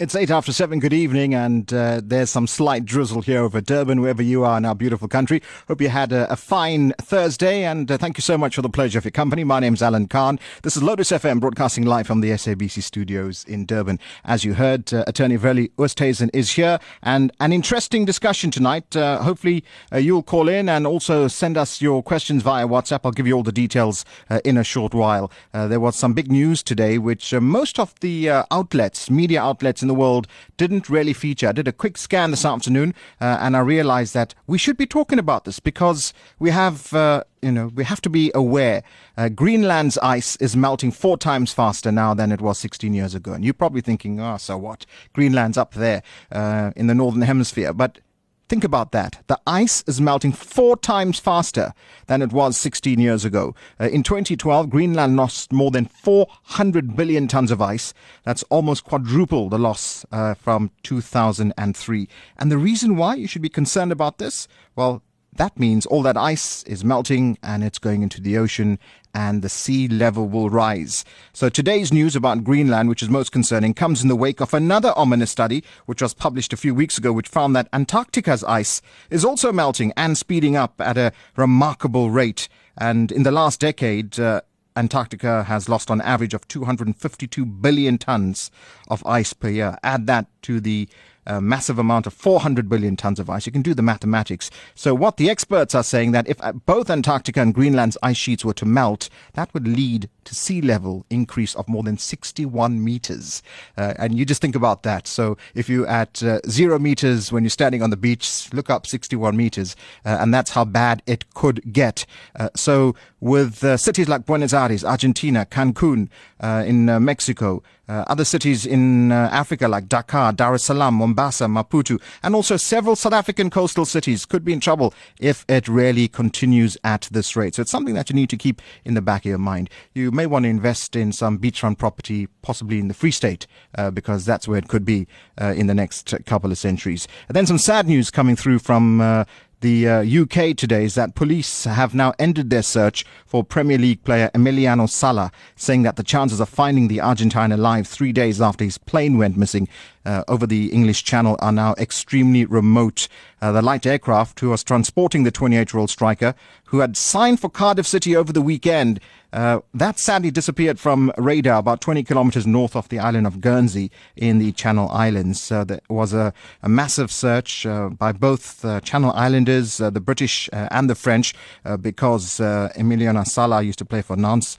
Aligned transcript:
It's 0.00 0.14
eight 0.14 0.30
after 0.30 0.52
seven. 0.52 0.78
Good 0.78 0.92
evening, 0.92 1.34
and 1.34 1.74
uh, 1.74 2.00
there's 2.04 2.30
some 2.30 2.46
slight 2.46 2.84
drizzle 2.84 3.20
here 3.20 3.42
over 3.42 3.60
Durban, 3.60 4.00
wherever 4.00 4.22
you 4.22 4.44
are 4.44 4.56
in 4.56 4.64
our 4.64 4.76
beautiful 4.76 5.08
country. 5.08 5.42
Hope 5.66 5.80
you 5.80 5.88
had 5.88 6.12
a, 6.12 6.32
a 6.32 6.36
fine 6.36 6.92
Thursday, 7.00 7.64
and 7.64 7.90
uh, 7.90 7.98
thank 7.98 8.16
you 8.16 8.22
so 8.22 8.38
much 8.38 8.54
for 8.54 8.62
the 8.62 8.68
pleasure 8.68 8.98
of 8.98 9.04
your 9.04 9.10
company. 9.10 9.42
My 9.42 9.58
name's 9.58 9.82
Alan 9.82 10.06
Khan. 10.06 10.38
This 10.62 10.76
is 10.76 10.84
Lotus 10.84 11.10
FM, 11.10 11.40
broadcasting 11.40 11.84
live 11.84 12.06
from 12.06 12.20
the 12.20 12.30
SABC 12.30 12.80
studios 12.80 13.42
in 13.48 13.66
Durban. 13.66 13.98
As 14.24 14.44
you 14.44 14.54
heard, 14.54 14.94
uh, 14.94 15.02
Attorney 15.08 15.34
Verlie 15.34 15.72
Oosthuizen 15.78 16.30
is 16.32 16.52
here, 16.52 16.78
and 17.02 17.32
an 17.40 17.52
interesting 17.52 18.04
discussion 18.04 18.52
tonight. 18.52 18.94
Uh, 18.94 19.20
hopefully, 19.20 19.64
uh, 19.92 19.96
you'll 19.96 20.22
call 20.22 20.48
in 20.48 20.68
and 20.68 20.86
also 20.86 21.26
send 21.26 21.56
us 21.56 21.82
your 21.82 22.04
questions 22.04 22.44
via 22.44 22.68
WhatsApp. 22.68 23.00
I'll 23.02 23.10
give 23.10 23.26
you 23.26 23.34
all 23.34 23.42
the 23.42 23.50
details 23.50 24.04
uh, 24.30 24.38
in 24.44 24.56
a 24.58 24.62
short 24.62 24.94
while. 24.94 25.32
there 25.52 25.80
was 25.80 25.96
some 25.96 26.12
big 26.12 26.30
news 26.30 26.62
today, 26.62 26.98
which 26.98 27.34
most 27.34 27.80
of 27.80 27.98
the 27.98 28.30
outlets, 28.52 29.10
media 29.10 29.42
outlets, 29.42 29.82
in 29.88 29.94
the 29.94 29.98
world 29.98 30.28
didn't 30.58 30.90
really 30.90 31.14
feature. 31.14 31.48
I 31.48 31.52
did 31.52 31.66
a 31.66 31.72
quick 31.72 31.96
scan 31.96 32.30
this 32.30 32.44
afternoon 32.44 32.94
uh, 33.20 33.38
and 33.40 33.56
I 33.56 33.60
realized 33.60 34.12
that 34.14 34.34
we 34.46 34.58
should 34.58 34.76
be 34.76 34.86
talking 34.86 35.18
about 35.18 35.44
this 35.44 35.60
because 35.60 36.12
we 36.38 36.50
have, 36.50 36.92
uh, 36.92 37.24
you 37.40 37.50
know, 37.50 37.68
we 37.68 37.84
have 37.84 38.02
to 38.02 38.10
be 38.10 38.30
aware. 38.34 38.82
Uh, 39.16 39.30
Greenland's 39.30 39.96
ice 39.98 40.36
is 40.36 40.54
melting 40.54 40.92
four 40.92 41.16
times 41.16 41.52
faster 41.52 41.90
now 41.90 42.12
than 42.12 42.30
it 42.30 42.42
was 42.42 42.58
16 42.58 42.92
years 42.92 43.14
ago. 43.14 43.32
And 43.32 43.44
you're 43.44 43.54
probably 43.54 43.80
thinking, 43.80 44.20
oh, 44.20 44.36
so 44.36 44.58
what? 44.58 44.84
Greenland's 45.14 45.56
up 45.56 45.72
there 45.72 46.02
uh, 46.30 46.72
in 46.76 46.86
the 46.86 46.94
northern 46.94 47.22
hemisphere. 47.22 47.72
But 47.72 48.00
Think 48.48 48.64
about 48.64 48.92
that. 48.92 49.22
The 49.26 49.38
ice 49.46 49.84
is 49.86 50.00
melting 50.00 50.32
four 50.32 50.76
times 50.78 51.18
faster 51.18 51.74
than 52.06 52.22
it 52.22 52.32
was 52.32 52.56
16 52.56 52.98
years 52.98 53.26
ago. 53.26 53.54
Uh, 53.78 53.88
in 53.90 54.02
2012, 54.02 54.70
Greenland 54.70 55.16
lost 55.16 55.52
more 55.52 55.70
than 55.70 55.84
400 55.84 56.96
billion 56.96 57.28
tons 57.28 57.50
of 57.50 57.60
ice. 57.60 57.92
That's 58.24 58.42
almost 58.44 58.84
quadruple 58.84 59.50
the 59.50 59.58
loss 59.58 60.06
uh, 60.12 60.32
from 60.32 60.70
2003. 60.82 62.08
And 62.38 62.50
the 62.50 62.56
reason 62.56 62.96
why 62.96 63.16
you 63.16 63.26
should 63.26 63.42
be 63.42 63.50
concerned 63.50 63.92
about 63.92 64.16
this? 64.16 64.48
Well, 64.74 65.02
that 65.36 65.58
means 65.58 65.84
all 65.84 66.02
that 66.02 66.16
ice 66.16 66.62
is 66.62 66.82
melting 66.82 67.36
and 67.42 67.62
it's 67.62 67.78
going 67.78 68.02
into 68.02 68.20
the 68.20 68.38
ocean 68.38 68.78
and 69.14 69.42
the 69.42 69.48
sea 69.48 69.88
level 69.88 70.28
will 70.28 70.50
rise. 70.50 71.04
So 71.32 71.48
today's 71.48 71.92
news 71.92 72.14
about 72.14 72.44
Greenland, 72.44 72.88
which 72.88 73.02
is 73.02 73.08
most 73.08 73.32
concerning, 73.32 73.74
comes 73.74 74.02
in 74.02 74.08
the 74.08 74.16
wake 74.16 74.40
of 74.40 74.54
another 74.54 74.92
ominous 74.96 75.30
study 75.30 75.64
which 75.86 76.02
was 76.02 76.14
published 76.14 76.52
a 76.52 76.56
few 76.56 76.74
weeks 76.74 76.98
ago, 76.98 77.12
which 77.12 77.28
found 77.28 77.54
that 77.56 77.68
Antarctica's 77.72 78.44
ice 78.44 78.82
is 79.10 79.24
also 79.24 79.52
melting 79.52 79.92
and 79.96 80.16
speeding 80.16 80.56
up 80.56 80.80
at 80.80 80.96
a 80.96 81.12
remarkable 81.36 82.10
rate. 82.10 82.48
And 82.76 83.10
in 83.10 83.22
the 83.22 83.32
last 83.32 83.60
decade, 83.60 84.18
uh, 84.20 84.42
Antarctica 84.76 85.42
has 85.42 85.68
lost 85.68 85.90
on 85.90 86.00
average 86.00 86.34
of 86.34 86.46
252 86.46 87.44
billion 87.44 87.98
tons 87.98 88.50
of 88.88 89.04
ice 89.04 89.32
per 89.32 89.48
year. 89.48 89.76
Add 89.82 90.06
that 90.06 90.26
to 90.42 90.60
the 90.60 90.88
a 91.28 91.40
massive 91.40 91.78
amount 91.78 92.06
of 92.06 92.12
400 92.12 92.68
billion 92.68 92.96
tons 92.96 93.20
of 93.20 93.30
ice. 93.30 93.46
You 93.46 93.52
can 93.52 93.62
do 93.62 93.74
the 93.74 93.82
mathematics. 93.82 94.50
So 94.74 94.94
what 94.94 95.18
the 95.18 95.30
experts 95.30 95.74
are 95.74 95.82
saying 95.82 96.12
that 96.12 96.28
if 96.28 96.42
uh, 96.42 96.52
both 96.52 96.90
Antarctica 96.90 97.40
and 97.40 97.54
Greenland's 97.54 97.98
ice 98.02 98.16
sheets 98.16 98.44
were 98.44 98.54
to 98.54 98.64
melt, 98.64 99.08
that 99.34 99.52
would 99.54 99.68
lead 99.68 100.08
to 100.24 100.34
sea 100.34 100.60
level 100.60 101.06
increase 101.10 101.54
of 101.54 101.68
more 101.68 101.82
than 101.82 101.98
61 101.98 102.82
meters. 102.82 103.42
Uh, 103.76 103.94
and 103.98 104.18
you 104.18 104.24
just 104.24 104.40
think 104.40 104.56
about 104.56 104.82
that. 104.82 105.06
So 105.06 105.36
if 105.54 105.68
you're 105.68 105.86
at 105.86 106.22
uh, 106.22 106.40
zero 106.48 106.78
meters 106.78 107.30
when 107.30 107.44
you're 107.44 107.50
standing 107.50 107.82
on 107.82 107.90
the 107.90 107.96
beach, 107.96 108.52
look 108.52 108.70
up 108.70 108.86
61 108.86 109.36
meters, 109.36 109.76
uh, 110.04 110.18
and 110.20 110.32
that's 110.32 110.50
how 110.50 110.64
bad 110.64 111.02
it 111.06 111.32
could 111.34 111.72
get. 111.72 112.06
Uh, 112.38 112.48
so 112.56 112.94
with 113.20 113.62
uh, 113.62 113.76
cities 113.76 114.08
like 114.08 114.24
Buenos 114.24 114.54
Aires, 114.54 114.84
Argentina, 114.84 115.46
Cancun 115.50 116.08
in 116.40 117.04
Mexico, 117.04 117.62
uh, 117.88 118.04
other 118.06 118.24
cities 118.24 118.66
in 118.66 119.12
uh, 119.12 119.28
Africa 119.32 119.68
like 119.68 119.88
Dakar, 119.88 120.32
Dar 120.32 120.54
es 120.54 120.64
Salaam, 120.64 120.94
Mombasa, 120.94 121.44
Maputo, 121.44 122.00
and 122.22 122.34
also 122.34 122.56
several 122.56 122.96
South 122.96 123.12
African 123.12 123.50
coastal 123.50 123.84
cities 123.84 124.26
could 124.26 124.44
be 124.44 124.52
in 124.52 124.60
trouble 124.60 124.92
if 125.18 125.44
it 125.48 125.68
really 125.68 126.08
continues 126.08 126.76
at 126.84 127.08
this 127.10 127.36
rate. 127.36 127.54
So 127.54 127.62
it's 127.62 127.70
something 127.70 127.94
that 127.94 128.10
you 128.10 128.16
need 128.16 128.30
to 128.30 128.36
keep 128.36 128.60
in 128.84 128.94
the 128.94 129.02
back 129.02 129.22
of 129.22 129.30
your 129.30 129.38
mind. 129.38 129.70
You 129.94 130.10
may 130.10 130.26
want 130.26 130.44
to 130.44 130.48
invest 130.48 130.96
in 130.96 131.12
some 131.12 131.38
beachfront 131.38 131.78
property, 131.78 132.28
possibly 132.42 132.78
in 132.78 132.88
the 132.88 132.94
Free 132.94 133.10
State, 133.10 133.46
uh, 133.76 133.90
because 133.90 134.24
that's 134.24 134.46
where 134.46 134.58
it 134.58 134.68
could 134.68 134.84
be 134.84 135.06
uh, 135.40 135.54
in 135.56 135.66
the 135.66 135.74
next 135.74 136.14
couple 136.26 136.50
of 136.50 136.58
centuries. 136.58 137.08
And 137.28 137.36
then 137.36 137.46
some 137.46 137.58
sad 137.58 137.86
news 137.86 138.10
coming 138.10 138.36
through 138.36 138.58
from 138.58 139.00
uh, 139.00 139.24
the 139.60 139.88
uh, 139.88 140.22
UK 140.22 140.56
today 140.56 140.84
is 140.84 140.94
that 140.94 141.14
police 141.16 141.64
have 141.64 141.94
now 141.94 142.14
ended 142.18 142.50
their 142.50 142.62
search 142.62 143.04
for 143.26 143.42
Premier 143.42 143.78
League 143.78 144.04
player 144.04 144.30
Emiliano 144.34 144.88
Sala, 144.88 145.32
saying 145.56 145.82
that 145.82 145.96
the 145.96 146.04
chances 146.04 146.38
of 146.38 146.48
finding 146.48 146.86
the 146.86 147.00
Argentine 147.00 147.50
alive 147.50 147.86
three 147.86 148.12
days 148.12 148.40
after 148.40 148.64
his 148.64 148.78
plane 148.78 149.18
went 149.18 149.36
missing 149.36 149.68
uh, 150.04 150.24
over 150.28 150.46
the 150.46 150.72
English 150.72 151.04
Channel 151.04 151.36
are 151.40 151.52
now 151.52 151.74
extremely 151.78 152.44
remote. 152.44 153.08
Uh, 153.40 153.52
the 153.52 153.62
light 153.62 153.86
aircraft 153.86 154.40
who 154.40 154.50
was 154.50 154.64
transporting 154.64 155.22
the 155.22 155.30
28 155.30 155.72
year 155.72 155.80
old 155.80 155.90
striker, 155.90 156.34
who 156.66 156.80
had 156.80 156.96
signed 156.96 157.40
for 157.40 157.48
Cardiff 157.48 157.86
City 157.86 158.16
over 158.16 158.32
the 158.32 158.42
weekend, 158.42 159.00
uh, 159.32 159.60
that 159.74 159.98
sadly 159.98 160.30
disappeared 160.30 160.78
from 160.80 161.12
radar 161.18 161.58
about 161.58 161.80
20 161.80 162.02
kilometers 162.02 162.46
north 162.46 162.74
of 162.74 162.88
the 162.88 162.98
island 162.98 163.26
of 163.26 163.40
Guernsey 163.40 163.90
in 164.16 164.38
the 164.38 164.52
Channel 164.52 164.88
Islands. 164.88 165.52
Uh, 165.52 165.64
there 165.64 165.80
was 165.88 166.14
a, 166.14 166.32
a 166.62 166.68
massive 166.68 167.12
search 167.12 167.66
uh, 167.66 167.90
by 167.90 168.12
both 168.12 168.64
uh, 168.64 168.80
Channel 168.80 169.12
Islanders, 169.12 169.80
uh, 169.80 169.90
the 169.90 170.00
British 170.00 170.48
uh, 170.52 170.68
and 170.70 170.88
the 170.88 170.94
French, 170.94 171.34
because 171.80 172.38
Emiliano 172.38 173.26
Sala 173.26 173.62
used 173.62 173.78
to 173.78 173.84
play 173.84 174.00
for 174.00 174.16
Nantes. 174.16 174.56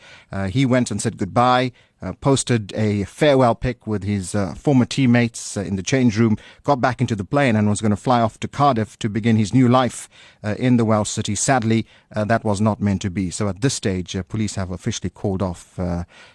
he 0.49 0.65
went 0.65 0.91
and 0.91 1.01
said 1.01 1.17
goodbye 1.17 1.71
uh, 2.01 2.13
posted 2.13 2.73
a 2.75 3.03
farewell 3.05 3.55
pic 3.55 3.85
with 3.85 4.03
his 4.03 4.33
uh, 4.33 4.53
former 4.53 4.85
teammates 4.85 5.57
uh, 5.57 5.61
in 5.61 5.75
the 5.75 5.83
change 5.83 6.17
room, 6.17 6.37
got 6.63 6.79
back 6.79 7.01
into 7.01 7.15
the 7.15 7.25
plane 7.25 7.55
and 7.55 7.69
was 7.69 7.81
going 7.81 7.91
to 7.91 7.97
fly 7.97 8.21
off 8.21 8.39
to 8.39 8.47
Cardiff 8.47 8.97
to 8.99 9.09
begin 9.09 9.35
his 9.37 9.53
new 9.53 9.67
life 9.67 10.09
uh, 10.43 10.55
in 10.57 10.77
the 10.77 10.85
Welsh 10.85 11.09
city. 11.09 11.35
Sadly, 11.35 11.85
uh, 12.15 12.25
that 12.25 12.43
was 12.43 12.61
not 12.61 12.81
meant 12.81 13.01
to 13.01 13.09
be. 13.09 13.29
So 13.29 13.47
at 13.47 13.61
this 13.61 13.73
stage, 13.73 14.15
uh, 14.15 14.23
police 14.23 14.55
have 14.55 14.71
officially 14.71 15.09
called 15.09 15.41
off 15.41 15.79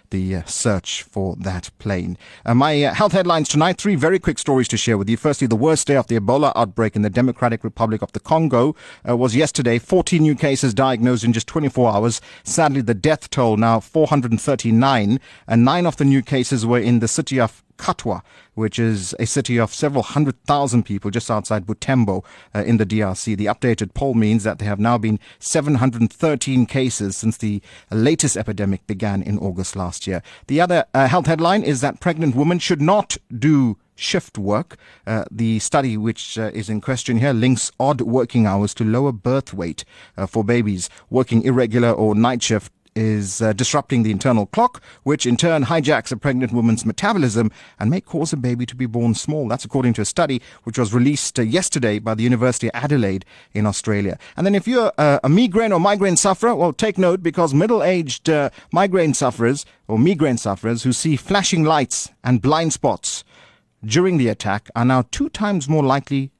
the 0.09 0.37
uh, 0.37 0.43
search 0.45 1.03
for 1.03 1.35
that 1.37 1.69
plane. 1.79 2.17
Uh, 2.45 2.53
my 2.53 2.83
uh, 2.83 2.93
health 2.93 3.11
headlines 3.11 3.49
tonight, 3.49 3.77
three 3.77 3.95
very 3.95 4.19
quick 4.19 4.39
stories 4.39 4.67
to 4.69 4.77
share 4.77 4.97
with 4.97 5.09
you. 5.09 5.17
Firstly, 5.17 5.47
the 5.47 5.55
worst 5.55 5.87
day 5.87 5.95
of 5.95 6.07
the 6.07 6.19
Ebola 6.19 6.51
outbreak 6.55 6.95
in 6.95 7.01
the 7.01 7.09
Democratic 7.09 7.63
Republic 7.63 8.01
of 8.01 8.11
the 8.13 8.19
Congo 8.19 8.75
was 9.03 9.35
yesterday. 9.35 9.79
14 9.79 10.21
new 10.21 10.35
cases 10.35 10.73
diagnosed 10.73 11.23
in 11.23 11.33
just 11.33 11.47
24 11.47 11.91
hours. 11.91 12.21
Sadly, 12.43 12.81
the 12.81 12.93
death 12.93 13.29
toll 13.29 13.57
now 13.57 13.79
439 13.79 15.19
and 15.47 15.65
nine 15.65 15.85
of 15.85 15.97
the 15.97 16.05
new 16.05 16.21
cases 16.21 16.65
were 16.65 16.79
in 16.79 16.99
the 16.99 17.07
city 17.07 17.39
of 17.39 17.64
Katwa, 17.77 18.21
which 18.53 18.79
is 18.79 19.15
a 19.19 19.25
city 19.25 19.57
of 19.57 19.73
several 19.73 20.03
hundred 20.03 20.41
thousand 20.43 20.83
people 20.83 21.11
just 21.11 21.29
outside 21.29 21.65
Butembo 21.65 22.23
uh, 22.53 22.63
in 22.63 22.77
the 22.77 22.85
DRC. 22.85 23.37
The 23.37 23.45
updated 23.45 23.93
poll 23.93 24.13
means 24.13 24.43
that 24.43 24.59
there 24.59 24.67
have 24.67 24.79
now 24.79 24.97
been 24.97 25.19
713 25.39 26.65
cases 26.65 27.17
since 27.17 27.37
the 27.37 27.61
latest 27.91 28.37
epidemic 28.37 28.85
began 28.87 29.21
in 29.21 29.37
August 29.39 29.75
last 29.75 30.07
year. 30.07 30.21
The 30.47 30.61
other 30.61 30.85
uh, 30.93 31.07
health 31.07 31.27
headline 31.27 31.63
is 31.63 31.81
that 31.81 31.99
pregnant 31.99 32.35
women 32.35 32.59
should 32.59 32.81
not 32.81 33.17
do 33.37 33.77
shift 33.95 34.37
work. 34.37 34.77
Uh, 35.07 35.25
the 35.31 35.59
study 35.59 35.97
which 35.97 36.37
uh, 36.37 36.51
is 36.53 36.69
in 36.69 36.81
question 36.81 37.17
here 37.17 37.33
links 37.33 37.71
odd 37.79 38.01
working 38.01 38.45
hours 38.45 38.73
to 38.75 38.83
lower 38.83 39.11
birth 39.11 39.53
weight 39.53 39.85
uh, 40.17 40.25
for 40.25 40.43
babies. 40.43 40.89
Working 41.09 41.43
irregular 41.43 41.91
or 41.91 42.13
night 42.13 42.43
shift 42.43 42.71
is 42.95 43.41
uh, 43.41 43.53
disrupting 43.53 44.03
the 44.03 44.11
internal 44.11 44.45
clock, 44.45 44.81
which 45.03 45.25
in 45.25 45.35
turn 45.35 45.65
hijacks 45.65 46.11
a 46.11 46.17
pregnant 46.17 46.53
woman's 46.53 46.85
metabolism 46.85 47.51
and 47.79 47.89
may 47.89 48.01
cause 48.01 48.31
a 48.31 48.37
baby 48.37 48.65
to 48.65 48.75
be 48.75 48.85
born 48.85 49.13
small. 49.13 49.47
That's 49.47 49.65
according 49.65 49.93
to 49.93 50.01
a 50.01 50.05
study 50.05 50.41
which 50.63 50.79
was 50.79 50.93
released 50.93 51.37
uh, 51.37 51.43
yesterday 51.43 51.99
by 51.99 52.15
the 52.15 52.23
University 52.23 52.67
of 52.67 52.75
Adelaide 52.75 53.25
in 53.53 53.65
Australia. 53.65 54.17
And 54.37 54.45
then 54.45 54.55
if 54.55 54.67
you're 54.67 54.91
uh, 54.97 55.19
a 55.23 55.29
migraine 55.29 55.73
or 55.73 55.79
migraine 55.79 56.17
sufferer, 56.17 56.55
well, 56.55 56.73
take 56.73 56.97
note 56.97 57.21
because 57.21 57.53
middle-aged 57.53 58.29
uh, 58.29 58.49
migraine 58.71 59.13
sufferers 59.13 59.65
or 59.87 59.99
migraine 59.99 60.37
sufferers 60.37 60.83
who 60.83 60.93
see 60.93 61.15
flashing 61.15 61.63
lights 61.63 62.09
and 62.23 62.41
blind 62.41 62.73
spots 62.73 63.23
during 63.83 64.17
the 64.17 64.29
attack 64.29 64.69
are 64.75 64.85
now 64.85 65.03
two 65.11 65.29
times 65.29 65.69
more 65.69 65.83
likely 65.83 66.31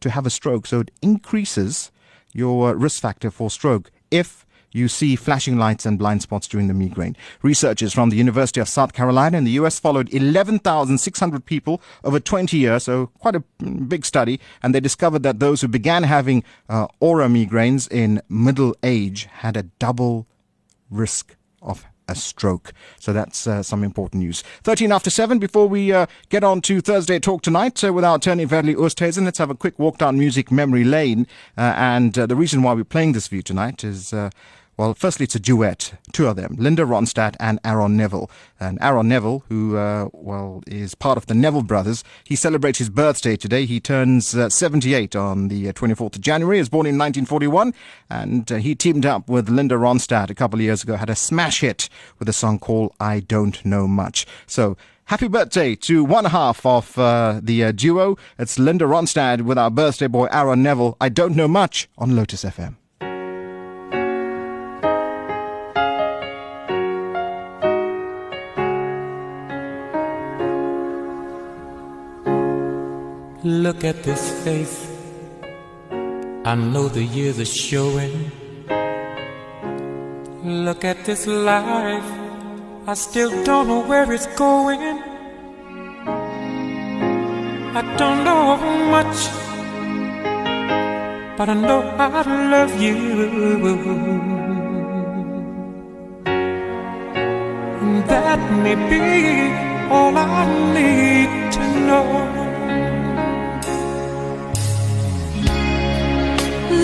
to 0.00 0.10
have 0.10 0.26
a 0.26 0.30
stroke. 0.30 0.66
So 0.66 0.80
it 0.80 0.90
increases 1.02 1.90
your 2.32 2.70
uh, 2.70 2.72
risk 2.74 3.02
factor 3.02 3.30
for 3.30 3.50
stroke 3.50 3.90
if 4.10 4.45
you 4.76 4.88
see 4.88 5.16
flashing 5.16 5.56
lights 5.56 5.86
and 5.86 5.98
blind 5.98 6.22
spots 6.22 6.46
during 6.46 6.68
the 6.68 6.74
migraine. 6.74 7.16
Researchers 7.42 7.92
from 7.92 8.10
the 8.10 8.16
University 8.16 8.60
of 8.60 8.68
South 8.68 8.92
Carolina 8.92 9.38
in 9.38 9.44
the 9.44 9.52
US 9.52 9.78
followed 9.78 10.12
11,600 10.12 11.44
people 11.44 11.80
over 12.04 12.20
20 12.20 12.56
years, 12.56 12.84
so 12.84 13.06
quite 13.18 13.34
a 13.34 13.40
big 13.88 14.04
study, 14.04 14.40
and 14.62 14.74
they 14.74 14.80
discovered 14.80 15.22
that 15.22 15.40
those 15.40 15.60
who 15.60 15.68
began 15.68 16.02
having 16.02 16.44
uh, 16.68 16.86
aura 17.00 17.26
migraines 17.26 17.90
in 17.90 18.20
middle 18.28 18.76
age 18.82 19.24
had 19.24 19.56
a 19.56 19.64
double 19.78 20.26
risk 20.90 21.36
of 21.62 21.84
a 22.08 22.14
stroke. 22.14 22.72
So 22.98 23.12
that's 23.12 23.46
uh, 23.46 23.62
some 23.62 23.82
important 23.82 24.22
news. 24.22 24.42
13 24.62 24.92
after 24.92 25.10
7, 25.10 25.38
before 25.38 25.68
we 25.68 25.92
uh, 25.92 26.06
get 26.28 26.44
on 26.44 26.60
to 26.62 26.80
Thursday 26.80 27.18
Talk 27.18 27.42
tonight 27.42 27.82
uh, 27.82 27.92
with 27.92 28.04
our 28.04 28.16
attorney 28.16 28.44
Verlie 28.44 28.74
Oosthuizen, 28.74 29.24
let's 29.24 29.38
have 29.38 29.50
a 29.50 29.54
quick 29.54 29.78
walk 29.78 29.98
down 29.98 30.18
music 30.18 30.50
memory 30.52 30.84
lane. 30.84 31.26
Uh, 31.56 31.74
and 31.76 32.18
uh, 32.18 32.26
the 32.26 32.36
reason 32.36 32.62
why 32.62 32.72
we're 32.74 32.84
playing 32.84 33.12
this 33.12 33.28
for 33.28 33.34
you 33.34 33.42
tonight 33.42 33.82
is 33.82 34.12
uh, 34.12 34.30
Well, 34.78 34.92
firstly, 34.92 35.24
it's 35.24 35.34
a 35.34 35.40
duet, 35.40 35.94
two 36.12 36.26
of 36.26 36.36
them, 36.36 36.54
Linda 36.58 36.82
Ronstadt 36.82 37.34
and 37.40 37.58
Aaron 37.64 37.96
Neville. 37.96 38.30
And 38.60 38.76
Aaron 38.82 39.08
Neville, 39.08 39.42
who, 39.48 39.78
uh, 39.78 40.10
well, 40.12 40.62
is 40.66 40.94
part 40.94 41.16
of 41.16 41.24
the 41.26 41.34
Neville 41.34 41.62
brothers, 41.62 42.04
he 42.24 42.36
celebrates 42.36 42.78
his 42.78 42.90
birthday 42.90 43.36
today. 43.36 43.64
He 43.64 43.80
turns 43.80 44.34
uh, 44.36 44.50
78 44.50 45.16
on 45.16 45.48
the 45.48 45.72
24th 45.72 46.00
uh, 46.00 46.04
of 46.06 46.20
January. 46.20 46.58
Was 46.58 46.68
born 46.68 46.84
in 46.84 46.98
1941, 46.98 47.72
and 48.10 48.52
uh, 48.52 48.56
he 48.56 48.74
teamed 48.74 49.06
up 49.06 49.30
with 49.30 49.48
Linda 49.48 49.76
Ronstadt 49.76 50.28
a 50.28 50.34
couple 50.34 50.58
of 50.58 50.64
years 50.64 50.82
ago, 50.82 50.96
had 50.96 51.08
a 51.08 51.16
smash 51.16 51.60
hit 51.60 51.88
with 52.18 52.28
a 52.28 52.34
song 52.34 52.58
called 52.58 52.92
I 53.00 53.20
Don't 53.20 53.64
Know 53.64 53.88
Much. 53.88 54.26
So, 54.46 54.76
Happy 55.10 55.28
birthday 55.28 55.76
to 55.76 56.02
one 56.02 56.24
half 56.24 56.66
of 56.66 56.98
uh, 56.98 57.38
the 57.40 57.62
uh, 57.62 57.70
duo. 57.70 58.16
It's 58.40 58.58
Linda 58.58 58.86
Ronstadt 58.86 59.42
with 59.42 59.56
our 59.56 59.70
birthday 59.70 60.08
boy 60.08 60.26
Aaron 60.32 60.64
Neville. 60.64 60.96
I 61.00 61.10
don't 61.10 61.36
know 61.36 61.46
much 61.46 61.88
on 61.96 62.16
Lotus 62.16 62.42
FM. 62.42 62.74
Look 73.66 73.82
at 73.82 74.04
this 74.04 74.30
face. 74.44 74.86
I 76.44 76.54
know 76.54 76.86
the 76.86 77.02
years 77.02 77.40
are 77.40 77.44
showing. 77.44 78.30
Look 80.44 80.84
at 80.84 81.04
this 81.04 81.26
life. 81.26 82.08
I 82.86 82.94
still 82.94 83.30
don't 83.42 83.66
know 83.66 83.80
where 83.80 84.12
it's 84.12 84.28
going. 84.38 84.80
I 87.74 87.82
don't 87.98 88.22
know 88.22 88.56
much, 88.94 89.18
but 91.36 91.48
I 91.48 91.54
know 91.54 91.80
I 91.98 92.22
love 92.54 92.80
you. 92.80 92.96
And 97.82 97.96
that 98.14 98.40
may 98.62 98.76
be 98.90 99.02
all 99.90 100.16
I 100.16 100.46
need 100.76 101.52
to 101.54 101.64
know. 101.88 102.45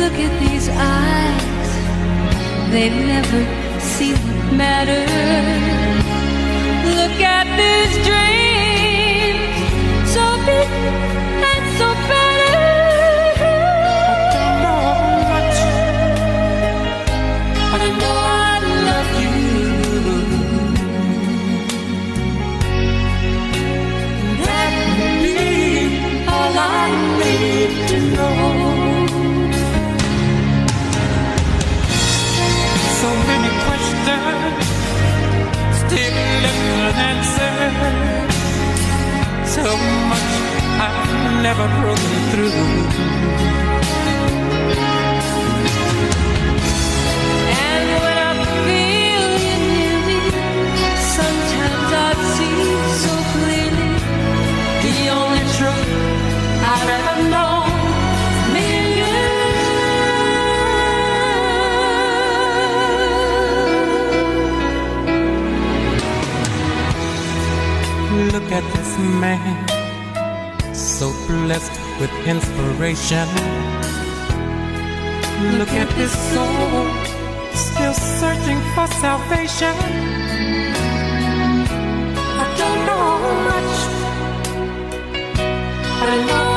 Look 0.02 0.18
at 0.18 0.34
these 0.40 0.68
eyes, 0.68 1.70
they 2.72 2.88
never 2.90 3.40
see 3.80 4.12
what 4.14 4.52
matters. 4.52 5.06
Look 6.98 7.20
at 7.20 7.46
these 7.60 7.94
dreams, 8.08 9.62
so 10.12 10.24
big 10.44 11.21
So 39.52 39.60
much 39.60 40.32
I've 40.80 41.42
never 41.42 41.66
broken 41.80 42.12
through. 42.30 42.64
And 47.68 47.86
when 48.02 48.16
I 48.28 48.32
feel 48.64 49.26
you 49.44 49.56
near 49.76 49.98
me, 50.08 50.18
sometimes 51.18 51.90
I 51.92 52.10
see 52.34 52.60
so 53.04 53.12
clearly 53.32 53.92
the 54.84 54.96
only 55.20 55.44
truth 55.58 55.90
I've 56.72 56.88
ever 56.98 57.16
known. 57.28 57.70
Me 58.54 58.66
and 68.16 68.32
Look 68.32 68.48
at 68.50 68.81
man, 68.98 69.68
so 70.74 71.12
blessed 71.26 71.72
with 72.00 72.10
inspiration. 72.26 73.28
Look 75.58 75.72
at 75.72 75.88
this 75.96 76.12
soul, 76.32 76.86
still 77.54 77.94
searching 77.94 78.60
for 78.74 78.86
salvation. 79.00 79.74
I 82.42 82.46
don't 82.60 82.80
know 82.88 83.08
much, 83.50 83.72
but 85.98 86.08
I 86.08 86.18
know 86.26 86.51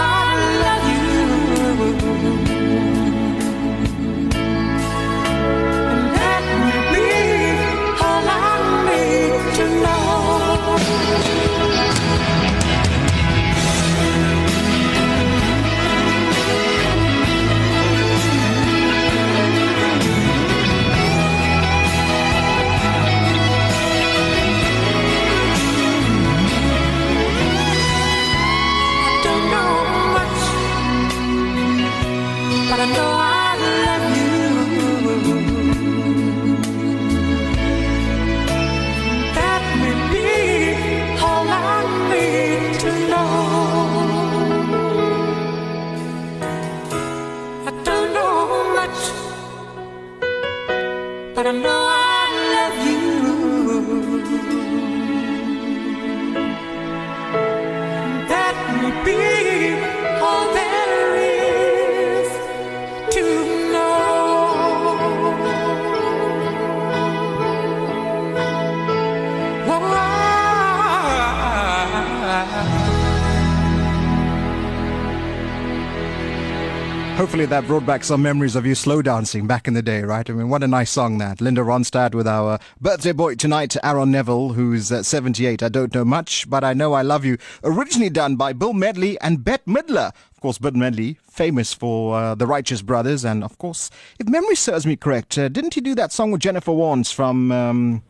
That 77.45 77.67
brought 77.67 77.85
back 77.85 78.03
some 78.03 78.23
memories 78.23 78.55
of 78.55 78.65
you 78.65 78.73
slow 78.73 79.03
dancing 79.03 79.45
back 79.45 79.67
in 79.67 79.75
the 79.75 79.83
day, 79.83 80.01
right? 80.01 80.27
I 80.27 80.33
mean, 80.33 80.49
what 80.49 80.63
a 80.63 80.67
nice 80.67 80.89
song 80.89 81.19
that. 81.19 81.41
Linda 81.41 81.61
Ronstadt 81.61 82.15
with 82.15 82.27
our 82.27 82.59
birthday 82.81 83.11
boy 83.11 83.35
tonight, 83.35 83.77
Aaron 83.83 84.11
Neville, 84.11 84.53
who's 84.53 84.91
uh, 84.91 85.03
78. 85.03 85.61
I 85.61 85.69
don't 85.69 85.93
know 85.93 86.03
much, 86.03 86.49
but 86.49 86.63
I 86.63 86.73
know 86.73 86.93
I 86.93 87.03
love 87.03 87.23
you. 87.23 87.37
Originally 87.63 88.09
done 88.09 88.35
by 88.35 88.51
Bill 88.51 88.73
Medley 88.73 89.19
and 89.21 89.43
Bette 89.43 89.63
Midler. 89.67 90.11
Of 90.31 90.41
course, 90.41 90.57
Bill 90.57 90.71
Medley, 90.71 91.19
famous 91.29 91.71
for 91.71 92.17
uh, 92.17 92.35
the 92.35 92.47
Righteous 92.47 92.81
Brothers. 92.81 93.23
And 93.23 93.43
of 93.43 93.57
course, 93.59 93.91
if 94.19 94.27
memory 94.27 94.55
serves 94.55 94.87
me 94.87 94.95
correct, 94.95 95.37
uh, 95.37 95.47
didn't 95.47 95.75
he 95.75 95.81
do 95.81 95.93
that 95.95 96.11
song 96.11 96.31
with 96.31 96.41
Jennifer 96.41 96.71
Warnes 96.71 97.13
from 97.13 97.51
um, 97.51 98.03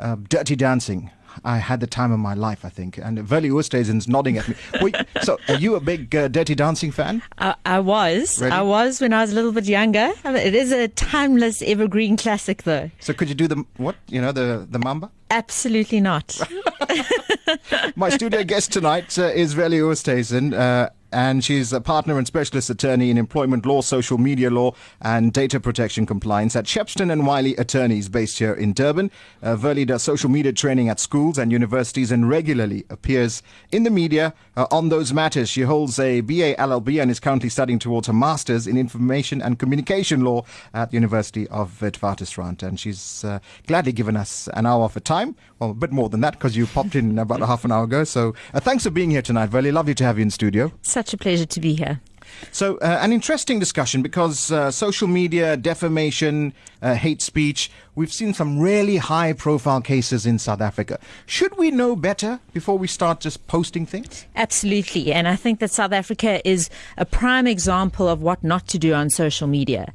uh, 0.00 0.16
Dirty 0.28 0.56
Dancing? 0.56 1.10
I 1.44 1.58
had 1.58 1.80
the 1.80 1.86
time 1.86 2.12
of 2.12 2.18
my 2.18 2.34
life, 2.34 2.64
I 2.64 2.68
think. 2.68 2.98
And 2.98 3.18
Verlie 3.20 3.50
Oosthuizen's 3.50 4.08
nodding 4.08 4.38
at 4.38 4.48
me. 4.48 4.54
Wait, 4.80 4.96
so, 5.22 5.38
are 5.48 5.54
you 5.54 5.74
a 5.76 5.80
big 5.80 6.14
uh, 6.14 6.28
Dirty 6.28 6.54
Dancing 6.54 6.90
fan? 6.92 7.22
I, 7.38 7.54
I 7.64 7.80
was. 7.80 8.40
Really? 8.40 8.52
I 8.52 8.62
was 8.62 9.00
when 9.00 9.12
I 9.12 9.20
was 9.22 9.32
a 9.32 9.34
little 9.34 9.52
bit 9.52 9.64
younger. 9.66 10.10
I 10.24 10.32
mean, 10.32 10.46
It 10.46 10.54
is 10.54 10.72
a 10.72 10.88
timeless, 10.88 11.62
evergreen 11.62 12.16
classic, 12.16 12.62
though. 12.64 12.90
So 13.00 13.12
could 13.12 13.28
you 13.28 13.34
do 13.34 13.48
the 13.48 13.64
what? 13.76 13.96
You 14.08 14.20
know 14.20 14.32
the 14.32 14.66
the 14.70 14.78
mamba. 14.78 15.10
Absolutely 15.30 16.00
not. 16.00 16.38
My 17.96 18.10
studio 18.10 18.44
guest 18.44 18.72
tonight 18.72 19.18
uh, 19.18 19.24
is 19.24 19.54
Verlie 19.54 19.78
Oosthuizen. 19.78 20.52
Uh, 20.52 20.90
and 21.12 21.44
she's 21.44 21.72
a 21.72 21.80
partner 21.80 22.18
and 22.18 22.26
specialist 22.26 22.70
attorney 22.70 23.10
in 23.10 23.18
employment 23.18 23.66
law, 23.66 23.80
social 23.80 24.18
media 24.18 24.50
law, 24.50 24.72
and 25.00 25.32
data 25.32 25.60
protection 25.60 26.06
compliance 26.06 26.56
at 26.56 26.64
Shepstone 26.64 27.12
and 27.12 27.26
Wylie 27.26 27.56
Attorneys 27.56 28.08
based 28.08 28.38
here 28.38 28.54
in 28.54 28.72
Durban. 28.72 29.10
Uh, 29.42 29.56
Verlie 29.56 29.84
does 29.84 30.02
social 30.02 30.30
media 30.30 30.52
training 30.52 30.88
at 30.88 30.98
schools 30.98 31.38
and 31.38 31.52
universities 31.52 32.10
and 32.10 32.28
regularly 32.28 32.84
appears 32.90 33.42
in 33.70 33.82
the 33.82 33.90
media 33.90 34.34
uh, 34.56 34.66
on 34.70 34.88
those 34.88 35.12
matters. 35.12 35.48
She 35.48 35.62
holds 35.62 35.98
a 35.98 36.20
BA 36.20 36.54
LLB 36.58 37.00
and 37.00 37.10
is 37.10 37.20
currently 37.20 37.48
studying 37.48 37.78
towards 37.78 38.08
a 38.08 38.12
master's 38.12 38.66
in 38.66 38.76
information 38.76 39.42
and 39.42 39.58
communication 39.58 40.22
law 40.24 40.44
at 40.74 40.90
the 40.90 40.94
University 40.94 41.46
of 41.48 41.78
Witwatersrand. 41.80 42.62
And 42.62 42.80
she's 42.80 43.24
uh, 43.24 43.38
gladly 43.66 43.92
given 43.92 44.16
us 44.16 44.48
an 44.54 44.66
hour 44.66 44.84
of 44.84 44.94
her 44.94 45.00
time. 45.00 45.36
Well, 45.58 45.70
a 45.70 45.74
bit 45.74 45.92
more 45.92 46.08
than 46.08 46.20
that 46.22 46.32
because 46.32 46.56
you 46.56 46.66
popped 46.66 46.94
in 46.94 47.18
about 47.18 47.42
a 47.42 47.46
half 47.46 47.64
an 47.64 47.72
hour 47.72 47.84
ago. 47.84 48.04
So 48.04 48.34
uh, 48.54 48.60
thanks 48.60 48.84
for 48.84 48.90
being 48.90 49.10
here 49.10 49.22
tonight, 49.22 49.50
Verlie. 49.50 49.72
Lovely 49.72 49.94
to 49.94 50.04
have 50.04 50.18
you 50.18 50.22
in 50.22 50.30
studio. 50.30 50.72
Such 51.02 51.14
a 51.14 51.18
pleasure 51.18 51.46
to 51.46 51.60
be 51.60 51.74
here. 51.74 52.00
So, 52.52 52.76
uh, 52.76 52.98
an 53.00 53.12
interesting 53.12 53.58
discussion 53.58 54.02
because 54.02 54.52
uh, 54.52 54.70
social 54.70 55.08
media, 55.08 55.56
defamation, 55.56 56.52
uh, 56.80 56.94
hate 56.94 57.20
speech, 57.20 57.72
we've 57.96 58.12
seen 58.12 58.34
some 58.34 58.58
really 58.58 58.98
high 58.98 59.32
profile 59.32 59.80
cases 59.80 60.26
in 60.26 60.38
South 60.38 60.60
Africa. 60.60 61.00
Should 61.26 61.58
we 61.58 61.72
know 61.72 61.96
better 61.96 62.38
before 62.52 62.78
we 62.78 62.86
start 62.86 63.20
just 63.20 63.46
posting 63.48 63.84
things? 63.84 64.26
Absolutely. 64.36 65.12
And 65.12 65.26
I 65.26 65.34
think 65.34 65.58
that 65.58 65.72
South 65.72 65.92
Africa 65.92 66.46
is 66.48 66.70
a 66.96 67.04
prime 67.04 67.48
example 67.48 68.08
of 68.08 68.22
what 68.22 68.44
not 68.44 68.68
to 68.68 68.78
do 68.78 68.94
on 68.94 69.10
social 69.10 69.48
media. 69.48 69.92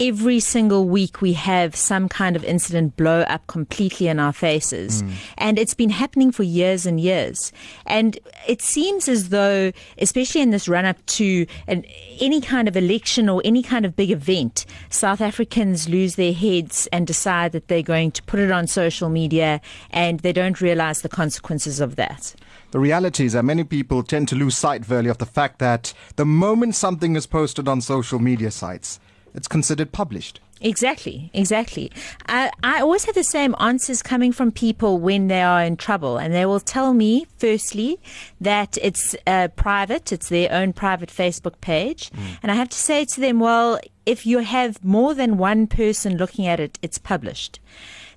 Every 0.00 0.38
single 0.38 0.88
week 0.88 1.20
we 1.20 1.32
have 1.32 1.74
some 1.74 2.08
kind 2.08 2.36
of 2.36 2.44
incident 2.44 2.96
blow 2.96 3.22
up 3.22 3.46
completely 3.48 4.06
in 4.06 4.20
our 4.20 4.32
faces. 4.32 5.00
Hmm. 5.00 5.10
And 5.38 5.58
it's 5.58 5.74
been 5.74 5.90
happening 5.90 6.30
for 6.30 6.44
years 6.44 6.86
and 6.86 7.00
years. 7.00 7.52
And 7.86 8.18
it 8.46 8.62
seems 8.62 9.08
as 9.08 9.30
though, 9.30 9.72
especially 9.98 10.40
in 10.40 10.50
this 10.50 10.68
run 10.68 10.84
up 10.84 11.04
to 11.06 11.46
an, 11.66 11.84
any 12.20 12.40
kind 12.40 12.68
of 12.68 12.76
election 12.76 13.28
or 13.28 13.42
any 13.44 13.62
kind 13.62 13.84
of 13.84 13.96
big 13.96 14.10
event, 14.10 14.66
South 14.88 15.20
Africans 15.20 15.88
lose 15.88 16.14
their 16.14 16.32
heads 16.32 16.88
and 16.92 17.06
decide 17.06 17.52
that 17.52 17.68
they're 17.68 17.82
going 17.82 18.12
to 18.12 18.22
put 18.22 18.40
it 18.40 18.50
on 18.50 18.66
social 18.66 19.08
media 19.08 19.60
and 19.90 20.20
they 20.20 20.32
don't 20.32 20.60
realize 20.60 21.02
the 21.02 21.08
consequences 21.08 21.80
of 21.80 21.96
that. 21.96 22.34
The 22.70 22.78
reality 22.78 23.24
is 23.24 23.32
that 23.32 23.44
many 23.44 23.64
people 23.64 24.02
tend 24.02 24.28
to 24.28 24.36
lose 24.36 24.56
sight, 24.56 24.84
Verlie, 24.84 25.08
of 25.08 25.18
the 25.18 25.26
fact 25.26 25.58
that 25.58 25.94
the 26.16 26.26
moment 26.26 26.74
something 26.74 27.16
is 27.16 27.26
posted 27.26 27.66
on 27.66 27.80
social 27.80 28.18
media 28.18 28.50
sites, 28.50 29.00
it's 29.38 29.48
considered 29.48 29.92
published. 29.92 30.40
Exactly, 30.60 31.30
exactly. 31.32 31.92
I, 32.28 32.50
I 32.64 32.80
always 32.80 33.04
have 33.04 33.14
the 33.14 33.22
same 33.22 33.54
answers 33.60 34.02
coming 34.02 34.32
from 34.32 34.50
people 34.50 34.98
when 34.98 35.28
they 35.28 35.40
are 35.40 35.62
in 35.62 35.76
trouble, 35.76 36.18
and 36.18 36.34
they 36.34 36.46
will 36.46 36.58
tell 36.58 36.92
me, 36.92 37.26
firstly, 37.38 38.00
that 38.40 38.76
it's 38.82 39.14
uh, 39.26 39.48
private, 39.54 40.10
it's 40.10 40.28
their 40.28 40.52
own 40.52 40.72
private 40.72 41.10
Facebook 41.10 41.60
page. 41.60 42.10
And 42.42 42.50
I 42.50 42.56
have 42.56 42.68
to 42.70 42.76
say 42.76 43.04
to 43.04 43.20
them, 43.20 43.38
well, 43.38 43.78
if 44.04 44.26
you 44.26 44.38
have 44.40 44.82
more 44.84 45.14
than 45.14 45.38
one 45.38 45.68
person 45.68 46.16
looking 46.16 46.48
at 46.48 46.58
it, 46.58 46.76
it's 46.82 46.98
published. 46.98 47.60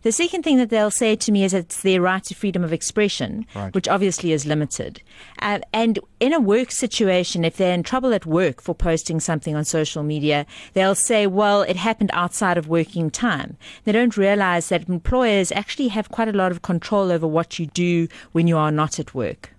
The 0.04 0.12
second 0.12 0.44
thing 0.44 0.58
that 0.58 0.70
they'll 0.70 0.90
say 0.92 1.16
to 1.16 1.32
me 1.32 1.44
is 1.44 1.54
it's 1.54 1.82
their 1.82 2.02
right 2.02 2.24
to 2.24 2.34
freedom 2.34 2.64
of 2.64 2.74
expression, 2.74 3.46
Right. 3.56 3.74
which 3.74 3.88
obviously 3.88 4.32
is 4.32 4.46
limited. 4.46 5.02
Uh, 5.40 5.60
and 5.72 6.00
in 6.20 6.34
a 6.34 6.40
work 6.40 6.72
situation, 6.72 7.46
if 7.46 7.58
they're 7.58 7.74
in 7.74 7.84
trouble 7.84 8.14
at 8.14 8.26
work 8.26 8.62
for 8.62 8.74
posting 8.74 9.20
something 9.20 9.56
on 9.56 9.64
social 9.64 10.02
media, 10.02 10.46
they'll 10.74 10.96
say, 10.96 11.28
well, 11.28 11.62
it 11.62 11.76
happened 11.76 12.10
outside 12.14 12.58
of 12.58 12.68
working 12.68 13.12
time. 13.12 13.58
They 13.84 13.92
don't 13.92 14.18
realize 14.18 14.70
that 14.70 14.90
employers 14.90 15.52
actually 15.52 15.90
have 15.90 16.10
quite 16.10 16.28
a 16.30 16.34
lot 16.34 16.52
of 16.52 16.62
control 16.64 17.12
over 17.12 17.28
what 17.28 17.60
you 17.60 17.68
do 17.68 18.08
when 18.32 18.48
you 18.48 18.58
are 18.58 18.72
not 18.72 19.00
at 19.00 19.14
work. 19.14 19.52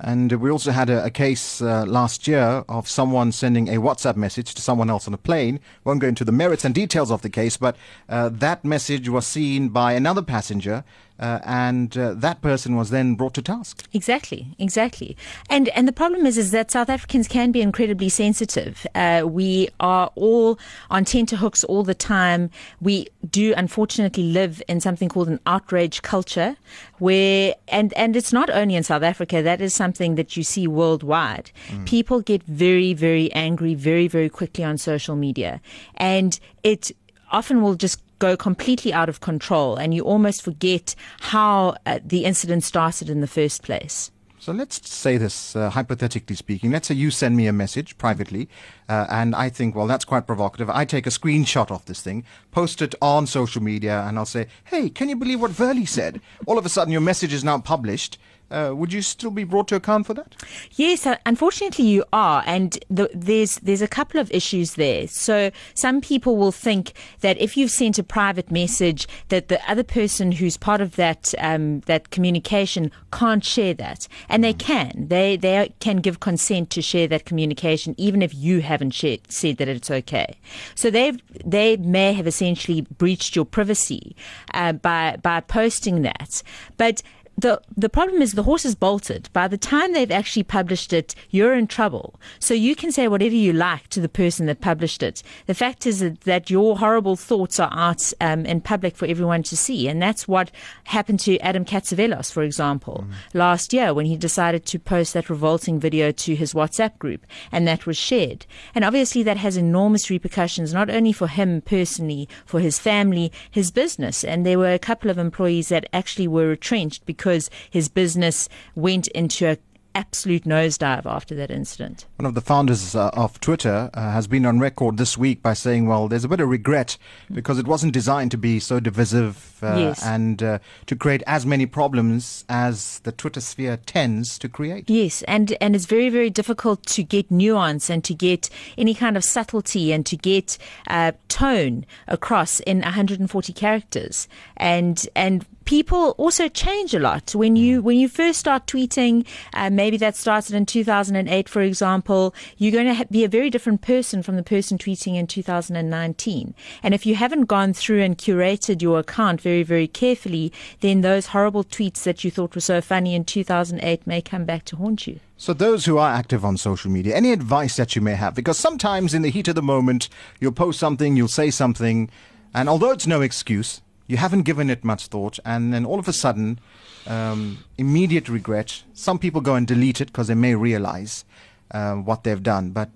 And 0.00 0.32
we 0.32 0.50
also 0.50 0.72
had 0.72 0.90
a, 0.90 1.04
a 1.04 1.10
case 1.10 1.62
uh, 1.62 1.84
last 1.86 2.26
year 2.26 2.64
of 2.68 2.88
someone 2.88 3.30
sending 3.32 3.68
a 3.68 3.78
WhatsApp 3.78 4.16
message 4.16 4.54
to 4.54 4.62
someone 4.62 4.90
else 4.90 5.06
on 5.06 5.14
a 5.14 5.18
plane. 5.18 5.60
Won't 5.84 6.00
go 6.00 6.08
into 6.08 6.24
the 6.24 6.32
merits 6.32 6.64
and 6.64 6.74
details 6.74 7.10
of 7.10 7.22
the 7.22 7.30
case, 7.30 7.56
but 7.56 7.76
uh, 8.08 8.28
that 8.32 8.64
message 8.64 9.08
was 9.08 9.26
seen 9.26 9.68
by 9.68 9.92
another 9.92 10.22
passenger, 10.22 10.84
uh, 11.18 11.38
and 11.44 11.96
uh, 11.96 12.12
that 12.14 12.40
person 12.42 12.74
was 12.74 12.90
then 12.90 13.14
brought 13.14 13.34
to 13.34 13.42
task. 13.42 13.86
Exactly, 13.92 14.54
exactly. 14.58 15.16
And 15.48 15.68
and 15.70 15.86
the 15.86 15.92
problem 15.92 16.26
is 16.26 16.36
is 16.36 16.50
that 16.50 16.70
South 16.70 16.90
Africans 16.90 17.28
can 17.28 17.52
be 17.52 17.60
incredibly 17.62 18.08
sensitive. 18.08 18.86
Uh, 18.94 19.22
we 19.24 19.68
are 19.78 20.10
all 20.16 20.58
on 20.90 21.04
tenterhooks 21.04 21.62
all 21.64 21.84
the 21.84 21.94
time. 21.94 22.50
We 22.80 23.08
do 23.30 23.54
unfortunately 23.56 24.24
live 24.24 24.62
in 24.68 24.80
something 24.80 25.08
called 25.08 25.28
an 25.28 25.40
outrage 25.46 26.02
culture, 26.02 26.56
where 26.98 27.54
and 27.68 27.92
and 27.94 28.16
it's 28.16 28.32
not 28.32 28.50
only 28.50 28.74
in 28.74 28.82
South 28.82 29.02
Africa. 29.02 29.42
That 29.42 29.60
is 29.60 29.72
something 29.72 30.16
that 30.16 30.36
you 30.36 30.42
see 30.42 30.66
worldwide. 30.66 31.52
People 31.84 32.20
get 32.20 32.42
very 32.42 32.92
very 32.92 33.32
angry 33.32 33.74
very 33.74 34.08
very 34.08 34.28
quickly 34.28 34.64
on 34.64 34.78
social 34.78 35.14
media, 35.14 35.60
and 35.96 36.40
it 36.64 36.90
often 37.30 37.62
will 37.62 37.74
just 37.74 38.00
go 38.24 38.36
completely 38.38 38.92
out 38.92 39.10
of 39.10 39.20
control 39.20 39.76
and 39.76 39.92
you 39.92 40.02
almost 40.02 40.40
forget 40.42 40.94
how 41.20 41.76
uh, 41.84 41.98
the 42.02 42.24
incident 42.24 42.64
started 42.64 43.10
in 43.10 43.20
the 43.20 43.26
first 43.26 43.62
place. 43.62 44.10
So 44.38 44.52
let's 44.52 44.76
say 44.88 45.16
this, 45.16 45.56
uh, 45.56 45.70
hypothetically 45.70 46.36
speaking. 46.36 46.70
Let's 46.70 46.88
say 46.88 46.94
you 46.94 47.10
send 47.10 47.36
me 47.36 47.46
a 47.46 47.52
message 47.52 47.96
privately, 47.96 48.48
uh, 48.90 49.06
and 49.08 49.34
I 49.34 49.48
think, 49.48 49.74
well, 49.74 49.86
that's 49.86 50.04
quite 50.04 50.26
provocative. 50.26 50.68
I 50.68 50.84
take 50.84 51.06
a 51.06 51.10
screenshot 51.10 51.70
of 51.70 51.84
this 51.86 52.02
thing, 52.02 52.24
post 52.50 52.82
it 52.82 52.94
on 53.00 53.26
social 53.26 53.62
media, 53.62 54.04
and 54.06 54.18
I'll 54.18 54.26
say, 54.26 54.46
hey, 54.64 54.90
can 54.90 55.08
you 55.08 55.16
believe 55.16 55.40
what 55.40 55.50
Verlie 55.50 55.86
said? 55.86 56.20
All 56.46 56.58
of 56.58 56.66
a 56.66 56.68
sudden, 56.68 56.92
your 56.92 57.00
message 57.00 57.32
is 57.32 57.42
now 57.42 57.58
published. 57.58 58.18
Uh, 58.50 58.72
would 58.74 58.92
you 58.92 59.02
still 59.02 59.30
be 59.30 59.42
brought 59.42 59.66
to 59.68 59.76
account 59.76 60.06
for 60.06 60.14
that? 60.14 60.36
Yes, 60.72 61.06
uh, 61.06 61.16
unfortunately 61.26 61.86
you 61.86 62.04
are, 62.12 62.42
and 62.46 62.78
the, 62.88 63.10
there's 63.14 63.56
there's 63.56 63.82
a 63.82 63.88
couple 63.88 64.20
of 64.20 64.30
issues 64.30 64.74
there. 64.74 65.08
So 65.08 65.50
some 65.74 66.00
people 66.00 66.36
will 66.36 66.52
think 66.52 66.92
that 67.20 67.38
if 67.38 67.56
you've 67.56 67.70
sent 67.70 67.98
a 67.98 68.04
private 68.04 68.50
message, 68.50 69.08
that 69.28 69.48
the 69.48 69.60
other 69.68 69.82
person 69.82 70.32
who's 70.32 70.56
part 70.56 70.80
of 70.80 70.96
that 70.96 71.34
um, 71.38 71.80
that 71.80 72.10
communication 72.10 72.92
can't 73.12 73.44
share 73.44 73.74
that, 73.74 74.06
and 74.28 74.44
they 74.44 74.52
can. 74.52 75.06
They 75.08 75.36
they 75.36 75.72
can 75.80 75.96
give 75.96 76.20
consent 76.20 76.70
to 76.70 76.82
share 76.82 77.08
that 77.08 77.24
communication, 77.24 77.94
even 77.96 78.22
if 78.22 78.34
you 78.34 78.60
haven't 78.60 78.90
shared, 78.92 79.32
said 79.32 79.56
that 79.56 79.68
it's 79.68 79.90
okay. 79.90 80.36
So 80.74 80.90
they 80.90 81.12
they 81.44 81.76
may 81.78 82.12
have 82.12 82.26
essentially 82.26 82.82
breached 82.82 83.34
your 83.34 83.46
privacy 83.46 84.14
uh, 84.52 84.74
by 84.74 85.16
by 85.22 85.40
posting 85.40 86.02
that, 86.02 86.42
but 86.76 87.02
the 87.36 87.60
the 87.76 87.88
problem 87.88 88.22
is 88.22 88.32
the 88.32 88.44
horse 88.44 88.64
is 88.64 88.74
bolted. 88.74 89.28
By 89.32 89.48
the 89.48 89.58
time 89.58 89.92
they've 89.92 90.10
actually 90.10 90.44
published 90.44 90.92
it, 90.92 91.14
you're 91.30 91.54
in 91.54 91.66
trouble. 91.66 92.20
So 92.38 92.54
you 92.54 92.76
can 92.76 92.92
say 92.92 93.08
whatever 93.08 93.34
you 93.34 93.52
like 93.52 93.88
to 93.88 94.00
the 94.00 94.08
person 94.08 94.46
that 94.46 94.60
published 94.60 95.02
it. 95.02 95.22
The 95.46 95.54
fact 95.54 95.86
is 95.86 96.00
that, 96.00 96.20
that 96.22 96.50
your 96.50 96.78
horrible 96.78 97.16
thoughts 97.16 97.58
are 97.58 97.72
out 97.72 98.12
um, 98.20 98.46
in 98.46 98.60
public 98.60 98.96
for 98.96 99.06
everyone 99.06 99.42
to 99.44 99.56
see, 99.56 99.88
and 99.88 100.00
that's 100.00 100.28
what 100.28 100.50
happened 100.84 101.20
to 101.20 101.38
Adam 101.40 101.64
Catzavelos, 101.64 102.30
for 102.30 102.42
example, 102.42 103.04
last 103.32 103.72
year 103.72 103.92
when 103.92 104.06
he 104.06 104.16
decided 104.16 104.64
to 104.66 104.78
post 104.78 105.14
that 105.14 105.30
revolting 105.30 105.80
video 105.80 106.12
to 106.12 106.36
his 106.36 106.54
WhatsApp 106.54 106.98
group, 106.98 107.26
and 107.50 107.66
that 107.66 107.86
was 107.86 107.96
shared. 107.96 108.46
And 108.74 108.84
obviously, 108.84 109.22
that 109.24 109.38
has 109.38 109.56
enormous 109.56 110.08
repercussions, 110.08 110.72
not 110.72 110.88
only 110.88 111.12
for 111.12 111.26
him 111.26 111.62
personally, 111.62 112.28
for 112.46 112.60
his 112.60 112.78
family, 112.78 113.32
his 113.50 113.70
business. 113.70 114.22
And 114.22 114.46
there 114.46 114.58
were 114.58 114.72
a 114.72 114.78
couple 114.78 115.10
of 115.10 115.18
employees 115.18 115.68
that 115.68 115.88
actually 115.92 116.28
were 116.28 116.48
retrenched 116.48 117.04
because 117.06 117.23
his 117.70 117.88
business 117.88 118.48
went 118.74 119.08
into 119.08 119.50
a 119.50 119.58
absolute 119.94 120.44
nosedive 120.44 121.06
after 121.06 121.34
that 121.36 121.50
incident. 121.50 122.06
One 122.24 122.30
of 122.30 122.34
the 122.34 122.40
founders 122.40 122.94
uh, 122.94 123.10
of 123.12 123.38
Twitter 123.38 123.90
uh, 123.92 124.12
has 124.12 124.26
been 124.26 124.46
on 124.46 124.58
record 124.58 124.96
this 124.96 125.18
week 125.18 125.42
by 125.42 125.52
saying, 125.52 125.86
well, 125.86 126.08
there's 126.08 126.24
a 126.24 126.28
bit 126.28 126.40
of 126.40 126.48
regret 126.48 126.96
because 127.30 127.58
it 127.58 127.66
wasn't 127.66 127.92
designed 127.92 128.30
to 128.30 128.38
be 128.38 128.60
so 128.60 128.80
divisive 128.80 129.62
uh, 129.62 129.76
Yes. 129.76 130.02
and 130.02 130.42
uh, 130.42 130.58
to 130.86 130.96
create 130.96 131.22
as 131.26 131.44
many 131.44 131.66
problems 131.66 132.46
as 132.48 133.00
the 133.00 133.12
Twitter 133.12 133.42
sphere 133.42 133.76
tends 133.76 134.38
to 134.38 134.48
create. 134.48 134.88
Yes, 134.88 135.22
and 135.24 135.54
and 135.60 135.76
it's 135.76 135.84
very 135.84 136.08
very 136.08 136.30
difficult 136.30 136.84
to 136.96 137.02
get 137.02 137.30
nuance 137.30 137.90
and 137.90 138.02
to 138.04 138.14
get 138.14 138.48
any 138.78 138.94
kind 138.94 139.18
of 139.18 139.24
subtlety 139.24 139.92
and 139.92 140.06
to 140.06 140.16
get 140.16 140.56
uh, 140.88 141.12
tone 141.28 141.84
across 142.08 142.60
in 142.60 142.80
140 142.80 143.52
characters, 143.52 144.28
and 144.56 145.06
and 145.14 145.44
people 145.64 146.10
also 146.18 146.46
change 146.48 146.92
a 146.94 146.98
lot 146.98 147.34
when 147.34 147.56
you 147.56 147.80
when 147.82 147.96
you 147.96 148.08
first 148.08 148.38
start 148.38 148.66
tweeting. 148.66 149.26
Uh, 149.54 149.70
maybe 149.70 149.96
that 149.96 150.14
started 150.16 150.54
in 150.54 150.66
2008, 150.66 151.48
for 151.48 151.62
example. 151.62 152.13
You're 152.58 152.72
going 152.72 152.96
to 152.96 153.06
be 153.06 153.24
a 153.24 153.28
very 153.28 153.50
different 153.50 153.82
person 153.82 154.22
from 154.22 154.36
the 154.36 154.42
person 154.42 154.78
tweeting 154.78 155.16
in 155.16 155.26
2019, 155.26 156.54
and 156.82 156.94
if 156.94 157.06
you 157.06 157.14
haven't 157.14 157.44
gone 157.44 157.72
through 157.72 158.02
and 158.02 158.16
curated 158.16 158.82
your 158.82 158.98
account 158.98 159.40
very 159.40 159.62
very 159.62 159.88
carefully, 159.88 160.52
then 160.80 161.00
those 161.00 161.26
horrible 161.28 161.64
tweets 161.64 162.02
that 162.04 162.24
you 162.24 162.30
thought 162.30 162.54
were 162.54 162.60
so 162.60 162.80
funny 162.80 163.14
in 163.14 163.24
2008 163.24 164.06
may 164.06 164.20
come 164.22 164.44
back 164.44 164.64
to 164.66 164.76
haunt 164.76 165.06
you. 165.06 165.20
So, 165.36 165.52
those 165.52 165.84
who 165.84 165.98
are 165.98 166.12
active 166.12 166.44
on 166.44 166.56
social 166.56 166.90
media, 166.90 167.16
any 167.16 167.32
advice 167.32 167.76
that 167.76 167.96
you 167.96 168.02
may 168.02 168.14
have? 168.14 168.34
Because 168.34 168.58
sometimes 168.58 169.14
in 169.14 169.22
the 169.22 169.30
heat 169.30 169.48
of 169.48 169.56
the 169.56 169.62
moment, 169.62 170.08
you'll 170.40 170.52
post 170.52 170.78
something, 170.78 171.16
you'll 171.16 171.28
say 171.28 171.50
something, 171.50 172.08
and 172.54 172.68
although 172.68 172.92
it's 172.92 173.06
no 173.06 173.20
excuse, 173.20 173.80
you 174.06 174.16
haven't 174.16 174.42
given 174.42 174.70
it 174.70 174.84
much 174.84 175.08
thought, 175.08 175.38
and 175.44 175.72
then 175.72 175.84
all 175.84 175.98
of 175.98 176.08
a 176.08 176.12
sudden, 176.12 176.60
um, 177.06 177.64
immediate 177.78 178.28
regret. 178.28 178.84
Some 178.92 179.18
people 179.18 179.40
go 179.40 179.54
and 179.54 179.66
delete 179.66 180.00
it 180.00 180.06
because 180.06 180.28
they 180.28 180.34
may 180.34 180.54
realize. 180.54 181.24
Uh, 181.70 181.94
what 181.94 182.24
they've 182.24 182.42
done, 182.42 182.70
but 182.70 182.90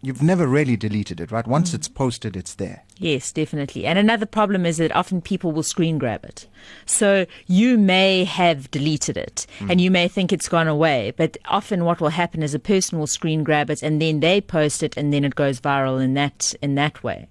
you've 0.00 0.22
never 0.22 0.46
really 0.46 0.76
deleted 0.76 1.20
it, 1.20 1.32
right? 1.32 1.46
Once 1.46 1.74
it's 1.74 1.88
posted, 1.88 2.36
it's 2.36 2.54
there. 2.54 2.84
Yes, 2.98 3.32
definitely. 3.32 3.84
And 3.84 3.98
another 3.98 4.26
problem 4.26 4.64
is 4.64 4.76
that 4.76 4.94
often 4.94 5.20
people 5.20 5.50
will 5.52 5.62
screen 5.62 5.98
grab 5.98 6.24
it. 6.24 6.46
So 6.86 7.26
you 7.46 7.76
may 7.76 8.24
have 8.24 8.70
deleted 8.70 9.16
it 9.16 9.46
and 9.68 9.80
you 9.80 9.90
may 9.90 10.06
think 10.06 10.32
it's 10.32 10.48
gone 10.48 10.68
away, 10.68 11.12
but 11.16 11.36
often 11.46 11.84
what 11.84 12.00
will 12.00 12.10
happen 12.10 12.42
is 12.42 12.54
a 12.54 12.58
person 12.60 12.98
will 12.98 13.06
screen 13.06 13.42
grab 13.42 13.70
it 13.70 13.82
and 13.82 14.00
then 14.00 14.20
they 14.20 14.40
post 14.40 14.82
it 14.82 14.96
and 14.96 15.12
then 15.12 15.24
it 15.24 15.34
goes 15.34 15.60
viral 15.60 16.02
in 16.02 16.14
that 16.14 16.54
in 16.62 16.76
that 16.76 17.02
way. 17.02 17.28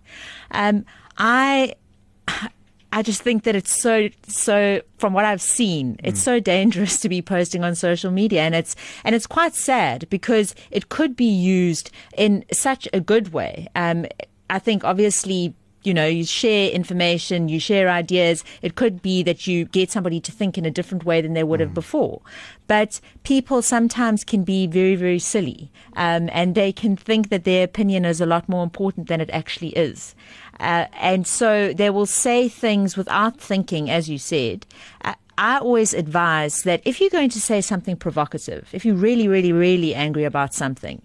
Um, 0.52 0.86
I 1.18 1.76
I 2.98 3.04
just 3.04 3.22
think 3.22 3.44
that 3.44 3.56
it's 3.56 3.72
so 3.72 4.10
so 4.28 4.82
from 4.98 5.14
what 5.14 5.24
I've 5.24 5.40
seen, 5.40 6.00
it's 6.04 6.20
so 6.20 6.40
dangerous 6.40 7.00
to 7.02 7.10
be 7.10 7.22
posting 7.22 7.64
on 7.64 7.76
social 7.76 8.10
media 8.10 8.42
and 8.42 8.56
it's 8.56 8.76
and 9.04 9.14
it's 9.14 9.28
quite 9.28 9.54
sad 9.54 10.10
because 10.10 10.56
it 10.72 10.90
could 10.90 11.16
be 11.16 11.30
used 11.30 11.92
in 12.18 12.44
such 12.52 12.88
a 12.94 13.00
good 13.00 13.34
way. 13.34 13.68
Um, 13.76 14.08
I 14.50 14.58
think 14.58 14.84
obviously 14.84 15.54
you 15.84 15.94
know, 15.94 16.06
you 16.06 16.26
share 16.26 16.70
information, 16.72 17.48
you 17.48 17.62
share 17.62 17.88
ideas. 17.88 18.44
It 18.62 18.76
could 18.76 19.02
be 19.02 19.24
that 19.24 19.48
you 19.48 19.64
get 19.64 19.90
somebody 19.90 20.20
to 20.20 20.34
think 20.34 20.58
in 20.58 20.66
a 20.66 20.72
different 20.72 21.06
way 21.06 21.22
than 21.22 21.34
they 21.34 21.46
would 21.46 21.62
have 21.62 21.74
before. 21.74 22.22
But 22.68 23.00
people 23.24 23.62
sometimes 23.62 24.26
can 24.26 24.44
be 24.44 24.68
very, 24.68 24.96
very 24.96 25.20
silly, 25.20 25.72
um, 25.96 26.30
and 26.34 26.56
they 26.56 26.74
can 26.74 26.98
think 26.98 27.30
that 27.30 27.46
their 27.46 27.64
opinion 27.64 28.04
is 28.04 28.20
a 28.20 28.26
lot 28.26 28.50
more 28.50 28.64
important 28.64 29.08
than 29.08 29.22
it 29.22 29.30
actually 29.30 29.70
is. 29.70 30.14
Uh, 30.60 30.86
and 30.94 31.28
so 31.28 31.74
they 31.74 31.90
will 31.90 32.06
say 32.06 32.50
things 32.50 32.98
without 32.98 33.40
thinking, 33.40 33.90
as 33.90 34.10
you 34.10 34.18
said. 34.18 34.66
Uh, 35.04 35.14
I 35.38 35.60
always 35.60 35.94
advise 35.94 36.64
that 36.64 36.82
if 36.84 37.00
you're 37.00 37.12
going 37.12 37.30
to 37.30 37.42
say 37.42 37.62
something 37.62 37.96
provocative, 37.96 38.70
if 38.74 38.84
you're 38.84 38.96
really, 38.96 39.28
really, 39.28 39.52
really 39.52 39.94
angry 39.94 40.24
about 40.24 40.54
something, 40.54 41.02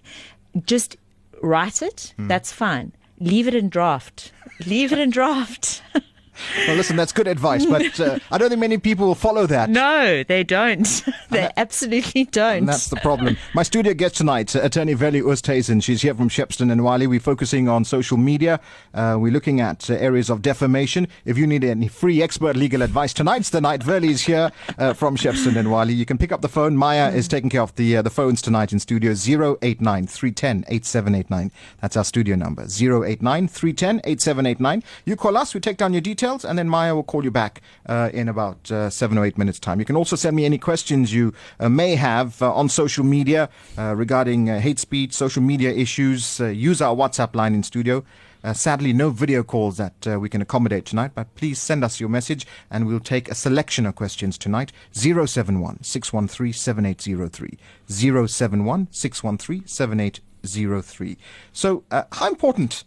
just 0.64 0.96
write 1.42 1.82
it. 1.82 2.14
That's 2.28 2.50
fine. 2.50 2.92
Leave 3.18 3.46
it 3.46 3.54
in 3.54 3.68
draft. 3.68 4.32
Leave 4.66 4.92
it 4.92 4.98
in 4.98 5.10
draft. 5.10 5.82
Well, 6.66 6.76
listen, 6.76 6.96
that's 6.96 7.12
good 7.12 7.26
advice, 7.28 7.66
but 7.66 7.98
uh, 8.00 8.18
I 8.30 8.38
don't 8.38 8.48
think 8.48 8.60
many 8.60 8.78
people 8.78 9.06
will 9.06 9.14
follow 9.14 9.46
that. 9.46 9.68
no, 9.68 10.22
they 10.22 10.42
don't. 10.44 11.04
they 11.30 11.50
absolutely 11.56 12.24
don't. 12.24 12.58
And 12.58 12.68
that's 12.68 12.88
the 12.88 12.96
problem. 12.96 13.36
My 13.54 13.62
studio 13.62 13.94
guest 13.94 14.16
tonight, 14.16 14.54
uh, 14.54 14.60
attorney 14.62 14.94
Verlie 14.94 15.20
Oosthuizen. 15.22 15.82
She's 15.82 16.02
here 16.02 16.14
from 16.14 16.28
Shepstone 16.28 16.70
and 16.70 16.84
Wylie. 16.84 17.06
We're 17.06 17.20
focusing 17.20 17.68
on 17.68 17.84
social 17.84 18.16
media. 18.16 18.60
Uh, 18.94 19.16
we're 19.18 19.32
looking 19.32 19.60
at 19.60 19.90
uh, 19.90 19.94
areas 19.94 20.30
of 20.30 20.40
defamation. 20.40 21.08
If 21.24 21.36
you 21.36 21.46
need 21.46 21.64
any 21.64 21.88
free 21.88 22.22
expert 22.22 22.56
legal 22.56 22.82
advice, 22.82 23.12
tonight's 23.12 23.50
the 23.50 23.60
night. 23.60 23.82
Verlie's 23.82 24.22
here 24.22 24.50
uh, 24.78 24.94
from 24.94 25.16
Shepstone 25.16 25.56
and 25.56 25.70
Wylie. 25.70 25.94
You 25.94 26.06
can 26.06 26.16
pick 26.18 26.32
up 26.32 26.40
the 26.42 26.48
phone. 26.48 26.76
Maya 26.76 27.10
is 27.10 27.28
taking 27.28 27.50
care 27.50 27.62
of 27.62 27.74
the 27.76 27.96
uh, 27.98 28.02
the 28.02 28.10
phones 28.10 28.40
tonight 28.40 28.72
in 28.72 28.78
studio 28.78 29.12
089 29.12 30.06
310 30.06 30.64
8789. 30.68 31.50
That's 31.80 31.96
our 31.96 32.04
studio 32.04 32.36
number 32.36 32.62
089 32.62 33.48
310 33.48 34.00
8789. 34.04 34.82
You 35.04 35.16
call 35.16 35.36
us, 35.36 35.54
we 35.54 35.60
take 35.60 35.76
down 35.76 35.92
your 35.92 36.00
details, 36.00 36.21
and 36.22 36.58
then 36.58 36.68
Maya 36.68 36.94
will 36.94 37.02
call 37.02 37.24
you 37.24 37.30
back 37.30 37.60
uh, 37.86 38.10
in 38.12 38.28
about 38.28 38.70
uh, 38.70 38.88
seven 38.90 39.18
or 39.18 39.24
eight 39.24 39.36
minutes' 39.36 39.58
time. 39.58 39.80
You 39.80 39.84
can 39.84 39.96
also 39.96 40.14
send 40.14 40.36
me 40.36 40.44
any 40.44 40.58
questions 40.58 41.12
you 41.12 41.32
uh, 41.58 41.68
may 41.68 41.96
have 41.96 42.40
uh, 42.40 42.54
on 42.54 42.68
social 42.68 43.04
media 43.04 43.48
uh, 43.76 43.94
regarding 43.96 44.46
hate 44.46 44.78
speech, 44.78 45.12
social 45.12 45.42
media 45.42 45.72
issues. 45.72 46.38
Use 46.38 46.80
our 46.80 46.94
WhatsApp 46.94 47.34
line 47.34 47.54
in 47.54 47.62
studio. 47.62 48.04
Uh, 48.44 48.52
sadly, 48.52 48.92
no 48.92 49.10
video 49.10 49.42
calls 49.42 49.76
that 49.76 50.06
uh, 50.06 50.18
we 50.18 50.28
can 50.28 50.42
accommodate 50.42 50.84
tonight, 50.84 51.12
but 51.14 51.32
please 51.36 51.60
send 51.60 51.84
us 51.84 52.00
your 52.00 52.08
message 52.08 52.46
and 52.70 52.86
we'll 52.86 53.00
take 53.00 53.30
a 53.30 53.34
selection 53.34 53.86
of 53.86 53.94
questions 53.94 54.36
tonight. 54.36 54.72
071 54.92 55.82
613 55.82 56.52
7803. 56.52 57.58
071 57.88 58.88
613 58.90 59.66
7803. 59.66 61.16
So, 61.52 61.84
uh, 61.90 62.04
how 62.12 62.28
important 62.28 62.84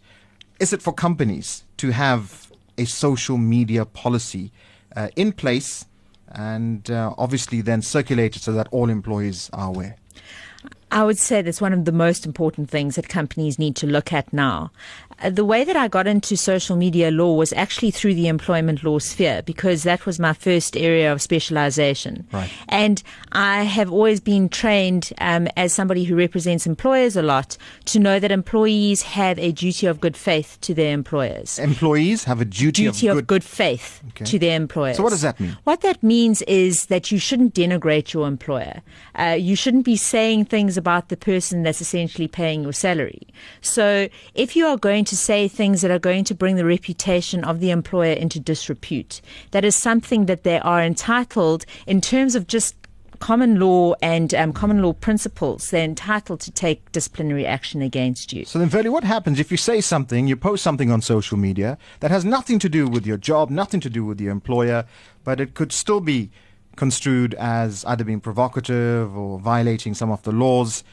is 0.60 0.72
it 0.72 0.82
for 0.82 0.92
companies 0.92 1.64
to 1.78 1.90
have 1.90 2.45
a 2.78 2.84
social 2.84 3.38
media 3.38 3.84
policy 3.84 4.52
uh, 4.94 5.08
in 5.16 5.32
place 5.32 5.86
and 6.28 6.90
uh, 6.90 7.14
obviously 7.18 7.60
then 7.60 7.82
circulated 7.82 8.42
so 8.42 8.52
that 8.52 8.68
all 8.70 8.90
employees 8.90 9.50
are 9.52 9.68
aware? 9.68 9.96
I 10.90 11.02
would 11.02 11.18
say 11.18 11.42
that's 11.42 11.60
one 11.60 11.72
of 11.72 11.84
the 11.84 11.92
most 11.92 12.24
important 12.24 12.70
things 12.70 12.94
that 12.94 13.08
companies 13.08 13.58
need 13.58 13.74
to 13.76 13.86
look 13.86 14.12
at 14.12 14.32
now. 14.32 14.70
The 15.24 15.44
way 15.46 15.64
that 15.64 15.76
I 15.76 15.88
got 15.88 16.06
into 16.06 16.36
social 16.36 16.76
media 16.76 17.10
law 17.10 17.34
was 17.34 17.52
actually 17.54 17.90
through 17.90 18.14
the 18.14 18.28
employment 18.28 18.84
law 18.84 18.98
sphere 18.98 19.42
because 19.42 19.82
that 19.84 20.04
was 20.04 20.18
my 20.20 20.34
first 20.34 20.76
area 20.76 21.10
of 21.10 21.22
specialization. 21.22 22.26
Right. 22.32 22.50
And 22.68 23.02
I 23.32 23.62
have 23.62 23.90
always 23.90 24.20
been 24.20 24.48
trained 24.50 25.12
um, 25.18 25.48
as 25.56 25.72
somebody 25.72 26.04
who 26.04 26.16
represents 26.16 26.66
employers 26.66 27.16
a 27.16 27.22
lot 27.22 27.56
to 27.86 27.98
know 27.98 28.18
that 28.20 28.30
employees 28.30 29.02
have 29.02 29.38
a 29.38 29.52
duty 29.52 29.86
of 29.86 30.00
good 30.00 30.16
faith 30.18 30.58
to 30.60 30.74
their 30.74 30.92
employers 30.92 31.58
Employees 31.58 32.24
have 32.24 32.40
a 32.42 32.44
duty, 32.44 32.84
duty 32.84 33.06
of 33.08 33.16
of 33.16 33.22
good. 33.22 33.26
good 33.26 33.44
faith 33.44 34.02
Okay. 34.10 34.24
to 34.26 34.38
their 34.38 34.56
employers. 34.56 34.96
So 34.98 35.02
what 35.02 35.10
does 35.10 35.22
that 35.22 35.40
mean? 35.40 35.56
What 35.64 35.80
that 35.80 36.02
means 36.02 36.42
is 36.42 36.86
that 36.86 37.10
you 37.10 37.18
shouldn't 37.18 37.54
denigrate 37.54 38.12
your 38.12 38.28
employer. 38.28 38.82
Uh, 39.14 39.36
you 39.38 39.56
shouldn't 39.56 39.84
be 39.86 39.96
saying 39.96 40.44
things 40.46 40.76
about 40.76 41.08
the 41.08 41.16
person 41.16 41.62
that's 41.62 41.80
essentially 41.80 42.28
paying 42.28 42.62
your 42.62 42.72
salary. 42.74 43.22
So 43.62 44.08
if 44.34 44.56
you 44.56 44.66
are 44.66 44.76
going 44.76 45.05
to 45.06 45.16
say 45.16 45.48
things 45.48 45.80
that 45.82 45.90
are 45.90 45.98
going 45.98 46.24
to 46.24 46.34
bring 46.34 46.56
the 46.56 46.64
reputation 46.64 47.44
of 47.44 47.60
the 47.60 47.70
employer 47.70 48.12
into 48.12 48.38
disrepute, 48.38 49.20
that 49.50 49.64
is 49.64 49.74
something 49.74 50.26
that 50.26 50.42
they 50.42 50.58
are 50.60 50.82
entitled 50.82 51.64
in 51.86 52.00
terms 52.00 52.34
of 52.34 52.46
just 52.46 52.74
common 53.18 53.58
law 53.58 53.94
and 54.02 54.34
um, 54.34 54.52
common 54.52 54.82
law 54.82 54.92
principles. 54.92 55.70
They're 55.70 55.84
entitled 55.84 56.40
to 56.40 56.50
take 56.50 56.92
disciplinary 56.92 57.46
action 57.46 57.82
against 57.82 58.32
you. 58.32 58.44
So 58.44 58.58
then, 58.58 58.68
Verlie, 58.68 58.90
what 58.90 59.04
happens 59.04 59.40
if 59.40 59.50
you 59.50 59.56
say 59.56 59.80
something, 59.80 60.26
you 60.26 60.36
post 60.36 60.62
something 60.62 60.90
on 60.90 61.00
social 61.00 61.38
media 61.38 61.78
that 62.00 62.10
has 62.10 62.24
nothing 62.24 62.58
to 62.60 62.68
do 62.68 62.86
with 62.86 63.06
your 63.06 63.16
job, 63.16 63.50
nothing 63.50 63.80
to 63.80 63.90
do 63.90 64.04
with 64.04 64.20
your 64.20 64.32
employer, 64.32 64.84
but 65.24 65.40
it 65.40 65.54
could 65.54 65.72
still 65.72 66.00
be 66.00 66.30
construed 66.76 67.34
as 67.34 67.84
either 67.86 68.04
being 68.04 68.20
provocative 68.20 69.16
or 69.16 69.38
violating 69.38 69.94
some 69.94 70.10
of 70.10 70.22
the 70.22 70.32
laws? 70.32 70.84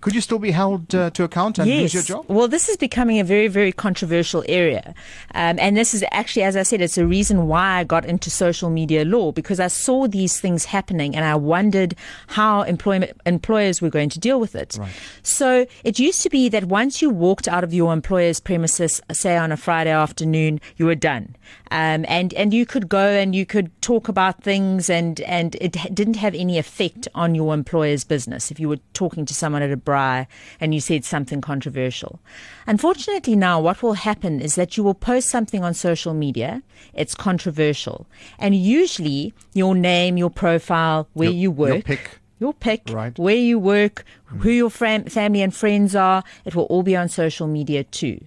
Could 0.00 0.14
you 0.14 0.22
still 0.22 0.38
be 0.38 0.50
held 0.50 0.94
uh, 0.94 1.10
to 1.10 1.24
account 1.24 1.58
and 1.58 1.70
lose 1.70 1.92
your 1.92 2.02
job? 2.02 2.24
Well, 2.28 2.48
this 2.48 2.68
is 2.68 2.76
becoming 2.78 3.18
a 3.18 3.24
very, 3.24 3.48
very 3.48 3.70
controversial 3.70 4.42
area. 4.48 4.94
Um, 5.34 5.58
and 5.58 5.76
this 5.76 5.92
is 5.92 6.02
actually, 6.10 6.44
as 6.44 6.56
I 6.56 6.62
said, 6.62 6.80
it's 6.80 6.96
a 6.96 7.06
reason 7.06 7.48
why 7.48 7.78
I 7.78 7.84
got 7.84 8.06
into 8.06 8.30
social 8.30 8.70
media 8.70 9.04
law 9.04 9.30
because 9.30 9.60
I 9.60 9.66
saw 9.66 10.06
these 10.06 10.40
things 10.40 10.64
happening 10.64 11.14
and 11.14 11.24
I 11.24 11.34
wondered 11.34 11.94
how 12.28 12.62
employment, 12.62 13.12
employers 13.26 13.82
were 13.82 13.90
going 13.90 14.08
to 14.10 14.18
deal 14.18 14.40
with 14.40 14.54
it. 14.54 14.78
So 15.22 15.66
it 15.84 15.98
used 15.98 16.22
to 16.22 16.30
be 16.30 16.48
that 16.48 16.64
once 16.64 17.02
you 17.02 17.10
walked 17.10 17.46
out 17.46 17.62
of 17.62 17.74
your 17.74 17.92
employer's 17.92 18.40
premises, 18.40 19.02
say 19.12 19.36
on 19.36 19.52
a 19.52 19.56
Friday 19.56 19.90
afternoon, 19.90 20.60
you 20.76 20.86
were 20.86 20.94
done. 20.94 21.36
Um, 21.72 22.04
and, 22.08 22.32
and 22.34 22.54
you 22.54 22.64
could 22.66 22.88
go 22.88 23.06
and 23.06 23.34
you 23.34 23.44
could 23.44 23.70
talk 23.82 24.08
about 24.08 24.42
things 24.42 24.88
and, 24.88 25.20
and 25.20 25.56
it 25.60 25.72
didn't 25.94 26.16
have 26.16 26.34
any 26.34 26.58
effect 26.58 27.06
on 27.14 27.34
your 27.34 27.54
employer's 27.54 28.02
business 28.02 28.50
if 28.50 28.58
you 28.58 28.68
were 28.68 28.78
talking 28.92 29.24
to 29.26 29.34
someone 29.34 29.62
at 29.62 29.70
a 29.70 29.76
braai 29.90 30.26
and 30.60 30.72
you 30.74 30.80
said 30.80 31.04
something 31.04 31.40
controversial. 31.40 32.20
Unfortunately, 32.66 33.36
now 33.36 33.60
what 33.60 33.82
will 33.82 33.94
happen 33.94 34.40
is 34.40 34.54
that 34.54 34.76
you 34.76 34.82
will 34.84 34.94
post 34.94 35.28
something 35.28 35.62
on 35.64 35.74
social 35.74 36.14
media, 36.14 36.62
it's 36.94 37.14
controversial, 37.14 38.06
and 38.38 38.54
usually 38.54 39.34
your 39.54 39.74
name, 39.74 40.16
your 40.16 40.30
profile, 40.30 41.08
where 41.14 41.28
Your- 41.28 41.34
you 41.34 41.40
your 41.42 41.50
work, 41.52 41.84
pic. 41.84 42.18
your 42.38 42.54
pick, 42.54 42.82
Right. 42.90 43.18
where 43.18 43.36
you 43.36 43.58
work, 43.58 44.04
mm. 44.32 44.40
who 44.42 44.50
your 44.50 44.70
fam- 44.70 45.04
family 45.06 45.42
and 45.42 45.54
friends 45.54 45.94
are, 45.96 46.22
it 46.44 46.54
will 46.54 46.64
all 46.64 46.82
be 46.82 46.96
on 46.96 47.08
social 47.08 47.46
media 47.46 47.82
too. 47.84 48.18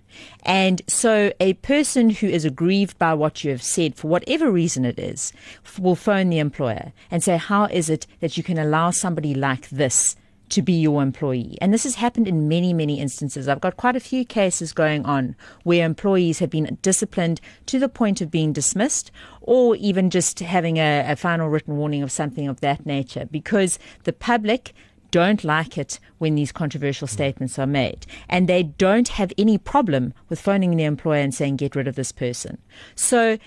And 0.45 0.81
so 0.87 1.31
a 1.39 1.53
person 1.53 2.09
who 2.11 2.27
is 2.27 2.45
aggrieved 2.45 2.97
by 2.99 3.13
what 3.13 3.43
you 3.43 3.49
have 3.51 3.63
said, 3.63 3.95
for 3.95 4.07
whatever 4.09 4.51
reason 4.51 4.85
it 4.85 4.99
is, 4.99 5.31
will 5.79 5.95
phone 5.95 6.29
the 6.29 6.39
employer 6.39 6.91
and 7.09 7.23
say, 7.23 7.37
how 7.37 7.65
is 7.65 7.89
it 7.89 8.05
that 8.19 8.37
you 8.37 8.43
can 8.43 8.59
allow 8.59 8.91
somebody 8.91 9.33
like 9.33 9.69
this 9.69 10.15
to 10.53 10.61
be 10.61 10.73
your 10.73 11.01
employee. 11.01 11.57
And 11.61 11.73
this 11.73 11.83
has 11.83 11.95
happened 11.95 12.27
in 12.27 12.47
many, 12.47 12.73
many 12.73 12.99
instances. 12.99 13.47
I've 13.47 13.59
got 13.59 13.75
quite 13.75 13.95
a 13.95 13.99
few 13.99 14.23
cases 14.23 14.71
going 14.71 15.03
on 15.03 15.35
where 15.63 15.83
employees 15.83 16.39
have 16.39 16.51
been 16.51 16.77
disciplined 16.83 17.41
to 17.65 17.79
the 17.79 17.89
point 17.89 18.21
of 18.21 18.29
being 18.29 18.53
dismissed 18.53 19.11
or 19.41 19.75
even 19.77 20.11
just 20.11 20.39
having 20.39 20.77
a, 20.77 21.05
a 21.07 21.15
final 21.15 21.49
written 21.49 21.75
warning 21.75 22.03
of 22.03 22.11
something 22.11 22.47
of 22.47 22.61
that 22.61 22.85
nature 22.85 23.27
because 23.31 23.79
the 24.03 24.13
public 24.13 24.73
don't 25.09 25.43
like 25.43 25.77
it 25.77 25.99
when 26.19 26.35
these 26.35 26.51
controversial 26.51 27.07
hmm. 27.07 27.13
statements 27.13 27.57
are 27.57 27.67
made. 27.67 28.05
And 28.29 28.47
they 28.47 28.63
don't 28.63 29.09
have 29.09 29.33
any 29.37 29.57
problem 29.57 30.13
with 30.29 30.39
phoning 30.39 30.75
the 30.75 30.83
employer 30.83 31.21
and 31.21 31.33
saying, 31.33 31.55
get 31.55 31.75
rid 31.75 31.87
of 31.87 31.95
this 31.95 32.11
person. 32.11 32.59
So 32.95 33.39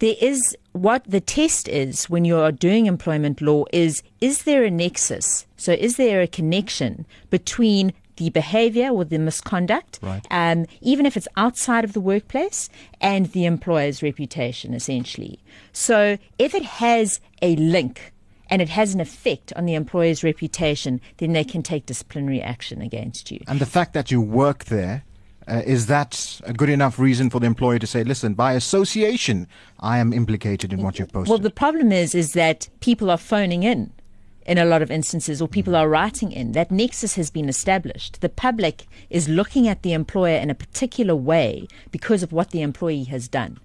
there 0.00 0.16
is 0.20 0.56
what 0.72 1.04
the 1.04 1.20
test 1.20 1.68
is 1.68 2.08
when 2.08 2.24
you 2.24 2.38
are 2.38 2.52
doing 2.52 2.86
employment 2.86 3.40
law 3.40 3.64
is 3.72 4.02
is 4.20 4.44
there 4.44 4.64
a 4.64 4.70
nexus? 4.70 5.46
So 5.60 5.72
is 5.72 5.96
there 5.96 6.22
a 6.22 6.26
connection 6.26 7.04
between 7.28 7.92
the 8.16 8.30
behavior 8.30 8.88
or 8.88 9.04
the 9.04 9.18
misconduct, 9.18 9.98
Right. 10.00 10.26
um, 10.30 10.64
even 10.80 11.04
if 11.04 11.18
it's 11.18 11.28
outside 11.36 11.84
of 11.84 11.92
the 11.92 12.00
workplace, 12.00 12.70
and 12.98 13.26
the 13.32 13.44
employer's 13.44 14.02
reputation, 14.02 14.72
essentially. 14.72 15.38
So 15.72 16.16
if 16.38 16.54
it 16.54 16.64
has 16.64 17.20
a 17.42 17.56
link, 17.56 18.14
and 18.48 18.60
it 18.62 18.70
has 18.70 18.94
an 18.94 19.00
effect 19.00 19.52
on 19.54 19.66
the 19.66 19.74
employer's 19.74 20.24
reputation, 20.24 21.00
then 21.18 21.34
they 21.34 21.44
can 21.44 21.62
take 21.62 21.86
disciplinary 21.86 22.40
action 22.40 22.80
against 22.80 23.30
you. 23.30 23.40
And 23.46 23.60
the 23.60 23.66
fact 23.66 23.92
that 23.92 24.10
you 24.10 24.20
work 24.20 24.64
there, 24.64 25.04
uh, 25.46 25.62
is 25.66 25.86
that 25.86 26.40
a 26.44 26.52
good 26.52 26.68
enough 26.68 26.98
reason 26.98 27.30
for 27.30 27.38
the 27.38 27.46
employer 27.46 27.78
to 27.78 27.86
say, 27.86 28.02
listen, 28.02 28.34
by 28.34 28.54
association, 28.54 29.46
I 29.78 29.98
am 29.98 30.12
implicated 30.12 30.72
in 30.72 30.82
what 30.82 30.98
you've 30.98 31.12
posted? 31.12 31.30
Well, 31.30 31.38
the 31.38 31.50
problem 31.50 31.92
is, 31.92 32.14
is 32.14 32.32
that 32.32 32.68
people 32.80 33.10
are 33.10 33.18
phoning 33.18 33.62
in 33.62 33.92
in 34.46 34.58
a 34.58 34.64
lot 34.64 34.82
of 34.82 34.90
instances, 34.90 35.40
or 35.40 35.48
people 35.48 35.76
are 35.76 35.88
writing 35.88 36.32
in. 36.32 36.52
That 36.52 36.70
nexus 36.70 37.14
has 37.14 37.30
been 37.30 37.48
established. 37.48 38.20
The 38.20 38.28
public 38.28 38.86
is 39.08 39.28
looking 39.28 39.68
at 39.68 39.82
the 39.82 39.92
employer 39.92 40.36
in 40.36 40.50
a 40.50 40.54
particular 40.54 41.14
way 41.14 41.66
because 41.90 42.22
of 42.22 42.32
what 42.32 42.50
the 42.50 42.62
employee 42.62 43.04
has 43.04 43.28
done. 43.28 43.58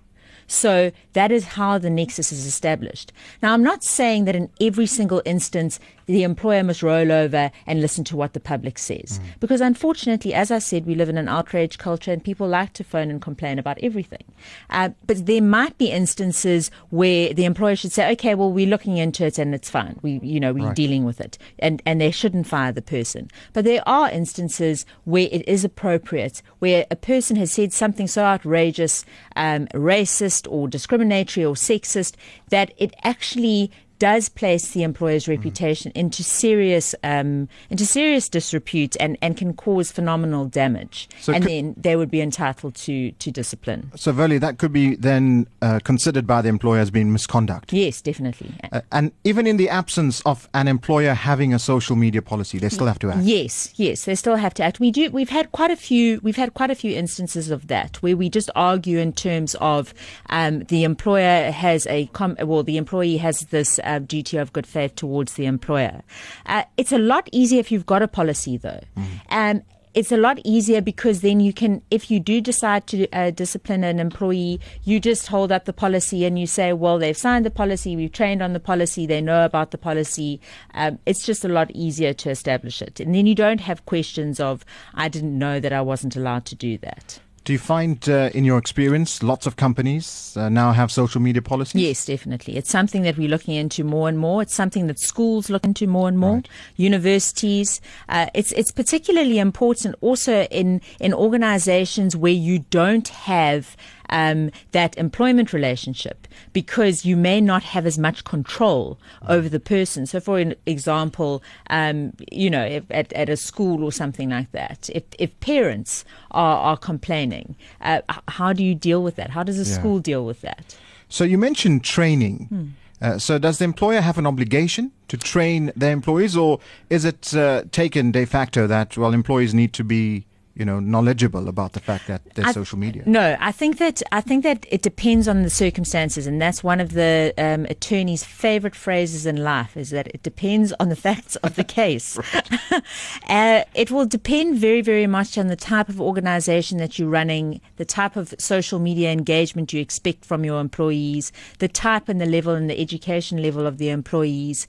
So 0.47 0.91
that 1.13 1.31
is 1.31 1.45
how 1.45 1.77
the 1.77 1.89
nexus 1.89 2.31
is 2.31 2.45
established. 2.45 3.12
Now, 3.41 3.53
I'm 3.53 3.63
not 3.63 3.84
saying 3.84 4.25
that 4.25 4.36
in 4.36 4.49
every 4.62 4.86
single 4.86 5.21
instance 5.25 5.79
the 6.08 6.21
employer 6.21 6.63
must 6.63 6.84
roll 6.84 7.12
over 7.12 7.49
and 7.65 7.81
listen 7.81 8.03
to 8.03 8.15
what 8.15 8.34
the 8.34 8.39
public 8.39 8.77
says. 8.77 9.19
Because 9.39 9.60
unfortunately, 9.60 10.36
as 10.36 10.51
I 10.51 10.60
said, 10.60 10.86
we 10.86 10.93
live 10.93 11.10
in 11.10 11.17
an 11.17 11.27
outrage 11.27 11.79
culture 11.79 12.12
and 12.12 12.23
people 12.23 12.47
like 12.47 12.73
to 12.73 12.84
phone 12.84 13.10
and 13.10 13.19
complain 13.19 13.58
about 13.58 13.79
everything. 13.81 14.23
Uh, 14.69 14.89
but 15.08 15.25
there 15.25 15.41
might 15.41 15.79
be 15.79 15.89
instances 15.89 16.69
where 16.91 17.34
the 17.34 17.45
employer 17.45 17.75
should 17.75 17.91
say, 17.91 18.12
okay, 18.12 18.36
well, 18.36 18.51
we're 18.51 18.67
looking 18.67 18.97
into 18.97 19.25
it 19.25 19.39
and 19.39 19.55
it's 19.55 19.69
fine. 19.69 19.97
We, 20.03 20.19
you 20.21 20.39
know, 20.39 20.53
we're 20.53 20.67
Right. 20.67 20.75
dealing 20.75 21.05
with 21.05 21.19
it. 21.19 21.39
And, 21.58 21.81
and 21.88 21.99
they 21.99 22.12
shouldn't 22.12 22.45
fire 22.45 22.71
the 22.71 22.84
person. 22.84 23.29
But 23.53 23.65
there 23.65 23.81
are 23.88 24.08
instances 24.12 24.86
where 25.05 25.27
it 25.31 25.47
is 25.47 25.63
appropriate, 25.65 26.43
where 26.60 26.86
a 26.91 26.95
person 26.95 27.36
has 27.38 27.51
said 27.51 27.73
something 27.73 28.05
so 28.05 28.23
outrageous, 28.23 29.05
um, 29.36 29.65
racist 29.73 30.35
or 30.48 30.67
discriminatory 30.67 31.45
or 31.45 31.56
sexist, 31.56 32.15
that 32.50 32.74
it 32.78 32.93
actually 33.04 33.71
does 33.99 34.29
place 34.29 34.71
the 34.71 34.84
employer's 34.84 35.27
reputation 35.27 35.91
into 35.95 36.23
serious 36.23 36.95
um, 37.03 37.47
into 37.69 37.86
serious 37.86 38.29
disrepute 38.29 38.95
and, 38.99 39.17
and 39.21 39.38
can 39.38 39.53
cause 39.53 39.91
phenomenal 39.91 40.45
damage. 40.45 41.08
So 41.19 41.34
and 41.34 41.43
could- 41.43 41.51
then 41.51 41.75
they 41.77 41.95
would 41.95 42.12
be 42.12 42.21
entitled 42.21 42.75
to, 42.75 43.12
to 43.12 43.31
discipline. 43.31 43.91
so, 43.95 44.12
Verlie, 44.12 44.38
that 44.38 44.58
could 44.58 44.73
be 44.73 44.95
then 44.95 45.47
uh, 45.62 45.79
considered 45.84 46.27
by 46.27 46.41
the 46.41 46.49
employer 46.49 46.79
as 46.79 46.91
being 46.91 47.12
misconduct. 47.12 47.71
Yes, 47.73 48.01
definitely. 48.01 48.53
Uh, 48.71 48.81
and 48.91 49.12
even 49.23 49.47
in 49.47 49.58
the 49.58 49.69
absence 49.69 50.21
of 50.21 50.47
an 50.53 50.67
employer 50.67 51.13
having 51.13 51.53
a 51.53 51.60
social 51.60 51.95
media 51.95 52.21
policy, 52.21 52.58
they 52.58 52.69
still 52.69 52.88
have 52.88 52.99
to 52.99 53.10
act. 53.12 53.23
Yes, 53.23 53.73
yes, 53.75 54.05
they 54.05 54.15
still 54.15 54.36
have 54.36 54.53
to 54.55 54.63
act. 54.63 54.79
We 54.79 54.91
do. 54.91 55.10
We've 55.12 55.29
had 55.29 55.51
quite 55.51 55.71
a 55.71 55.75
few. 55.75 56.19
We've 56.23 56.36
had 56.36 56.53
quite 56.53 56.71
a 56.71 56.75
few 56.75 56.95
instances 56.95 57.49
of 57.49 57.67
that 57.67 58.01
where 58.01 58.17
we 58.17 58.29
just 58.29 58.49
argue 58.55 58.97
in 58.99 59.13
terms 59.13 59.55
of 59.62 59.93
um, 60.29 60.63
the 60.65 60.84
employer 60.84 61.51
has 61.51 61.88
a 61.88 62.08
com- 62.08 62.38
well, 62.41 62.63
the 62.63 62.77
employee 62.77 63.17
has 63.17 63.41
this 63.51 63.79
uh, 63.86 64.00
duty 64.00 64.38
of 64.38 64.52
good 64.54 64.67
faith 64.67 64.95
towards 64.95 65.34
the 65.36 65.45
employer. 65.45 66.02
Uh, 66.45 66.63
it's 66.78 66.91
a 66.91 66.98
lot 66.98 67.30
easier 67.32 67.60
if 67.60 67.71
you've 67.71 67.86
got 67.86 68.02
a 68.02 68.08
policy, 68.08 68.58
though. 68.58 68.82
Um, 69.30 69.62
it's 69.95 70.12
a 70.12 70.17
lot 70.17 70.39
easier 70.43 70.82
because 70.82 71.21
then 71.21 71.39
you 71.39 71.54
can, 71.54 71.82
if 71.89 72.12
you 72.12 72.19
do 72.19 72.41
decide 72.41 72.86
to 72.88 73.10
uh, 73.12 73.32
discipline 73.32 73.84
an 73.86 73.98
employee, 73.98 74.60
you 74.84 75.00
just 75.00 75.28
hold 75.28 75.54
up 75.54 75.63
the 75.63 75.74
policy 75.74 76.26
and 76.26 76.38
you 76.38 76.45
say, 76.45 76.74
well, 76.74 77.00
they've 77.00 77.15
signed 77.15 77.45
the 77.45 77.50
policy, 77.50 77.95
we've 77.95 78.12
trained 78.12 78.41
on 78.41 78.52
the 78.52 78.60
policy, 78.60 79.06
they 79.06 79.21
know 79.21 79.45
about 79.45 79.71
the 79.71 79.78
policy. 79.78 80.41
Um, 80.74 81.00
it's 81.06 81.26
just 81.26 81.45
a 81.45 81.48
lot 81.48 81.71
easier 81.71 82.13
to 82.13 82.30
establish 82.30 82.82
it. 82.82 83.00
And 83.00 83.15
then 83.15 83.26
you 83.26 83.36
don't 83.36 83.62
have 83.62 83.86
questions 83.86 84.41
of, 84.41 84.65
I 84.93 85.08
didn't 85.08 85.39
know 85.39 85.62
that 85.62 85.71
I 85.71 85.82
wasn't 85.82 86.17
allowed 86.17 86.43
to 86.48 86.56
do 86.56 86.78
that. 86.80 87.19
Do 87.45 87.53
you 87.53 87.60
find, 87.60 88.10
uh, 88.10 88.31
in 88.34 88.43
your 88.43 88.58
experience, 88.58 89.21
lots 89.21 89.45
of 89.45 89.55
companies 89.55 90.36
uh, 90.36 90.49
now 90.49 90.71
have 90.71 90.91
social 90.91 91.21
media 91.21 91.43
policies? 91.43 91.79
Yes, 91.79 92.03
definitely. 92.03 92.58
It's 92.58 92.71
something 92.71 93.03
that 93.03 93.19
we're 93.19 93.29
looking 93.29 93.53
into 93.53 93.84
more 93.84 94.10
and 94.10 94.17
more. 94.17 94.41
It's 94.41 94.55
something 94.55 94.88
that 94.88 94.97
schools 94.97 95.47
look 95.51 95.63
into 95.63 95.86
more 95.86 96.08
and 96.08 96.17
more. 96.17 96.41
Universities. 96.75 97.81
Uh, 98.10 98.25
it's 98.34 98.51
it's 98.53 98.71
particularly 98.71 99.38
important 99.38 99.93
also 100.01 100.45
in 100.45 100.81
in 100.99 101.13
organisations 101.13 102.17
where 102.17 102.34
you 102.34 102.65
don't 102.71 103.10
have 103.10 103.77
um, 104.09 104.51
that 104.71 104.97
employment 104.97 105.53
relationship 105.53 106.27
because 106.53 107.05
you 107.05 107.15
may 107.17 107.41
not 107.41 107.63
have 107.63 107.85
as 107.85 107.97
much 107.97 108.23
control 108.23 108.97
over 109.27 109.49
the 109.49 109.59
person. 109.59 110.05
So, 110.05 110.19
for 110.19 110.39
an 110.39 110.55
example, 110.65 111.41
um, 111.69 112.13
you 112.31 112.49
know, 112.49 112.63
if, 112.65 112.83
at, 112.89 113.11
at 113.13 113.29
a 113.29 113.37
school 113.37 113.83
or 113.83 113.91
something 113.91 114.29
like 114.29 114.51
that, 114.51 114.89
if, 114.93 115.03
if 115.19 115.39
parents 115.39 116.05
are, 116.31 116.57
are 116.57 116.77
complaining, 116.77 117.55
uh, 117.81 118.01
how 118.27 118.53
do 118.53 118.63
you 118.63 118.75
deal 118.75 119.03
with 119.03 119.15
that? 119.15 119.31
How 119.31 119.43
does 119.43 119.57
a 119.59 119.69
Yeah. 119.69 119.77
school 119.77 119.99
deal 119.99 120.25
with 120.25 120.41
that? 120.41 120.75
So 121.09 121.23
you 121.23 121.37
mentioned 121.37 121.83
training. 121.83 122.73
Uh, 123.01 123.17
so 123.17 123.37
does 123.37 123.57
the 123.57 123.65
employer 123.65 124.01
have 124.01 124.17
an 124.17 124.25
obligation 124.25 124.91
to 125.09 125.17
train 125.17 125.71
their 125.75 125.91
employees, 125.91 126.35
or 126.37 126.59
is 126.89 127.03
it 127.05 127.35
uh, 127.35 127.63
taken 127.71 128.11
de 128.11 128.25
facto 128.25 128.67
that 128.67 128.97
well 128.97 129.13
employees 129.13 129.53
need 129.53 129.73
to 129.73 129.83
be 129.83 130.25
you 130.55 130.65
know 130.65 130.79
knowledgeable 130.79 131.47
about 131.47 131.73
the 131.73 131.79
fact 131.79 132.07
that 132.07 132.21
there's 132.33 132.47
I- 132.47 132.51
social 132.51 132.77
media? 132.77 133.03
No, 133.05 133.37
I 133.39 133.51
think 133.51 133.77
that 133.77 134.01
I 134.11 134.21
think 134.21 134.43
that 134.43 134.65
it 134.69 134.81
depends 134.81 135.27
on 135.27 135.43
the 135.43 135.49
circumstances, 135.49 136.27
and 136.27 136.41
that's 136.41 136.63
one 136.63 136.79
of 136.79 136.93
the 136.93 137.33
um, 137.37 137.65
attorney's 137.65 138.23
favorite 138.23 138.75
phrases 138.75 139.25
in 139.25 139.43
life 139.43 139.77
is 139.77 139.89
that 139.91 140.07
it 140.07 140.23
depends 140.23 140.73
on 140.79 140.89
the 140.89 140.95
facts 141.07 141.35
of 141.37 141.55
the 141.55 141.63
case. 141.63 142.17
uh, 143.29 143.63
it 143.73 143.91
will 143.91 144.05
depend 144.05 144.57
very, 144.57 144.81
very 144.81 145.07
much 145.07 145.37
on 145.37 145.47
the 145.47 145.55
type 145.55 145.89
of 145.89 146.01
organisation 146.01 146.77
that 146.77 146.97
you're 146.97 147.09
running, 147.09 147.61
the 147.77 147.85
type 147.85 148.15
of 148.15 148.33
social 148.37 148.79
media 148.79 149.11
engagement 149.11 149.73
you 149.73 149.81
expect 149.81 150.25
from 150.25 150.43
your 150.43 150.59
employees, 150.59 151.31
the 151.59 151.67
type 151.67 152.09
and 152.09 152.19
the 152.21 152.25
level 152.25 152.53
and 152.53 152.69
the 152.69 152.79
education 152.79 153.41
level 153.41 153.65
of 153.65 153.77
the 153.77 153.89
employees. 153.89 154.67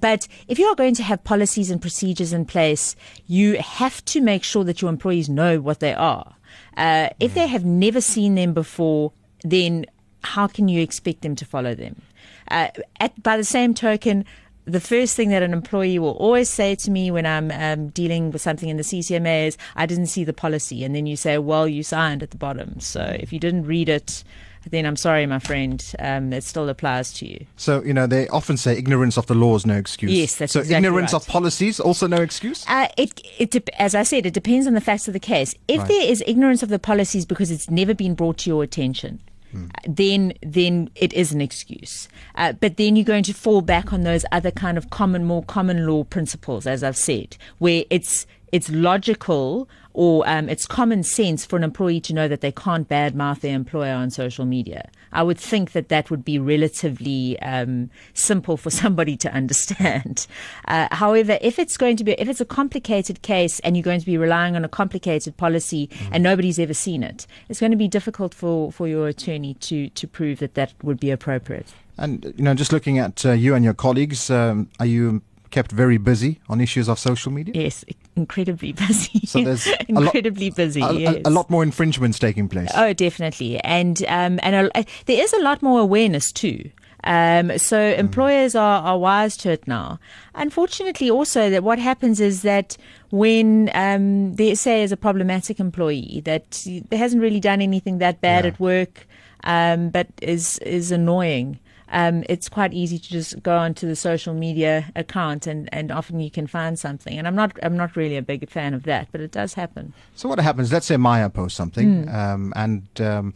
But 0.00 0.28
if 0.48 0.58
you 0.58 0.66
are 0.66 0.74
going 0.74 0.94
to 0.94 1.02
have 1.02 1.24
policies 1.24 1.70
and 1.70 1.80
procedures 1.80 2.32
in 2.32 2.44
place, 2.44 2.96
you 3.26 3.58
have 3.58 4.04
to 4.06 4.20
make 4.20 4.42
sure 4.42 4.64
that 4.64 4.80
your 4.80 4.90
employees 4.90 5.25
know 5.28 5.60
what 5.60 5.80
they 5.80 5.94
are. 5.94 6.34
Uh, 6.76 7.08
if 7.20 7.34
they 7.34 7.46
have 7.46 7.64
never 7.64 8.00
seen 8.00 8.34
them 8.34 8.52
before, 8.52 9.12
then 9.42 9.86
how 10.22 10.46
can 10.46 10.68
you 10.68 10.82
expect 10.82 11.22
them 11.22 11.36
to 11.36 11.44
follow 11.44 11.74
them? 11.74 12.02
Uh, 12.50 12.68
at, 13.00 13.22
by 13.22 13.36
the 13.36 13.44
same 13.44 13.74
token, 13.74 14.24
the 14.64 14.80
first 14.80 15.14
thing 15.14 15.28
that 15.30 15.42
an 15.42 15.52
employee 15.52 15.98
will 15.98 16.16
always 16.16 16.50
say 16.50 16.74
to 16.74 16.90
me 16.90 17.10
when 17.10 17.24
I'm 17.24 17.50
um, 17.52 17.88
dealing 17.90 18.32
with 18.32 18.42
something 18.42 18.68
in 18.68 18.76
the 18.76 18.82
CCMA 18.82 19.46
is, 19.46 19.58
I 19.76 19.86
didn't 19.86 20.06
see 20.06 20.24
the 20.24 20.32
policy. 20.32 20.84
And 20.84 20.94
then 20.94 21.06
you 21.06 21.16
say, 21.16 21.38
well, 21.38 21.68
you 21.68 21.82
signed 21.82 22.22
at 22.22 22.32
the 22.32 22.36
bottom. 22.36 22.80
So 22.80 23.00
if 23.00 23.32
you 23.32 23.38
didn't 23.38 23.66
read 23.66 23.88
it, 23.88 24.24
then 24.70 24.84
I'm 24.86 24.96
sorry, 24.96 25.26
my 25.26 25.38
friend, 25.38 25.84
um, 25.98 26.32
it 26.32 26.44
still 26.44 26.68
applies 26.68 27.12
to 27.14 27.28
you. 27.28 27.46
So 27.56 27.82
you 27.82 27.92
know 27.94 28.06
they 28.06 28.28
often 28.28 28.56
say 28.56 28.76
ignorance 28.76 29.16
of 29.16 29.26
the 29.26 29.34
law 29.34 29.56
is 29.56 29.66
no 29.66 29.74
excuse. 29.76 30.10
Yes, 30.12 30.36
that's 30.36 30.52
so 30.52 30.60
exactly 30.60 30.86
ignorance 30.86 31.12
right. 31.12 31.22
of 31.22 31.26
policies 31.28 31.80
also 31.80 32.06
no 32.06 32.18
excuse. 32.18 32.64
Uh, 32.68 32.88
it, 32.96 33.20
it, 33.38 33.50
dep- 33.50 33.68
as 33.78 33.94
I 33.94 34.02
said, 34.02 34.26
it 34.26 34.34
depends 34.34 34.66
on 34.66 34.74
the 34.74 34.80
facts 34.80 35.06
of 35.08 35.12
the 35.14 35.20
case. 35.20 35.54
If 35.68 35.78
Right. 35.80 35.88
there 35.88 36.10
is 36.10 36.22
ignorance 36.26 36.62
of 36.62 36.68
the 36.68 36.78
policies 36.78 37.24
because 37.26 37.50
it's 37.50 37.70
never 37.70 37.94
been 37.94 38.14
brought 38.14 38.38
to 38.38 38.50
your 38.50 38.62
attention, 38.62 39.20
Hmm. 39.52 39.66
uh, 39.66 39.68
then 39.88 40.32
then 40.42 40.90
it 40.96 41.12
is 41.12 41.30
an 41.32 41.40
excuse. 41.40 42.08
Uh, 42.34 42.52
but 42.52 42.76
then 42.78 42.96
you're 42.96 43.04
going 43.04 43.22
to 43.22 43.32
fall 43.32 43.60
back 43.62 43.92
on 43.92 44.02
those 44.02 44.24
other 44.32 44.50
kind 44.50 44.76
of 44.76 44.90
common, 44.90 45.24
more 45.24 45.44
common 45.44 45.86
law 45.86 46.02
principles, 46.02 46.66
as 46.66 46.82
I've 46.82 46.96
said, 46.96 47.36
where 47.58 47.84
it's 47.88 48.26
it's 48.52 48.70
logical 48.70 49.68
or 49.96 50.28
um, 50.28 50.48
it's 50.50 50.66
common 50.66 51.02
sense 51.02 51.46
for 51.46 51.56
an 51.56 51.64
employee 51.64 52.00
to 52.00 52.12
know 52.12 52.28
that 52.28 52.42
they 52.42 52.52
can't 52.52 52.86
badmouth 52.86 53.40
their 53.40 53.56
employer 53.56 53.94
on 53.94 54.10
social 54.10 54.44
media. 54.44 54.90
I 55.10 55.22
would 55.22 55.38
think 55.38 55.72
that 55.72 55.88
that 55.88 56.10
would 56.10 56.22
be 56.22 56.38
relatively 56.38 57.40
um, 57.40 57.88
simple 58.12 58.58
for 58.58 58.68
somebody 58.82 59.16
to 59.16 59.32
understand. 59.32 60.26
Uh, 60.68 60.88
however, 60.92 61.38
if 61.40 61.58
it's 61.58 61.78
going 61.78 61.96
to 61.96 62.04
be, 62.04 62.12
if 62.12 62.28
it's 62.28 62.42
a 62.42 62.46
complicated 62.46 63.22
case 63.22 63.58
and 63.60 63.74
you're 63.74 63.82
going 63.82 64.00
to 64.00 64.06
be 64.06 64.18
relying 64.18 64.54
on 64.54 64.66
a 64.66 64.68
complicated 64.68 65.38
policy 65.38 65.88
and 66.12 66.22
nobody's 66.22 66.58
ever 66.58 66.74
seen 66.74 67.02
it, 67.02 67.26
it's 67.48 67.58
going 67.60 67.72
to 67.72 67.78
be 67.78 67.88
difficult 67.88 68.34
for, 68.34 68.70
for 68.70 68.86
your 68.86 69.08
attorney 69.08 69.54
to, 69.54 69.88
to 69.88 70.06
prove 70.06 70.40
that 70.40 70.54
that 70.54 70.74
would 70.82 71.00
be 71.00 71.10
appropriate. 71.10 71.72
And 71.96 72.34
you 72.36 72.44
know, 72.44 72.52
just 72.52 72.72
looking 72.72 72.98
at 72.98 73.24
uh, 73.24 73.32
you 73.32 73.54
and 73.54 73.64
your 73.64 73.72
colleagues, 73.72 74.28
um, 74.28 74.68
are 74.78 74.84
you 74.84 75.22
kept 75.50 75.72
very 75.72 75.96
busy 75.98 76.40
on 76.48 76.60
issues 76.60 76.88
of 76.88 76.98
social 76.98 77.32
media? 77.32 77.54
Yes, 77.54 77.84
incredibly 78.16 78.72
busy. 78.86 79.26
So 79.26 79.42
there's 79.42 79.66
a 79.66 79.70
lot- 79.70 80.04
incredibly 80.04 80.50
busy. 80.50 80.80
A, 80.82 80.92
yes. 80.92 81.22
a 81.24 81.30
lot 81.30 81.48
more 81.50 81.62
infringements 81.62 82.18
taking 82.18 82.48
place. 82.48 82.70
Oh, 82.74 82.92
definitely, 82.92 83.58
and 83.60 84.02
um, 84.08 84.38
and 84.42 84.70
a, 84.74 84.84
there 85.06 85.22
is 85.22 85.32
a 85.32 85.40
lot 85.42 85.62
more 85.62 85.80
awareness 85.80 86.32
too. 86.32 86.70
Um, 87.04 87.56
so 87.58 87.78
employers 87.80 88.56
are, 88.56 88.82
are 88.82 88.98
wise 88.98 89.36
to 89.38 89.50
it 89.52 89.68
now. 89.68 90.00
Unfortunately, 90.34 91.08
also 91.08 91.50
that 91.50 91.62
what 91.62 91.78
happens 91.78 92.20
is 92.20 92.42
that 92.42 92.76
when 93.10 93.70
um, 93.74 94.34
they 94.34 94.56
say 94.56 94.82
is 94.82 94.90
a 94.90 94.96
problematic 94.96 95.60
employee 95.60 96.22
that 96.24 96.66
hasn't 96.90 97.22
really 97.22 97.38
done 97.38 97.60
anything 97.62 97.98
that 97.98 98.20
bad 98.20 98.44
Yeah. 98.44 98.50
at 98.50 98.58
work, 98.60 99.06
um, 99.44 99.90
but 99.90 100.08
is 100.20 100.58
is 100.60 100.90
annoying. 100.90 101.60
Um, 101.88 102.24
it's 102.28 102.48
quite 102.48 102.72
easy 102.74 102.98
to 102.98 103.08
just 103.08 103.42
go 103.42 103.56
onto 103.56 103.86
the 103.86 103.94
social 103.94 104.34
media 104.34 104.90
account 104.96 105.46
and, 105.46 105.68
and 105.72 105.92
often 105.92 106.18
you 106.20 106.30
can 106.30 106.46
find 106.48 106.76
something. 106.78 107.16
And 107.16 107.26
I'm 107.28 107.36
not 107.36 107.52
I'm 107.62 107.76
not 107.76 107.94
really 107.96 108.16
a 108.16 108.22
big 108.22 108.48
fan 108.50 108.74
of 108.74 108.82
that, 108.84 109.08
but 109.12 109.20
it 109.20 109.30
does 109.30 109.54
happen. 109.54 109.92
So 110.14 110.28
what 110.28 110.40
happens? 110.40 110.72
Let's 110.72 110.86
say 110.86 110.96
Maya 110.96 111.30
posts 111.30 111.56
something, 111.56 112.04
Hmm. 112.04 112.14
um, 112.14 112.52
and 112.56 113.00
um, 113.00 113.34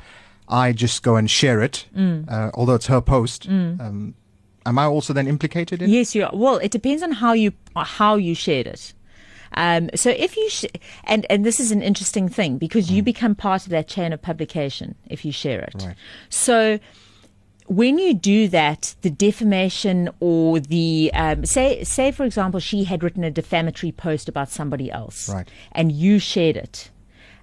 I 0.49 0.73
just 0.73 1.03
go 1.05 1.15
and 1.17 1.31
share 1.31 1.63
it, 1.63 1.87
Hmm. 1.95 2.23
uh, 2.29 2.51
although 2.55 2.75
it's 2.75 2.87
her 2.89 3.01
post. 3.01 3.47
Um, 3.49 4.15
am 4.67 4.79
I 4.79 4.85
also 4.85 5.13
then 5.13 5.29
implicated 5.29 5.81
in? 5.81 5.89
Yes, 5.91 6.15
you 6.17 6.25
are. 6.25 6.31
Well, 6.35 6.57
it 6.59 6.73
depends 6.73 7.03
on 7.05 7.13
how 7.13 7.33
you 7.35 7.53
how 7.77 8.17
you 8.17 8.35
shared 8.35 8.67
it. 8.67 8.95
Um, 9.55 9.91
so 9.95 10.11
if 10.11 10.37
you 10.37 10.49
sh- 10.51 10.65
and 11.05 11.25
and 11.31 11.45
this 11.45 11.61
is 11.61 11.71
an 11.73 11.83
interesting 11.83 12.29
thing 12.29 12.59
because 12.59 12.91
you 12.91 13.03
become 13.03 13.35
part 13.35 13.65
of 13.65 13.71
that 13.71 13.87
chain 13.89 14.13
of 14.13 14.21
publication 14.23 14.95
if 15.09 15.25
you 15.25 15.33
share 15.33 15.61
it. 15.61 15.83
Right. 15.87 15.97
So 16.29 16.79
when 17.71 18.01
you 18.01 18.15
do 18.15 18.49
that, 18.49 18.97
the 19.03 19.11
defamation 19.11 20.09
or 20.19 20.59
the 20.59 21.11
um, 21.15 21.45
say 21.45 21.85
say 21.85 22.11
for 22.11 22.25
example 22.25 22.59
she 22.59 22.83
had 22.83 23.05
written 23.05 23.23
a 23.23 23.31
defamatory 23.31 23.93
post 23.93 24.29
about 24.29 24.51
somebody 24.51 24.91
else, 24.91 25.29
Right. 25.29 25.49
and 25.71 25.93
you 25.93 26.19
shared 26.19 26.57
it. 26.57 26.91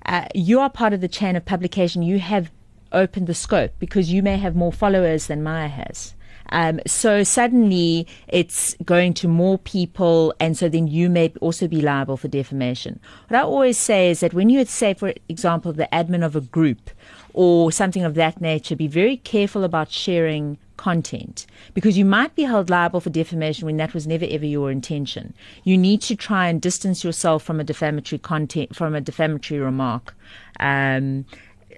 Uh, 0.05 0.25
you 0.35 0.59
are 0.59 0.69
part 0.69 0.91
of 0.91 0.99
the 0.99 1.07
chain 1.07 1.37
of 1.37 1.45
publication. 1.45 2.01
You 2.03 2.19
have 2.19 2.51
opened 2.91 3.27
the 3.27 3.33
scope 3.33 3.71
because 3.79 4.11
you 4.11 4.21
may 4.21 4.35
have 4.37 4.53
more 4.53 4.73
followers 4.73 5.27
than 5.27 5.43
Maya 5.43 5.69
has. 5.69 6.13
Um, 6.49 6.79
so 6.87 7.23
suddenly 7.23 8.07
it's 8.27 8.75
going 8.85 9.13
to 9.15 9.27
more 9.29 9.57
people, 9.57 10.33
and 10.41 10.57
so 10.57 10.67
then 10.69 10.87
you 10.87 11.09
may 11.09 11.33
also 11.41 11.67
be 11.67 11.81
liable 11.81 12.15
for 12.17 12.27
defamation. 12.29 12.99
What 13.27 13.37
I 13.39 13.43
always 13.43 13.77
say 13.77 14.09
is 14.11 14.19
that 14.21 14.33
when 14.33 14.49
you 14.49 14.63
say, 14.65 14.93
for 14.93 15.13
example, 15.29 15.71
the 15.73 15.89
admin 15.91 16.25
of 16.25 16.35
a 16.35 16.41
group 16.41 16.89
or 17.37 17.71
something 17.71 18.03
of 18.03 18.15
that 18.15 18.41
nature, 18.41 18.75
be 18.75 18.87
very 18.87 19.17
careful 19.17 19.63
about 19.63 19.91
sharing 19.91 20.57
content 20.75 21.45
because 21.75 21.95
you 21.95 22.03
might 22.03 22.33
be 22.35 22.43
held 22.43 22.67
liable 22.71 22.99
for 22.99 23.11
defamation 23.11 23.67
when 23.67 23.77
that 23.77 23.93
was 23.93 24.07
never 24.07 24.25
ever 24.27 24.45
your 24.45 24.71
intention. 24.71 25.35
You 25.63 25.77
need 25.77 26.01
to 26.01 26.15
try 26.15 26.47
and 26.47 26.59
distance 26.59 27.03
yourself 27.03 27.43
from 27.43 27.59
a 27.59 27.63
defamatory 27.63 28.17
content, 28.17 28.75
from 28.75 28.95
a 28.95 29.01
defamatory 29.01 29.59
remark. 29.59 30.15
Um, 30.59 31.25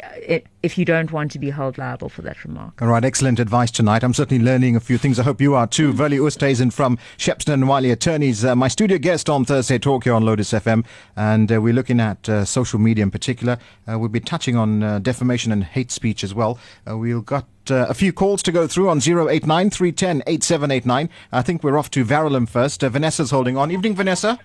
if 0.03 0.77
you 0.77 0.85
don't 0.85 1.11
want 1.11 1.31
to 1.31 1.39
be 1.39 1.49
held 1.49 1.77
liable 1.77 2.09
for 2.09 2.21
that 2.21 2.43
remark. 2.43 2.81
All 2.81 2.87
right, 2.87 3.03
excellent 3.03 3.39
advice 3.39 3.71
tonight. 3.71 4.03
I'm 4.03 4.13
certainly 4.13 4.43
learning 4.43 4.75
a 4.75 4.79
few 4.79 4.97
things. 4.97 5.19
I 5.19 5.23
hope 5.23 5.41
you 5.41 5.55
are 5.55 5.67
too. 5.67 5.93
Verlie 5.93 6.17
Oosthuizen 6.17 6.71
from 6.71 6.97
Shepstone 7.17 7.55
and 7.55 7.67
Wylie 7.67 7.91
Attorneys, 7.91 8.43
uh, 8.43 8.55
my 8.55 8.67
studio 8.67 8.97
guest 8.97 9.29
on 9.29 9.45
Thursday 9.45 9.77
Talk 9.77 10.03
here 10.03 10.13
on 10.13 10.25
Lotus 10.25 10.51
FM. 10.51 10.85
And 11.15 11.51
uh, 11.51 11.61
we're 11.61 11.73
looking 11.73 11.99
at 11.99 12.27
uh, 12.27 12.45
social 12.45 12.79
media 12.79 13.03
in 13.03 13.11
particular. 13.11 13.57
Uh, 13.89 13.97
we'll 13.99 14.09
be 14.09 14.19
touching 14.19 14.55
on 14.55 14.83
uh, 14.83 14.99
defamation 14.99 15.51
and 15.51 15.63
hate 15.63 15.91
speech 15.91 16.23
as 16.23 16.33
well. 16.33 16.59
Uh, 16.89 16.97
we've 16.97 17.25
got 17.25 17.47
uh, 17.69 17.85
a 17.87 17.93
few 17.93 18.11
calls 18.11 18.41
to 18.43 18.51
go 18.51 18.67
through 18.67 18.89
on 18.89 18.97
089 18.99 19.69
310 19.69 20.23
8789. 20.27 21.09
I 21.31 21.41
think 21.41 21.63
we're 21.63 21.77
off 21.77 21.91
to 21.91 22.03
Verulam 22.05 22.47
first. 22.47 22.83
Uh, 22.83 22.89
Vanessa's 22.89 23.31
holding 23.31 23.57
on. 23.57 23.71
Evening, 23.71 23.95
Vanessa. 23.95 24.39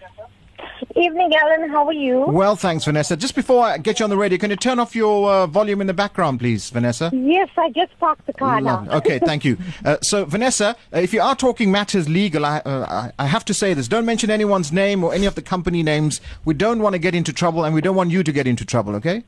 Evening, 0.97 1.33
Alan. 1.35 1.69
How 1.71 1.87
are 1.87 1.93
you? 1.93 2.21
Well, 2.27 2.57
thanks, 2.57 2.85
Vanessa. 2.85 3.17
Just 3.17 3.35
before 3.35 3.65
I 3.65 3.79
get 3.79 3.99
you 3.99 4.05
on 4.05 4.11
the 4.11 4.17
radio, 4.17 4.39
can 4.39 4.51
you 4.51 4.57
turn 4.57 4.79
off 4.79 4.95
your 4.95 5.31
uh, 5.31 5.47
volume 5.47 5.81
in 5.81 5.87
the 5.87 5.95
background, 5.95 6.41
please, 6.41 6.71
Vanessa? 6.71 7.11
Yes, 7.13 7.49
I 7.57 7.71
just 7.71 7.99
parked 7.99 8.27
the 8.27 8.33
car 8.33 8.61
Lovely. 8.61 8.89
now. 8.89 8.97
Okay, 8.97 9.19
thank 9.19 9.45
you. 9.45 9.57
Uh, 9.85 9.99
so, 10.01 10.25
Vanessa, 10.25 10.75
uh, 10.95 10.99
if 10.99 11.13
you 11.13 11.21
are 11.21 11.37
talking 11.37 11.71
matters 11.71 12.09
legal, 12.09 12.47
I, 12.47 12.59
uh, 12.65 13.11
I 13.19 13.25
I 13.25 13.27
have 13.27 13.45
to 13.47 13.53
say 13.53 13.75
this: 13.75 13.87
don't 13.87 14.07
mention 14.07 14.31
anyone's 14.31 14.73
name 14.73 15.05
or 15.05 15.13
any 15.13 15.27
of 15.27 15.35
the 15.35 15.43
company 15.43 15.83
names. 15.83 16.21
We 16.45 16.55
don't 16.55 16.81
want 16.81 16.95
to 16.95 16.99
get 16.99 17.15
into 17.15 17.33
trouble, 17.33 17.65
and 17.65 17.75
we 17.75 17.83
don't 17.83 17.97
want 17.97 18.11
you 18.11 18.23
to 18.23 18.33
get 18.33 18.47
into 18.47 18.65
trouble. 18.65 18.95
Okay? 18.95 19.25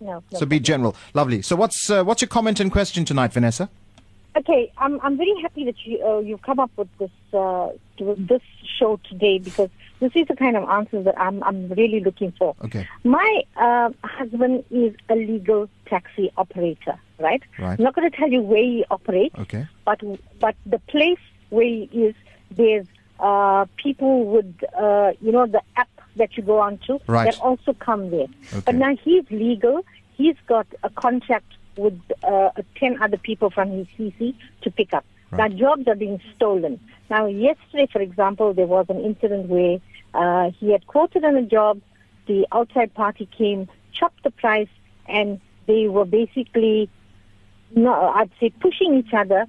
No, 0.00 0.22
no. 0.32 0.38
So 0.38 0.46
be 0.46 0.58
general. 0.58 0.96
Lovely. 1.12 1.42
So, 1.42 1.54
what's 1.54 1.90
uh, 1.90 2.02
what's 2.02 2.22
your 2.22 2.28
comment 2.28 2.58
and 2.60 2.72
question 2.72 3.04
tonight, 3.04 3.32
Vanessa? 3.32 3.68
Okay, 4.36 4.72
I'm 4.78 5.00
I'm 5.00 5.16
very 5.16 5.34
happy 5.42 5.64
that 5.66 5.76
you 5.84 6.04
uh, 6.04 6.18
you've 6.18 6.42
come 6.42 6.58
up 6.58 6.70
with 6.76 6.88
this 6.98 7.10
uh, 7.32 7.68
this 7.98 8.42
show 8.78 8.98
today 9.08 9.38
because 9.38 9.70
this 10.00 10.12
is 10.14 10.26
the 10.28 10.36
kind 10.36 10.56
of 10.56 10.68
answers 10.68 11.04
that 11.04 11.18
I'm 11.20 11.42
I'm 11.42 11.68
really 11.70 12.00
looking 12.00 12.32
for. 12.32 12.54
Okay. 12.64 12.86
My 13.04 13.42
uh, 13.56 13.90
husband 14.02 14.64
is 14.70 14.94
a 15.08 15.14
legal 15.14 15.68
taxi 15.86 16.30
operator, 16.36 16.98
right? 17.18 17.42
Right. 17.58 17.78
I'm 17.78 17.84
not 17.84 17.94
going 17.94 18.10
to 18.10 18.16
tell 18.16 18.28
you 18.30 18.40
where 18.42 18.62
he 18.62 18.84
operates. 18.90 19.36
Okay. 19.38 19.66
But 19.84 20.00
but 20.40 20.56
the 20.66 20.78
place 20.80 21.18
where 21.50 21.64
he 21.64 21.88
is, 21.92 22.14
there's 22.50 22.86
uh, 23.20 23.66
people 23.76 24.26
with 24.26 24.54
uh, 24.78 25.12
you 25.20 25.32
know 25.32 25.46
the 25.46 25.62
app 25.76 25.88
that 26.16 26.36
you 26.36 26.42
go 26.42 26.58
on 26.60 26.78
to 26.86 27.00
Right. 27.06 27.24
that 27.32 27.40
also 27.40 27.72
come 27.72 28.10
there. 28.10 28.26
Okay. 28.52 28.62
But 28.66 28.74
now 28.76 28.96
he's 28.96 29.24
legal. 29.30 29.84
He's 30.16 30.36
got 30.46 30.66
a 30.84 30.90
contract 30.90 31.46
with 31.76 32.00
uh, 32.22 32.50
10 32.76 33.02
other 33.02 33.16
people 33.16 33.50
from 33.50 33.70
his 33.72 33.86
CC 33.98 34.32
to 34.62 34.70
pick 34.70 34.94
up. 34.94 35.04
Right. 35.32 35.50
Now, 35.50 35.56
jobs 35.56 35.88
are 35.88 35.96
being 35.96 36.20
stolen. 36.36 36.78
Now, 37.10 37.26
yesterday, 37.26 37.88
for 37.92 38.00
example, 38.00 38.54
there 38.54 38.66
was 38.66 38.86
an 38.88 39.00
incident 39.00 39.48
where 39.48 39.78
uh, 40.14 40.50
he 40.58 40.72
had 40.72 40.86
quoted 40.86 41.24
on 41.24 41.36
a 41.36 41.42
job, 41.42 41.80
the 42.26 42.46
outside 42.52 42.94
party 42.94 43.28
came, 43.36 43.68
chopped 43.92 44.22
the 44.22 44.30
price, 44.30 44.68
and 45.06 45.40
they 45.66 45.88
were 45.88 46.04
basically, 46.04 46.88
no, 47.74 47.92
I'd 47.92 48.30
say, 48.40 48.50
pushing 48.50 48.94
each 48.94 49.12
other, 49.12 49.46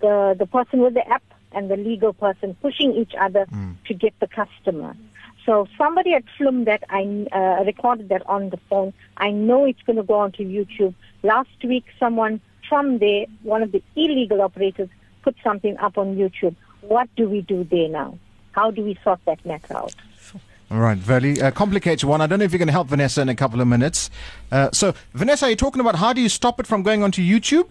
the, 0.00 0.36
the 0.38 0.46
person 0.46 0.80
with 0.80 0.94
the 0.94 1.06
app 1.08 1.22
and 1.52 1.70
the 1.70 1.76
legal 1.76 2.12
person 2.12 2.56
pushing 2.62 2.94
each 2.94 3.12
other 3.20 3.46
to 3.86 3.94
get 3.94 4.14
the 4.20 4.26
customer. 4.28 4.96
So 5.44 5.66
somebody 5.76 6.12
had 6.12 6.24
filmed 6.38 6.66
that. 6.66 6.84
I 6.88 7.26
uh, 7.32 7.64
recorded 7.64 8.08
that 8.10 8.24
on 8.26 8.50
the 8.50 8.58
phone. 8.70 8.92
I 9.16 9.30
know 9.30 9.64
it's 9.64 9.82
going 9.82 9.96
to 9.96 10.02
go 10.02 10.14
onto 10.14 10.44
YouTube. 10.44 10.94
Last 11.22 11.64
week, 11.64 11.84
someone 11.98 12.40
from 12.68 12.98
there, 12.98 13.26
one 13.42 13.62
of 13.62 13.72
the 13.72 13.82
illegal 13.96 14.40
operators, 14.40 14.88
put 15.22 15.36
something 15.42 15.76
up 15.78 15.98
on 15.98 16.16
YouTube. 16.16 16.54
What 16.82 17.08
do 17.16 17.28
we 17.28 17.40
do 17.40 17.64
there 17.64 17.88
now? 17.88 18.18
How 18.52 18.70
do 18.70 18.82
we 18.82 18.98
sort 19.02 19.20
that 19.24 19.44
matter 19.46 19.76
out? 19.76 19.94
All 20.70 20.78
right, 20.78 20.96
very 20.96 21.40
uh, 21.40 21.50
complicated 21.50 22.04
one. 22.08 22.20
I 22.22 22.26
don't 22.26 22.38
know 22.38 22.44
if 22.46 22.52
you 22.52 22.58
can 22.58 22.68
help 22.68 22.88
Vanessa 22.88 23.20
in 23.20 23.28
a 23.28 23.34
couple 23.34 23.60
of 23.60 23.68
minutes. 23.68 24.08
Uh, 24.50 24.70
so, 24.72 24.94
Vanessa, 25.12 25.46
are 25.46 25.50
you 25.50 25.56
talking 25.56 25.80
about 25.80 25.96
how 25.96 26.12
do 26.14 26.20
you 26.22 26.30
stop 26.30 26.58
it 26.60 26.66
from 26.66 26.82
going 26.82 27.02
onto 27.02 27.22
YouTube? 27.22 27.68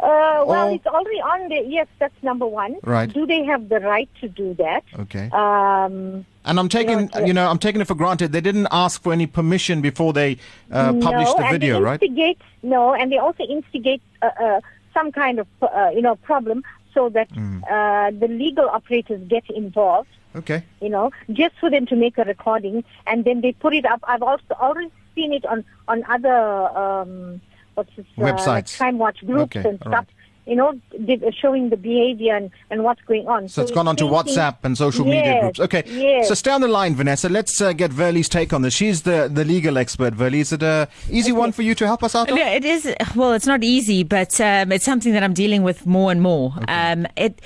Uh, 0.00 0.44
well, 0.46 0.68
Oh. 0.68 0.74
it's 0.74 0.86
already 0.86 1.20
on 1.20 1.48
there. 1.48 1.62
Yes, 1.64 1.86
that's 1.98 2.14
number 2.22 2.46
one. 2.46 2.76
Right. 2.82 3.12
Do 3.12 3.26
they 3.26 3.44
have 3.44 3.68
the 3.68 3.80
right 3.80 4.08
to 4.20 4.28
do 4.28 4.54
that? 4.54 4.84
Okay. 5.00 5.28
Um, 5.32 6.24
And 6.44 6.60
I'm 6.60 6.68
taking, 6.68 7.08
You 7.24 7.32
know, 7.32 7.48
I'm 7.48 7.58
taking 7.58 7.80
it 7.80 7.86
for 7.86 7.94
granted 7.94 8.32
they 8.32 8.40
didn't 8.40 8.68
ask 8.70 9.02
for 9.02 9.12
any 9.12 9.26
permission 9.26 9.80
before 9.80 10.12
they 10.12 10.36
uh, 10.70 10.92
published 10.94 11.32
no, 11.32 11.36
the 11.38 11.44
and 11.44 11.52
video, 11.52 11.74
they 11.78 11.84
right? 11.84 12.02
instigate, 12.02 12.38
No, 12.62 12.92
and 12.94 13.10
they 13.10 13.18
also 13.18 13.44
instigate 13.44 14.02
uh, 14.20 14.26
uh, 14.40 14.60
some 14.92 15.10
kind 15.10 15.38
of 15.38 15.46
uh, 15.62 15.90
you 15.94 16.02
know 16.02 16.16
problem 16.16 16.62
so 16.94 17.08
that 17.10 17.28
Mm. 17.30 17.62
uh, 17.70 18.10
the 18.18 18.28
legal 18.28 18.68
operators 18.68 19.20
get 19.28 19.44
involved. 19.50 20.08
Okay. 20.36 20.62
You 20.80 20.88
know, 20.88 21.10
just 21.30 21.54
for 21.60 21.70
them 21.70 21.86
to 21.86 21.96
make 21.96 22.18
a 22.18 22.24
recording, 22.24 22.82
and 23.06 23.24
then 23.24 23.40
they 23.40 23.52
put 23.52 23.72
it 23.74 23.84
up. 23.86 24.00
I've 24.06 24.22
also 24.22 24.54
already 24.60 24.90
seen 25.14 25.32
it 25.32 25.44
on 25.46 25.64
on 25.86 26.02
other 26.08 26.38
um, 26.84 27.40
what's 27.74 27.94
this, 27.96 28.06
uh, 28.18 28.22
like 28.22 28.34
Websites. 28.36 28.76
crime 28.78 28.98
watch 28.98 29.18
groups 29.24 29.56
Okay, 29.56 29.68
and 29.68 29.78
all 29.82 29.92
stuff. 29.92 30.06
right. 30.08 30.08
You 30.46 30.56
know, 30.56 30.72
di- 31.04 31.20
showing 31.40 31.70
the 31.70 31.76
behavior 31.76 32.34
and, 32.36 32.50
and 32.70 32.84
what's 32.84 33.00
going 33.02 33.26
on. 33.26 33.48
So 33.48 33.62
it's 33.62 33.70
gone 33.70 33.88
onto 33.88 34.08
thinking- 34.10 34.34
WhatsApp 34.34 34.56
and 34.62 34.76
social 34.76 35.04
media 35.04 35.40
groups. 35.40 35.58
Okay. 35.60 35.82
Yes. 35.86 36.28
So 36.28 36.34
stay 36.34 36.50
on 36.50 36.60
the 36.60 36.68
line, 36.68 36.94
Vanessa. 36.94 37.28
Let's 37.28 37.60
uh, 37.60 37.72
get 37.72 37.90
Verlie's 37.90 38.28
take 38.28 38.52
on 38.52 38.60
this. 38.62 38.74
She's 38.74 39.02
the, 39.02 39.30
the 39.32 39.44
legal 39.44 39.78
expert, 39.78 40.14
Verlie. 40.14 40.40
Is 40.40 40.52
it 40.52 40.62
a 40.62 40.88
easy 41.10 41.32
one 41.32 41.52
for 41.52 41.62
you 41.62 41.74
to 41.76 41.86
help 41.86 42.02
us 42.04 42.14
out 42.14 42.30
on? 42.30 42.36
Yeah, 42.36 42.50
it 42.50 42.64
is. 42.64 42.92
Well, 43.14 43.32
it's 43.32 43.46
not 43.46 43.64
easy, 43.64 44.02
but 44.02 44.38
um, 44.40 44.70
it's 44.72 44.84
something 44.84 45.12
that 45.14 45.22
I'm 45.22 45.34
dealing 45.34 45.62
with 45.62 45.86
more 45.86 46.10
and 46.12 46.20
more. 46.20 46.52
Um, 46.68 47.06
it. 47.16 47.40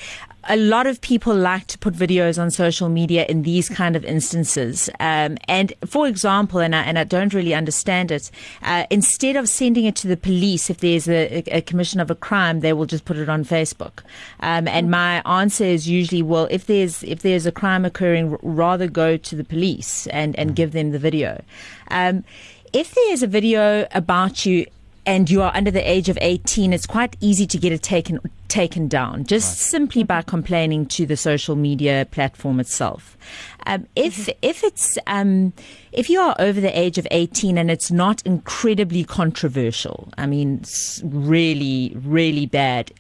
A 0.50 0.56
lot 0.56 0.87
of 0.87 1.00
people 1.02 1.34
like 1.34 1.66
to 1.66 1.78
put 1.78 1.92
videos 1.94 2.40
on 2.40 2.50
social 2.50 2.88
media 2.88 3.26
in 3.26 3.42
these 3.42 3.68
kind 3.68 3.94
of 3.96 4.04
instances. 4.04 4.88
Um, 4.98 5.37
and 5.46 5.74
for 5.87 6.08
example, 6.08 6.58
and 6.61 6.74
I, 6.74 6.82
and 6.82 6.98
I 6.98 7.04
don't 7.04 7.34
really 7.34 7.54
understand 7.54 8.11
it, 8.11 8.30
uh, 8.62 8.87
instead 8.88 9.37
of 9.37 9.46
sending 9.48 9.84
it 9.84 9.94
to 9.96 10.08
the 10.08 10.16
police 10.16 10.70
if 10.70 10.78
there's 10.78 11.06
a, 11.06 11.42
a 11.54 11.61
commission 11.61 12.00
of 12.00 12.11
a 12.11 12.14
crime, 12.14 12.61
they 12.61 12.72
will 12.72 12.87
just 12.87 13.04
put 13.04 13.18
it 13.18 13.28
on 13.28 13.44
Facebook. 13.44 14.00
Um, 14.40 14.66
and 14.68 14.90
my 14.90 15.20
answer 15.26 15.64
is 15.64 15.87
usually, 15.87 16.22
well, 16.22 16.48
if 16.50 16.66
there's 16.66 17.02
if 17.02 17.20
there's 17.20 17.44
a 17.44 17.52
crime 17.52 17.84
occurring, 17.84 18.32
r- 18.32 18.38
rather 18.42 18.88
go 18.88 19.18
to 19.18 19.37
the 19.37 19.44
police 19.44 20.06
and 20.08 20.34
and 20.38 20.56
give 20.56 20.72
them 20.72 20.92
the 20.92 20.98
video. 20.98 21.42
Um, 21.90 22.24
if 22.72 22.94
there's 22.94 23.22
a 23.22 23.26
video 23.26 23.87
about 23.92 24.46
you 24.46 24.66
and 25.09 25.31
you 25.31 25.40
are 25.40 25.51
under 25.55 25.71
the 25.71 25.90
age 25.90 26.11
of 26.11 26.18
18, 26.21 26.75
it's 26.75 26.87
quite 26.87 27.16
easy 27.18 27.47
to 27.47 27.57
get 27.57 27.73
it 27.73 27.83
taken 27.83 28.21
taken 28.49 28.88
down 28.88 29.25
just 29.25 29.59
simply 29.59 30.03
by 30.03 30.21
complaining 30.23 30.85
to 30.87 31.07
the 31.07 31.16
social 31.16 31.57
media 31.57 32.07
platform 32.11 32.61
itself. 32.61 33.16
Um, 33.64 33.87
if 33.97 34.29
if 34.42 34.62
it's 34.62 34.99
um, 35.07 35.55
if 35.98 36.08
you 36.08 36.20
are 36.20 36.37
over 36.38 36.61
the 36.61 36.78
age 36.78 36.96
of 36.96 37.08
18 37.11 37.58
and 37.58 37.72
it's 37.72 37.90
not 37.90 38.22
incredibly 38.22 39.02
controversial, 39.02 40.08
I 40.16 40.26
mean, 40.26 40.62
really 41.02 41.92
really 41.96 42.46
bad. 42.46 42.92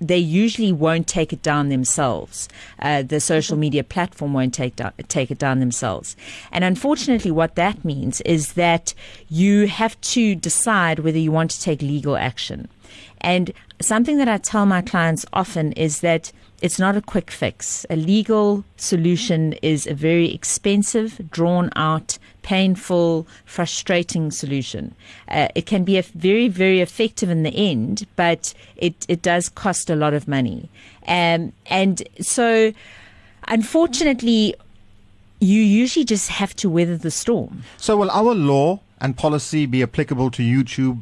They 0.00 0.16
usually 0.16 0.72
won't 0.72 1.06
take 1.06 1.34
it 1.34 1.42
down 1.42 1.68
themselves. 1.68 2.48
Uh, 2.78 3.02
the 3.02 3.20
social 3.20 3.58
media 3.58 3.84
platform 3.84 4.32
won't 4.32 4.54
take 4.54 4.80
take 5.08 5.30
it 5.30 5.36
down 5.36 5.60
themselves. 5.60 6.16
And 6.50 6.64
unfortunately, 6.64 7.30
what 7.30 7.56
that 7.56 7.84
means 7.84 8.22
is 8.22 8.54
that 8.54 8.94
you 9.28 9.66
have 9.66 10.00
to 10.12 10.34
decide 10.34 11.00
whether 11.00 11.18
you 11.18 11.32
want 11.32 11.50
to 11.50 11.60
take 11.60 11.82
legal 11.82 12.16
action. 12.16 12.68
And 13.20 13.52
something 13.82 14.16
that 14.16 14.30
I 14.30 14.38
tell 14.38 14.64
my 14.64 14.80
clients 14.80 15.26
often 15.34 15.72
is 15.72 16.00
that 16.00 16.32
it's 16.66 16.80
not 16.80 16.96
a 16.96 17.00
quick 17.00 17.30
fix. 17.30 17.86
A 17.90 17.94
legal 17.94 18.64
solution 18.76 19.52
is 19.62 19.86
a 19.86 19.94
very 19.94 20.34
expensive, 20.34 21.30
drawn 21.30 21.70
out, 21.76 22.18
painful, 22.42 23.24
frustrating 23.44 24.32
solution. 24.32 24.92
Uh, 25.28 25.46
it 25.54 25.64
can 25.66 25.84
be 25.84 25.96
a 25.96 26.02
very, 26.02 26.48
very 26.48 26.80
effective 26.80 27.30
in 27.30 27.44
the 27.44 27.54
end, 27.54 28.04
but 28.16 28.52
it, 28.76 29.06
it 29.08 29.22
does 29.22 29.48
cost 29.48 29.90
a 29.90 29.94
lot 29.94 30.12
of 30.12 30.26
money. 30.26 30.68
Um, 31.06 31.52
and 31.66 32.02
so, 32.20 32.72
unfortunately, 33.46 34.56
you 35.38 35.62
usually 35.62 36.04
just 36.04 36.30
have 36.30 36.56
to 36.56 36.68
weather 36.68 36.96
the 36.96 37.12
storm. 37.12 37.62
So, 37.76 37.96
will 37.96 38.10
our 38.10 38.34
law 38.34 38.80
and 39.00 39.16
policy 39.16 39.66
be 39.66 39.84
applicable 39.84 40.32
to 40.32 40.42
YouTube? 40.42 41.00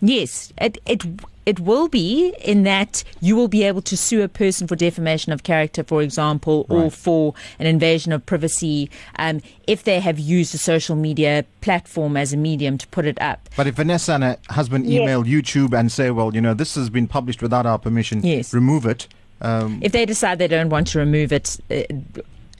Yes, 0.00 0.54
it 0.56 0.78
it 0.86 1.04
it 1.46 1.60
will 1.60 1.88
be 1.88 2.34
in 2.44 2.62
that 2.64 3.02
you 3.20 3.34
will 3.36 3.48
be 3.48 3.62
able 3.64 3.82
to 3.82 3.96
sue 3.96 4.22
a 4.22 4.28
person 4.28 4.66
for 4.66 4.76
defamation 4.76 5.32
of 5.32 5.42
character, 5.42 5.82
for 5.82 6.02
example, 6.02 6.66
or 6.68 6.90
for 6.90 7.34
an 7.58 7.66
invasion 7.66 8.12
of 8.12 8.24
privacy 8.26 8.88
um, 9.18 9.40
if 9.66 9.84
they 9.84 10.00
have 10.00 10.18
used 10.18 10.54
a 10.54 10.58
social 10.58 10.96
media 10.96 11.44
platform 11.60 12.16
as 12.16 12.32
a 12.32 12.36
medium 12.36 12.78
to 12.78 12.86
put 12.88 13.04
it 13.04 13.20
up. 13.20 13.48
But 13.56 13.66
if 13.66 13.74
Vanessa 13.76 14.12
and 14.14 14.24
her 14.24 14.36
husband 14.50 14.86
Yes. 14.86 15.00
email 15.02 15.24
YouTube 15.24 15.78
and 15.78 15.90
say, 15.90 16.10
well, 16.10 16.34
you 16.34 16.40
know, 16.40 16.54
this 16.54 16.74
has 16.74 16.90
been 16.90 17.06
published 17.08 17.42
without 17.42 17.66
our 17.66 17.78
permission, 17.78 18.20
Yes. 18.24 18.52
remove 18.54 18.86
it. 18.86 19.08
Um, 19.40 19.80
If 19.82 19.90
they 19.92 20.06
decide 20.06 20.38
they 20.38 20.46
don't 20.48 20.68
want 20.70 20.86
to 20.88 20.98
remove 21.00 21.32
it, 21.32 21.58
uh, 21.70 21.82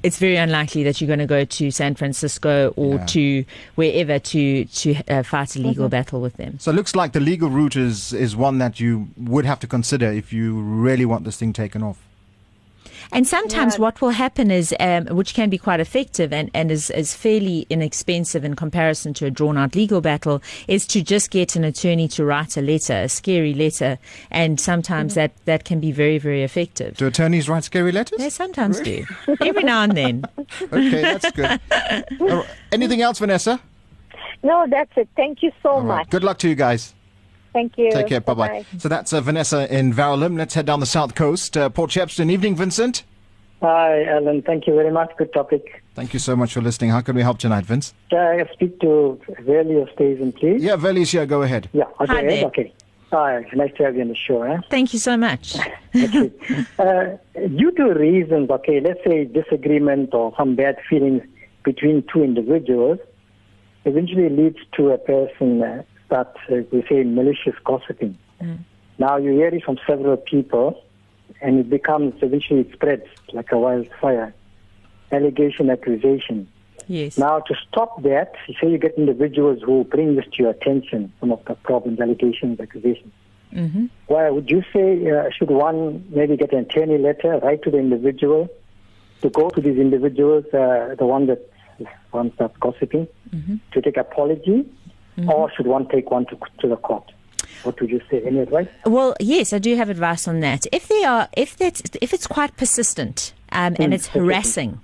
it's 0.02 0.18
very 0.18 0.36
unlikely 0.36 0.82
that 0.84 1.00
you're 1.00 1.06
going 1.06 1.18
to 1.20 1.26
go 1.26 1.44
to 1.44 1.70
San 1.70 1.94
Francisco 1.94 2.72
or 2.76 2.96
Yeah. 2.96 3.06
to 3.06 3.44
wherever 3.76 4.18
to 4.18 4.64
to 4.64 4.94
uh, 5.08 5.22
fight 5.22 5.56
a 5.56 5.58
legal 5.60 5.88
battle 5.88 6.20
with 6.20 6.36
them. 6.36 6.58
so 6.58 6.70
it 6.70 6.74
looks 6.74 6.94
like 6.96 7.12
the 7.12 7.20
legal 7.20 7.48
route 7.50 7.76
is, 7.76 8.12
is 8.12 8.34
one 8.36 8.58
that 8.58 8.80
you 8.80 9.08
would 9.16 9.44
have 9.44 9.60
to 9.60 9.66
consider 9.66 10.06
if 10.06 10.32
you 10.32 10.60
really 10.60 11.04
want 11.04 11.24
this 11.24 11.36
thing 11.36 11.52
taken 11.52 11.82
off. 11.82 11.98
And 13.12 13.26
sometimes 13.26 13.74
Yeah. 13.74 13.80
what 13.82 14.00
will 14.00 14.10
happen 14.10 14.50
is, 14.50 14.74
um, 14.80 15.06
which 15.06 15.34
can 15.34 15.50
be 15.50 15.58
quite 15.58 15.80
effective 15.80 16.32
and, 16.32 16.50
and 16.54 16.70
is, 16.70 16.90
is 16.90 17.14
fairly 17.14 17.66
inexpensive 17.68 18.44
in 18.44 18.56
comparison 18.56 19.12
to 19.14 19.26
a 19.26 19.30
drawn 19.30 19.58
out 19.58 19.74
legal 19.74 20.00
battle, 20.00 20.42
is 20.66 20.86
to 20.88 21.02
just 21.02 21.30
get 21.30 21.54
an 21.54 21.64
attorney 21.64 22.08
to 22.08 22.24
write 22.24 22.56
a 22.56 22.62
letter, 22.62 22.94
a 22.94 23.08
scary 23.08 23.52
letter. 23.54 23.98
And 24.30 24.58
sometimes 24.58 25.14
that, 25.14 25.32
that 25.44 25.64
can 25.64 25.78
be 25.80 25.92
very, 25.92 26.18
very 26.18 26.42
effective. 26.42 26.96
Do 26.96 27.06
attorneys 27.06 27.48
write 27.48 27.64
scary 27.64 27.92
letters? 27.92 28.18
They 28.18 28.30
sometimes 28.30 28.80
do. 28.80 29.04
Every 29.40 29.62
now 29.62 29.82
and 29.82 29.96
then. 29.96 30.24
Okay, 30.72 31.02
that's 31.02 31.30
good. 31.32 31.60
All 32.20 32.26
right. 32.38 32.46
Anything 32.72 33.02
else, 33.02 33.18
Vanessa? 33.18 33.60
No, 34.42 34.66
that's 34.68 34.90
it. 34.96 35.08
Thank 35.16 35.42
you 35.42 35.52
so 35.62 35.70
All 35.70 35.82
right. 35.82 35.98
much. 35.98 36.10
Good 36.10 36.24
luck 36.24 36.38
to 36.38 36.48
you 36.48 36.54
guys. 36.54 36.94
Thank 37.52 37.76
you. 37.76 37.90
Take 37.90 38.08
care. 38.08 38.20
Bye 38.20 38.34
bye. 38.34 38.64
So 38.78 38.88
that's 38.88 39.12
uh, 39.12 39.20
Vanessa 39.20 39.72
in 39.74 39.92
Verulam. 39.92 40.38
Let's 40.38 40.54
head 40.54 40.66
down 40.66 40.80
the 40.80 40.86
south 40.86 41.14
coast. 41.14 41.56
Uh, 41.56 41.68
Port 41.68 41.90
Shepstone. 41.90 42.30
Evening, 42.30 42.56
Vincent. 42.56 43.04
Hi, 43.60 44.04
Alan. 44.04 44.42
Thank 44.42 44.66
you 44.66 44.74
very 44.74 44.90
much. 44.90 45.12
Good 45.16 45.32
topic. 45.32 45.82
Thank 45.94 46.12
you 46.12 46.18
so 46.18 46.34
much 46.34 46.54
for 46.54 46.60
listening. 46.60 46.90
How 46.90 47.00
can 47.00 47.14
we 47.14 47.22
help 47.22 47.38
tonight, 47.38 47.64
Vince? 47.64 47.94
Can 48.10 48.18
I 48.18 48.52
speak 48.52 48.80
to 48.80 49.20
Verlie 49.40 49.76
Oosthuizen, 49.84 50.34
please? 50.34 50.62
Yeah, 50.62 50.76
Verlie's 50.76 51.12
here. 51.12 51.26
Go 51.26 51.42
ahead. 51.42 51.68
Yeah. 51.72 51.84
Okay. 52.00 52.06
Hi 52.12 52.22
there. 52.26 52.44
Okay. 52.46 52.74
Hi. 53.12 53.44
Nice 53.52 53.72
to 53.76 53.84
have 53.84 53.94
you 53.94 54.02
on 54.02 54.08
the 54.08 54.16
show. 54.16 54.42
Eh? 54.42 54.58
Thank 54.70 54.92
you 54.92 54.98
so 54.98 55.16
much. 55.16 55.56
Okay. 55.94 56.32
uh, 56.78 57.18
due 57.34 57.70
to 57.72 57.92
reasons, 57.92 58.48
okay, 58.48 58.80
let's 58.80 58.98
say 59.04 59.26
disagreement 59.26 60.14
or 60.14 60.32
some 60.38 60.56
bad 60.56 60.78
feelings 60.88 61.20
between 61.64 62.02
two 62.10 62.24
individuals, 62.24 62.98
eventually 63.84 64.30
leads 64.30 64.56
to 64.74 64.88
a 64.88 64.96
person 64.96 65.62
uh, 65.62 65.82
start, 66.12 66.36
uh, 66.50 66.56
we 66.70 66.84
say, 66.88 67.02
malicious 67.04 67.54
gossiping. 67.64 68.18
Now 68.98 69.16
you 69.16 69.32
hear 69.32 69.48
it 69.48 69.64
from 69.64 69.78
several 69.86 70.16
people, 70.16 70.82
and 71.40 71.58
it 71.60 71.70
becomes 71.70 72.14
eventually 72.22 72.60
it 72.60 72.72
spreads 72.72 73.06
like 73.32 73.50
a 73.52 73.58
wildfire. 73.58 74.34
Allegation, 75.10 75.70
accusation. 75.70 76.48
Yes. 76.88 77.16
Now, 77.16 77.40
to 77.40 77.54
stop 77.68 78.02
that, 78.02 78.34
you 78.48 78.54
say 78.60 78.70
you 78.70 78.78
get 78.78 78.94
individuals 78.98 79.60
who 79.64 79.84
bring 79.84 80.16
this 80.16 80.24
to 80.32 80.42
your 80.42 80.50
attention, 80.50 81.12
some 81.20 81.32
of 81.32 81.44
the 81.46 81.54
problems, 81.54 82.00
allegations, 82.00 82.60
accusations. 82.60 83.12
hmm 83.52 83.86
Why 84.06 84.30
would 84.30 84.50
you 84.50 84.62
say 84.72 85.10
uh, 85.10 85.30
should 85.36 85.50
one 85.50 86.04
maybe 86.10 86.36
get 86.36 86.52
an 86.52 86.60
attorney 86.66 86.98
letter, 86.98 87.38
write 87.42 87.62
to 87.62 87.70
the 87.70 87.78
individual, 87.78 88.48
to 89.22 89.30
go 89.30 89.50
to 89.50 89.60
these 89.60 89.78
individuals, 89.78 90.44
uh, 90.52 90.94
the 90.98 91.06
one 91.06 91.26
that 91.26 91.42
one 92.10 92.32
starts 92.34 92.56
gossiping, 92.58 93.06
to 93.72 93.80
take 93.80 93.96
apology, 93.96 94.66
or 95.28 95.50
should 95.52 95.66
one 95.66 95.88
take 95.88 96.10
one 96.10 96.26
to, 96.26 96.38
to 96.60 96.68
the 96.68 96.76
court? 96.76 97.10
What 97.64 97.80
would 97.80 97.90
you 97.90 98.00
say? 98.10 98.22
Any 98.24 98.40
advice? 98.40 98.68
Well, 98.86 99.14
yes, 99.20 99.52
I 99.52 99.58
do 99.58 99.76
have 99.76 99.88
advice 99.88 100.26
on 100.26 100.40
that. 100.40 100.66
If 100.72 100.88
they 100.88 101.04
are, 101.04 101.28
if 101.36 101.56
that's, 101.56 101.82
if 102.00 102.12
it's 102.12 102.26
quite 102.26 102.56
persistent 102.56 103.32
um, 103.52 103.76
and 103.78 103.94
it's 103.94 104.08
harassing, 104.08 104.80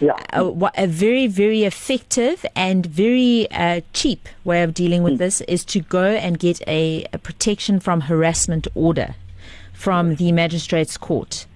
Yeah. 0.00 0.12
a, 0.32 0.44
a 0.76 0.86
very, 0.86 1.26
very 1.26 1.64
effective 1.64 2.44
and 2.54 2.84
very 2.84 3.50
uh, 3.50 3.80
cheap 3.94 4.28
way 4.44 4.62
of 4.62 4.74
dealing 4.74 5.02
with 5.02 5.18
this 5.18 5.40
is 5.42 5.64
to 5.66 5.80
go 5.80 6.04
and 6.04 6.38
get 6.38 6.60
a, 6.68 7.06
a 7.12 7.18
protection 7.18 7.80
from 7.80 8.02
harassment 8.02 8.66
order 8.74 9.14
from 9.72 10.16
the 10.16 10.30
magistrate's 10.32 10.96
court. 10.96 11.46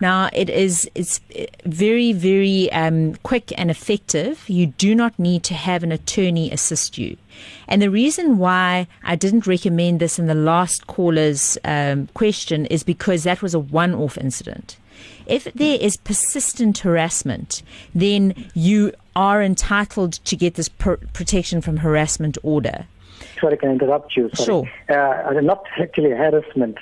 Now, 0.00 0.30
it 0.32 0.48
is 0.48 0.90
it's 0.94 1.20
very, 1.66 2.12
very 2.12 2.72
um, 2.72 3.14
quick 3.16 3.52
and 3.58 3.70
effective. 3.70 4.48
You 4.48 4.66
do 4.66 4.94
not 4.94 5.18
need 5.18 5.42
to 5.44 5.54
have 5.54 5.82
an 5.82 5.92
attorney 5.92 6.50
assist 6.50 6.96
you. 6.96 7.16
And 7.68 7.82
the 7.82 7.90
reason 7.90 8.38
why 8.38 8.86
I 9.02 9.16
didn't 9.16 9.46
recommend 9.46 10.00
this 10.00 10.18
in 10.18 10.26
the 10.26 10.34
last 10.34 10.86
caller's 10.86 11.58
um, 11.64 12.08
question 12.14 12.66
is 12.66 12.82
because 12.82 13.24
that 13.24 13.42
was 13.42 13.54
a 13.54 13.58
one 13.58 13.94
off 13.94 14.16
incident. 14.16 14.76
If 15.26 15.44
there 15.54 15.78
is 15.80 15.96
persistent 15.96 16.78
harassment, 16.78 17.62
then 17.94 18.50
you 18.54 18.92
are 19.14 19.42
entitled 19.42 20.14
to 20.24 20.36
get 20.36 20.54
this 20.54 20.68
pr- 20.68 20.94
protection 21.12 21.60
from 21.60 21.78
harassment 21.78 22.36
order. 22.42 22.86
Sorry, 23.40 23.56
can 23.56 23.70
I 23.70 23.72
interrupt 23.72 24.16
you? 24.16 24.30
Sorry. 24.34 24.70
Uh, 24.88 25.40
not 25.40 25.64
actually 25.78 26.10
harassment. 26.10 26.78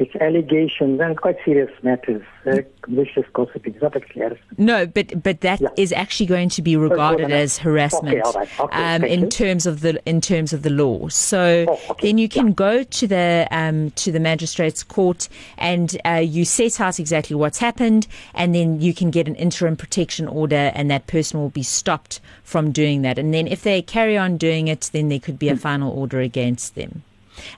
It's 0.00 0.16
allegations 0.16 0.98
and 0.98 1.14
quite 1.20 1.36
serious 1.44 1.70
matters. 1.82 2.22
Uh, 2.46 2.62
malicious 2.88 3.26
gossiping. 3.34 3.74
It's 3.74 3.82
not 3.82 3.94
actually 3.94 4.22
harassment. 4.22 4.58
No, 4.58 4.86
but 4.86 5.22
but 5.22 5.42
that 5.42 5.60
is 5.76 5.90
Yeah. 5.92 6.00
actually 6.00 6.24
going 6.24 6.48
to 6.48 6.62
be 6.62 6.74
regarded 6.74 7.30
as 7.30 7.58
harassment 7.58 8.22
all 8.24 8.32
right. 8.32 8.48
Okay, 8.60 8.94
um, 8.94 9.04
in 9.04 9.20
you. 9.20 9.28
terms 9.28 9.66
of 9.66 9.82
the 9.82 10.00
in 10.06 10.22
terms 10.22 10.54
of 10.54 10.62
the 10.62 10.70
law. 10.70 11.08
So 11.08 11.66
Oh, 11.68 11.78
okay. 11.90 12.06
then 12.08 12.16
you 12.16 12.30
can 12.30 12.54
go 12.54 12.82
to 12.82 13.06
the 13.06 13.46
um, 13.50 13.90
to 14.02 14.10
the 14.10 14.20
magistrate's 14.20 14.82
court 14.82 15.28
and 15.58 16.00
uh, 16.06 16.12
you 16.36 16.46
set 16.46 16.80
out 16.80 16.98
exactly 16.98 17.36
what's 17.36 17.58
happened, 17.58 18.06
and 18.34 18.54
then 18.54 18.80
you 18.80 18.94
can 18.94 19.10
get 19.10 19.28
an 19.28 19.34
interim 19.34 19.76
protection 19.76 20.26
order, 20.26 20.72
and 20.74 20.90
that 20.90 21.08
person 21.08 21.38
will 21.40 21.50
be 21.50 21.62
stopped 21.62 22.20
from 22.42 22.72
doing 22.72 23.02
that. 23.02 23.18
And 23.18 23.34
then 23.34 23.46
if 23.46 23.62
they 23.64 23.82
carry 23.82 24.16
on 24.16 24.38
doing 24.38 24.66
it, 24.68 24.88
then 24.94 25.10
there 25.10 25.20
could 25.20 25.38
be 25.38 25.50
a 25.50 25.52
Hmm. 25.56 25.58
final 25.68 25.92
order 25.92 26.20
against 26.20 26.74
them. 26.74 27.02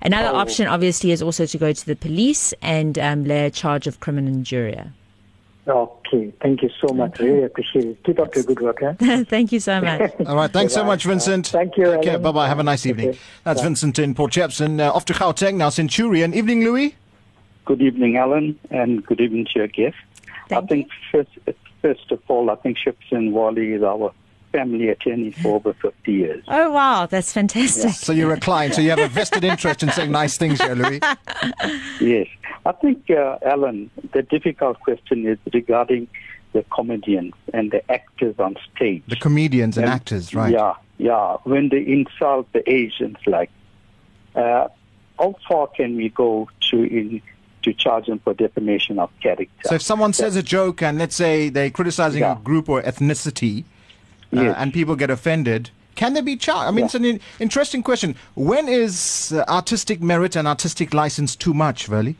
Another 0.01 0.29
Oh. 0.33 0.37
option, 0.37 0.67
obviously, 0.67 1.11
is 1.13 1.23
also 1.23 1.47
to 1.47 1.59
go 1.59 1.73
to 1.73 1.87
the 1.87 1.97
police 1.97 2.53
and 2.63 2.99
um, 2.99 3.25
lay 3.25 3.47
a 3.47 3.51
charge 3.51 3.87
of 3.87 4.01
criminal 4.01 4.33
injuria. 4.33 4.93
Okay. 5.67 6.33
Thank 6.43 6.63
you 6.63 6.71
so 6.85 6.93
much. 6.93 7.21
Really 7.21 7.45
appreciate 7.45 7.85
it. 7.85 8.03
Keep 8.03 8.19
up 8.19 8.33
the 8.33 8.43
good 8.43 8.61
work. 8.61 8.83
Eh? 8.83 9.23
Thank 9.29 9.53
you 9.53 9.61
so 9.61 9.81
much. 9.81 10.11
All 10.27 10.35
right. 10.35 10.51
Thanks 10.53 10.75
so 10.75 10.81
Bye-bye. 10.81 10.87
much, 10.93 11.05
Vincent. 11.05 11.47
Thank 11.49 11.77
you, 11.77 11.87
Okay, 11.87 12.17
Bye 12.17 12.33
bye. 12.33 12.49
Have 12.49 12.59
a 12.59 12.65
nice 12.65 12.85
evening. 12.85 13.11
Okay. 13.11 13.19
That's 13.45 13.61
Bye. 13.61 13.67
Vincent 13.69 13.99
in 14.01 14.15
Port 14.15 14.33
Shepstone. 14.33 14.81
Uh, 14.81 14.93
off 14.93 15.05
to 15.05 15.13
Gauteng 15.13 15.55
now. 15.57 15.69
Centurion. 15.69 16.35
Evening, 16.35 16.65
Louis. 16.65 16.97
Good 17.65 17.81
evening, 17.81 18.17
Alan, 18.17 18.59
and 18.71 19.07
good 19.07 19.21
evening 19.21 19.45
to 19.47 19.51
your 19.55 19.69
guest. 19.69 19.95
Thank 20.49 20.65
I 20.65 20.67
think 20.67 20.89
first, 21.13 21.31
first 21.81 22.11
of 22.11 22.21
all, 22.27 22.51
I 22.51 22.57
think 22.57 22.77
Shepstone 22.77 23.31
Wylie 23.31 23.73
is 23.75 23.85
our 23.85 24.13
family 24.53 24.89
attorney 24.89 25.31
for 25.33 25.57
over 25.57 25.73
50 25.73 26.13
years. 26.13 26.45
Oh 26.49 26.71
wow, 26.71 27.07
that's 27.07 27.33
fantastic. 27.33 27.91
So 27.93 28.13
you're 28.13 28.33
a 28.33 28.39
client. 28.41 28.75
So 28.75 28.81
you 28.81 28.91
have 28.91 28.99
a 28.99 29.09
vested 29.09 29.43
interest 29.45 29.83
in 29.83 29.91
saying 29.91 30.11
nice 30.13 30.37
things 30.37 30.61
here, 30.61 30.75
Louis. 30.75 31.01
Yes. 32.01 32.29
I 32.65 32.73
think, 32.73 33.11
uh, 33.11 33.39
Alan, 33.45 33.91
the 34.13 34.23
difficult 34.23 34.79
question 34.81 35.27
is 35.27 35.39
regarding 35.53 36.07
the 36.53 36.65
comedians 36.73 37.33
and 37.53 37.71
the 37.73 37.83
actors 37.91 38.37
on 38.39 38.57
stage. 38.77 39.03
The 39.09 39.17
comedians 39.17 39.77
and 39.77 39.87
And- 39.87 39.95
actors, 39.95 40.35
right? 40.35 40.53
Yeah, 40.53 40.75
yeah. 40.99 41.39
When 41.45 41.71
they 41.71 41.79
insult 41.85 42.53
the 42.53 42.63
Asians, 42.71 43.17
like, 43.27 43.51
uh, 44.37 44.69
how 45.19 45.35
far 45.49 45.67
can 45.69 45.97
we 45.97 46.09
go 46.11 46.49
to 46.71 46.83
in 46.85 47.21
to 47.63 47.73
charge 47.73 48.07
them 48.07 48.19
for 48.19 48.35
defamation 48.35 48.99
of 48.99 49.09
character? 49.23 49.47
So 49.69 49.77
if 49.77 49.83
someone 49.83 50.13
says 50.13 50.35
a 50.37 50.43
joke 50.43 50.83
and 50.83 50.99
let's 50.99 51.15
say 51.17 51.49
they're 51.49 51.71
criticizing 51.71 52.21
Yeah. 52.23 52.33
a 52.33 52.41
group 52.41 52.69
or 52.69 52.83
ethnicity, 52.83 53.65
Yes. 54.33 54.55
and 54.59 54.73
people 54.73 54.97
get 54.97 55.11
offended, 55.11 55.71
can 55.95 56.15
they 56.15 56.23
be 56.23 56.37
charged? 56.37 56.69
I 56.69 56.71
mean, 56.71 56.79
Yeah. 56.81 56.85
it's 56.87 56.95
an 56.95 57.05
in- 57.05 57.21
interesting 57.39 57.83
question. 57.83 58.15
When 58.35 58.67
is 58.69 59.33
uh, 59.37 59.45
artistic 59.49 60.01
merit 60.01 60.37
and 60.37 60.49
artistic 60.49 60.95
license 60.95 61.37
too 61.37 61.53
much, 61.55 61.87
Verlie? 61.87 62.17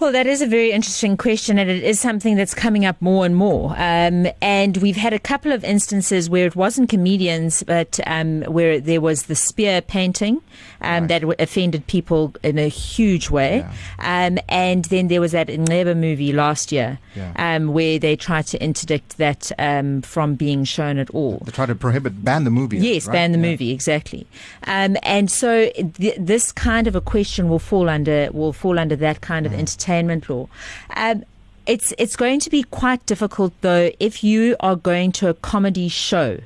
Well, 0.00 0.12
that 0.12 0.28
is 0.28 0.42
a 0.42 0.46
very 0.46 0.70
interesting 0.70 1.16
question, 1.16 1.58
and 1.58 1.68
it 1.68 1.82
is 1.82 1.98
something 1.98 2.36
that's 2.36 2.54
coming 2.54 2.84
up 2.84 3.02
more 3.02 3.26
and 3.26 3.34
more. 3.34 3.70
Um, 3.76 4.28
and 4.40 4.76
we've 4.76 4.96
had 4.96 5.12
a 5.12 5.18
couple 5.18 5.50
of 5.50 5.64
instances 5.64 6.30
where 6.30 6.46
it 6.46 6.54
wasn't 6.54 6.88
comedians, 6.88 7.64
but 7.64 7.98
um, 8.06 8.42
where 8.42 8.78
there 8.80 9.00
was 9.00 9.24
the 9.24 9.34
spear 9.34 9.80
painting 9.80 10.40
um, 10.80 11.06
that 11.08 11.22
offended 11.40 11.86
people 11.86 12.34
in 12.42 12.58
a 12.58 12.68
huge 12.68 13.30
way. 13.30 13.64
Um, 13.98 14.38
and 14.48 14.84
then 14.86 15.08
there 15.08 15.20
was 15.20 15.32
that 15.32 15.48
Inxeba 15.48 15.96
movie 15.96 16.32
last 16.32 16.70
year 16.72 16.98
Yeah. 17.16 17.32
um, 17.36 17.72
where 17.72 17.98
they 17.98 18.16
tried 18.16 18.46
to 18.48 18.62
interdict 18.62 19.18
that 19.18 19.50
um, 19.58 20.02
from 20.02 20.34
being 20.34 20.64
shown 20.64 20.98
at 20.98 21.10
all. 21.10 21.42
They 21.44 21.52
tried 21.52 21.66
to 21.66 21.74
prohibit, 21.74 22.24
ban 22.24 22.44
the 22.44 22.50
movie. 22.50 22.78
Yes, 22.78 23.06
right? 23.06 23.12
ban 23.14 23.32
the 23.32 23.38
Yeah. 23.38 23.50
movie 23.50 23.70
exactly, 23.72 24.26
um, 24.66 24.96
and 25.02 25.30
so 25.30 25.70
th- 25.94 26.16
this 26.18 26.52
kind 26.52 26.86
of 26.86 26.94
a 26.96 27.00
question 27.00 27.48
will 27.48 27.58
fall 27.58 27.88
under 27.88 28.28
will 28.32 28.52
fall 28.52 28.78
under 28.78 28.96
that 28.96 29.20
kind 29.20 29.46
of 29.46 29.52
entertainment 29.52 30.28
law. 30.28 30.48
Um, 30.96 31.24
it's 31.66 31.92
it's 31.98 32.16
going 32.16 32.40
to 32.40 32.50
be 32.50 32.62
quite 32.62 33.04
difficult 33.06 33.52
though 33.60 33.90
if 34.00 34.24
you 34.24 34.56
are 34.60 34.74
going 34.76 35.12
to 35.12 35.28
a 35.28 35.34
comedy 35.34 35.88
show 35.88 36.38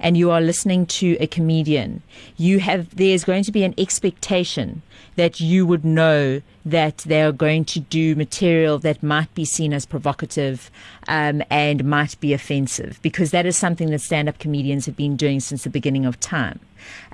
and 0.00 0.16
you 0.16 0.30
are 0.30 0.40
listening 0.40 0.86
to 0.86 1.16
a 1.20 1.26
comedian. 1.26 2.02
You 2.36 2.60
have 2.60 2.94
there's 2.96 3.24
going 3.24 3.44
to 3.44 3.52
be 3.52 3.64
an 3.64 3.74
expectation 3.78 4.82
that 5.16 5.40
you 5.40 5.66
would 5.66 5.84
know 5.84 6.40
that 6.64 6.98
they 6.98 7.22
are 7.22 7.32
going 7.32 7.64
to 7.64 7.80
do 7.80 8.14
material 8.14 8.78
that 8.78 9.02
might 9.02 9.32
be 9.34 9.44
seen 9.44 9.72
as 9.72 9.86
provocative 9.86 10.70
um, 11.08 11.42
and 11.50 11.84
might 11.84 12.18
be 12.20 12.32
offensive 12.32 12.98
because 13.02 13.30
that 13.30 13.46
is 13.46 13.56
something 13.56 13.90
that 13.90 14.00
stand-up 14.00 14.38
comedians 14.38 14.86
have 14.86 14.96
been 14.96 15.16
doing 15.16 15.40
since 15.40 15.64
the 15.64 15.70
beginning 15.70 16.04
of 16.04 16.20
time. 16.20 16.60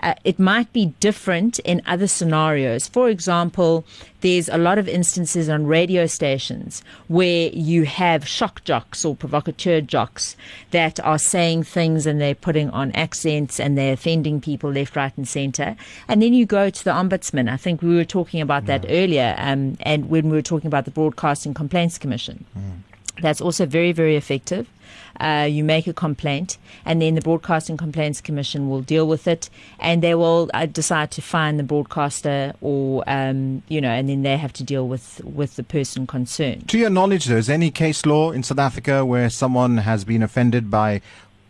Uh, 0.03 0.14
it 0.24 0.39
might 0.39 0.72
be 0.72 0.87
different 1.01 1.59
in 1.61 1.80
other 1.87 2.07
scenarios. 2.07 2.89
For 2.89 3.09
example, 3.09 3.85
there's 4.20 4.49
a 4.49 4.59
lot 4.59 4.78
of 4.78 4.89
instances 4.89 5.49
on 5.49 5.66
radio 5.66 6.07
stations 6.07 6.82
where 7.09 7.51
you 7.53 7.85
have 7.85 8.26
shock 8.26 8.64
jocks 8.64 9.05
or 9.05 9.14
provocateur 9.14 9.80
jocks 9.80 10.37
that 10.70 11.01
are 11.01 11.18
saying 11.18 11.64
things 11.64 12.07
and 12.07 12.20
they're 12.20 12.35
putting 12.35 12.70
on 12.70 12.93
accents 12.93 13.61
and 13.61 13.76
they're 13.76 13.95
offending 13.95 14.41
people 14.41 14.72
left, 14.72 14.97
right, 14.97 15.16
and 15.16 15.28
centre. 15.28 15.76
And 16.09 16.22
then 16.22 16.35
you 16.35 16.47
go 16.47 16.70
to 16.70 16.85
the 16.85 16.91
ombudsman. 16.91 17.51
I 17.51 17.57
think 17.57 17.74
we 17.83 17.95
were 17.95 18.05
talking 18.05 18.41
about 18.41 18.66
that 18.66 18.85
earlier, 18.89 19.35
um, 19.39 19.77
and 19.81 20.09
when 20.09 20.29
we 20.31 20.37
were 20.37 20.43
talking 20.43 20.66
about 20.66 20.85
the 20.85 20.91
Broadcasting 20.91 21.55
Complaints 21.55 21.99
Commission. 21.99 22.45
That's 23.20 23.41
also 23.41 23.64
very, 23.64 23.93
very 23.93 24.16
effective. 24.16 24.68
Uh, 25.20 25.47
you 25.49 25.62
make 25.62 25.87
a 25.87 25.93
complaint, 25.93 26.59
and 26.85 27.01
then 27.01 27.14
the 27.14 27.20
Broadcasting 27.20 27.77
Complaints 27.77 28.20
Commission 28.20 28.68
will 28.68 28.81
deal 28.83 29.07
with 29.07 29.29
it, 29.29 29.49
and 29.79 30.03
they 30.03 30.16
will 30.16 30.51
uh, 30.53 30.66
decide 30.66 31.12
to 31.12 31.22
fine 31.22 31.57
the 31.57 31.62
broadcaster, 31.62 32.53
or 32.61 33.05
um, 33.07 33.62
you 33.68 33.81
know, 33.81 33.91
and 33.91 34.09
then 34.09 34.22
they 34.22 34.37
have 34.37 34.53
to 34.55 34.64
deal 34.64 34.89
with 34.89 35.20
with 35.25 35.55
the 35.55 35.62
person 35.62 36.09
concerned. 36.09 36.68
To 36.70 36.79
your 36.79 36.91
knowledge, 36.91 37.27
though, 37.27 37.37
is 37.37 37.47
there 37.47 37.55
any 37.55 37.70
case 37.70 38.05
law 38.05 38.33
in 38.33 38.43
South 38.43 38.59
Africa 38.59 39.05
where 39.05 39.31
someone 39.31 39.77
has 39.79 40.05
been 40.05 40.22
offended 40.22 40.68
by 40.68 41.01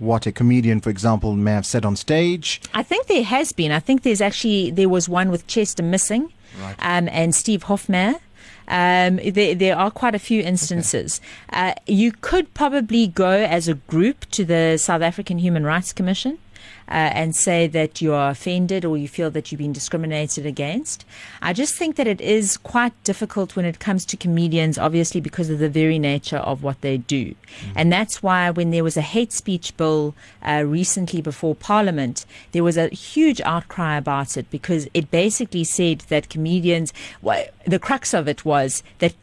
what 0.05 0.27
a 0.27 0.33
comedian, 0.33 0.81
for 0.81 0.91
example, 0.91 1.35
may 1.35 1.53
have 1.53 1.67
said 1.67 1.85
on 1.85 1.97
stage? 1.97 2.61
I 2.75 2.83
think 2.83 3.07
there 3.07 3.25
has 3.25 3.53
been. 3.53 3.73
I 3.73 3.81
think 3.81 4.03
there's 4.03 4.21
actually 4.21 4.71
there 4.71 4.89
was 4.89 5.09
one 5.09 5.31
with 5.31 5.47
Chester 5.47 5.83
Missing, 5.83 6.33
um, 6.79 7.09
and 7.11 7.35
Steve 7.35 7.65
Hofmeyr. 7.65 8.21
Um, 8.67 9.17
there, 9.17 9.55
there 9.55 9.77
are 9.77 9.91
quite 9.91 10.15
a 10.15 10.19
few 10.19 10.41
instances. 10.43 11.21
Uh, 11.53 11.75
you 11.87 12.13
could 12.13 12.53
probably 12.55 13.07
go 13.07 13.31
as 13.31 13.69
a 13.69 13.75
group 13.75 14.25
to 14.31 14.45
the 14.45 14.79
South 14.79 15.03
African 15.03 15.39
Human 15.39 15.65
Rights 15.65 15.93
Commission. 15.93 16.39
Uh, 16.87 17.11
and 17.15 17.35
say 17.35 17.67
that 17.67 18.03
you 18.03 18.13
are 18.13 18.31
offended 18.31 18.85
or 18.85 18.97
you 18.99 19.09
feel 19.09 19.31
that 19.31 19.51
you've 19.51 19.59
been 19.59 19.73
discriminated 19.73 20.45
against. 20.45 21.05
I 21.41 21.53
just 21.53 21.75
think 21.75 21.97
that 21.97 22.07
it 22.07 22.21
is 22.21 22.59
quite 22.59 22.93
difficult 23.05 23.57
when 23.57 23.65
it 23.65 23.79
comes 23.79 24.05
to 24.07 24.17
comedians, 24.19 24.77
obviously, 24.77 25.21
because 25.21 25.49
of 25.49 25.59
the 25.59 25.71
very 25.71 25.99
nature 25.99 26.37
of 26.37 26.63
what 26.63 26.81
they 26.83 26.99
do. 26.99 27.35
And 27.75 27.91
that's 27.91 28.23
why 28.23 28.51
when 28.51 28.71
there 28.71 28.85
was 28.85 28.97
a 28.97 29.03
hate 29.03 29.33
speech 29.33 29.77
bill 29.77 30.15
uh, 30.43 30.63
recently 30.67 31.23
before 31.23 31.55
Parliament, 31.55 32.27
there 32.53 32.65
was 32.65 32.77
a 32.77 32.89
huge 32.89 33.41
outcry 33.43 33.97
about 33.97 34.37
it 34.37 34.51
because 34.51 34.87
it 34.93 35.11
basically 35.11 35.65
said 35.65 36.01
that 36.09 36.29
comedians, 36.29 36.93
well, 37.23 37.47
the 37.67 37.79
crux 37.79 38.13
of 38.13 38.29
it 38.29 38.45
was 38.45 38.83
that 38.99 39.15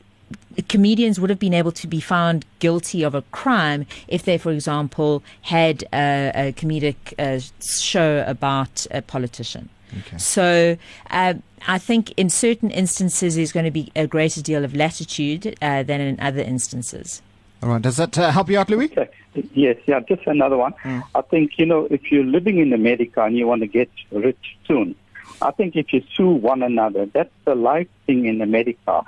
comedians 0.68 1.20
would 1.20 1.30
have 1.30 1.40
been 1.40 1.54
able 1.54 1.72
to 1.72 1.88
be 1.88 2.00
found 2.00 2.46
guilty 2.60 3.04
of 3.04 3.16
a 3.16 3.22
crime 3.32 3.86
if 4.08 4.24
they, 4.24 4.38
for 4.38 4.52
example, 4.52 5.24
had 5.42 5.84
a, 5.94 6.32
a 6.36 6.54
comedic 6.54 6.96
uh, 7.20 7.40
show 7.62 8.24
about 8.28 8.86
a 8.92 9.02
politician. 9.02 9.70
So 10.18 10.78
uh, 11.10 11.34
I 11.68 11.78
think 11.78 12.12
in 12.12 12.30
certain 12.30 12.72
instances 12.72 13.36
there's 13.36 13.52
going 13.52 13.66
to 13.66 13.72
be 13.72 13.92
a 13.96 14.08
greater 14.08 14.42
deal 14.42 14.64
of 14.64 14.74
latitude 14.74 15.58
uh, 15.62 15.84
than 15.84 16.00
in 16.00 16.20
other 16.20 16.42
instances. 16.42 17.22
All 17.62 17.70
right, 17.70 17.82
does 17.82 17.98
that 17.98 18.18
uh, 18.18 18.32
help 18.32 18.50
you 18.50 18.58
out, 18.58 18.70
Louis? 18.70 18.92
Okay. 18.92 19.10
Yes, 19.54 19.78
yeah, 19.88 20.00
just 20.00 20.26
another 20.28 20.58
one. 20.58 20.74
I 21.16 21.22
think, 21.22 21.58
you 21.58 21.66
know, 21.66 21.88
if 21.92 22.12
you're 22.12 22.24
living 22.24 22.60
in 22.60 22.74
America 22.74 23.24
and 23.24 23.38
you 23.38 23.48
want 23.48 23.62
to 23.62 23.68
get 23.68 23.90
rich 24.12 24.58
soon, 24.66 24.96
I 25.42 25.52
think 25.52 25.76
if 25.76 25.92
you 25.94 26.04
sue 26.16 26.30
one 26.30 26.64
another, 26.64 27.06
that's 27.06 27.34
the 27.46 27.56
life 27.56 27.88
thing 28.06 28.26
in 28.26 28.42
America. 28.42 29.04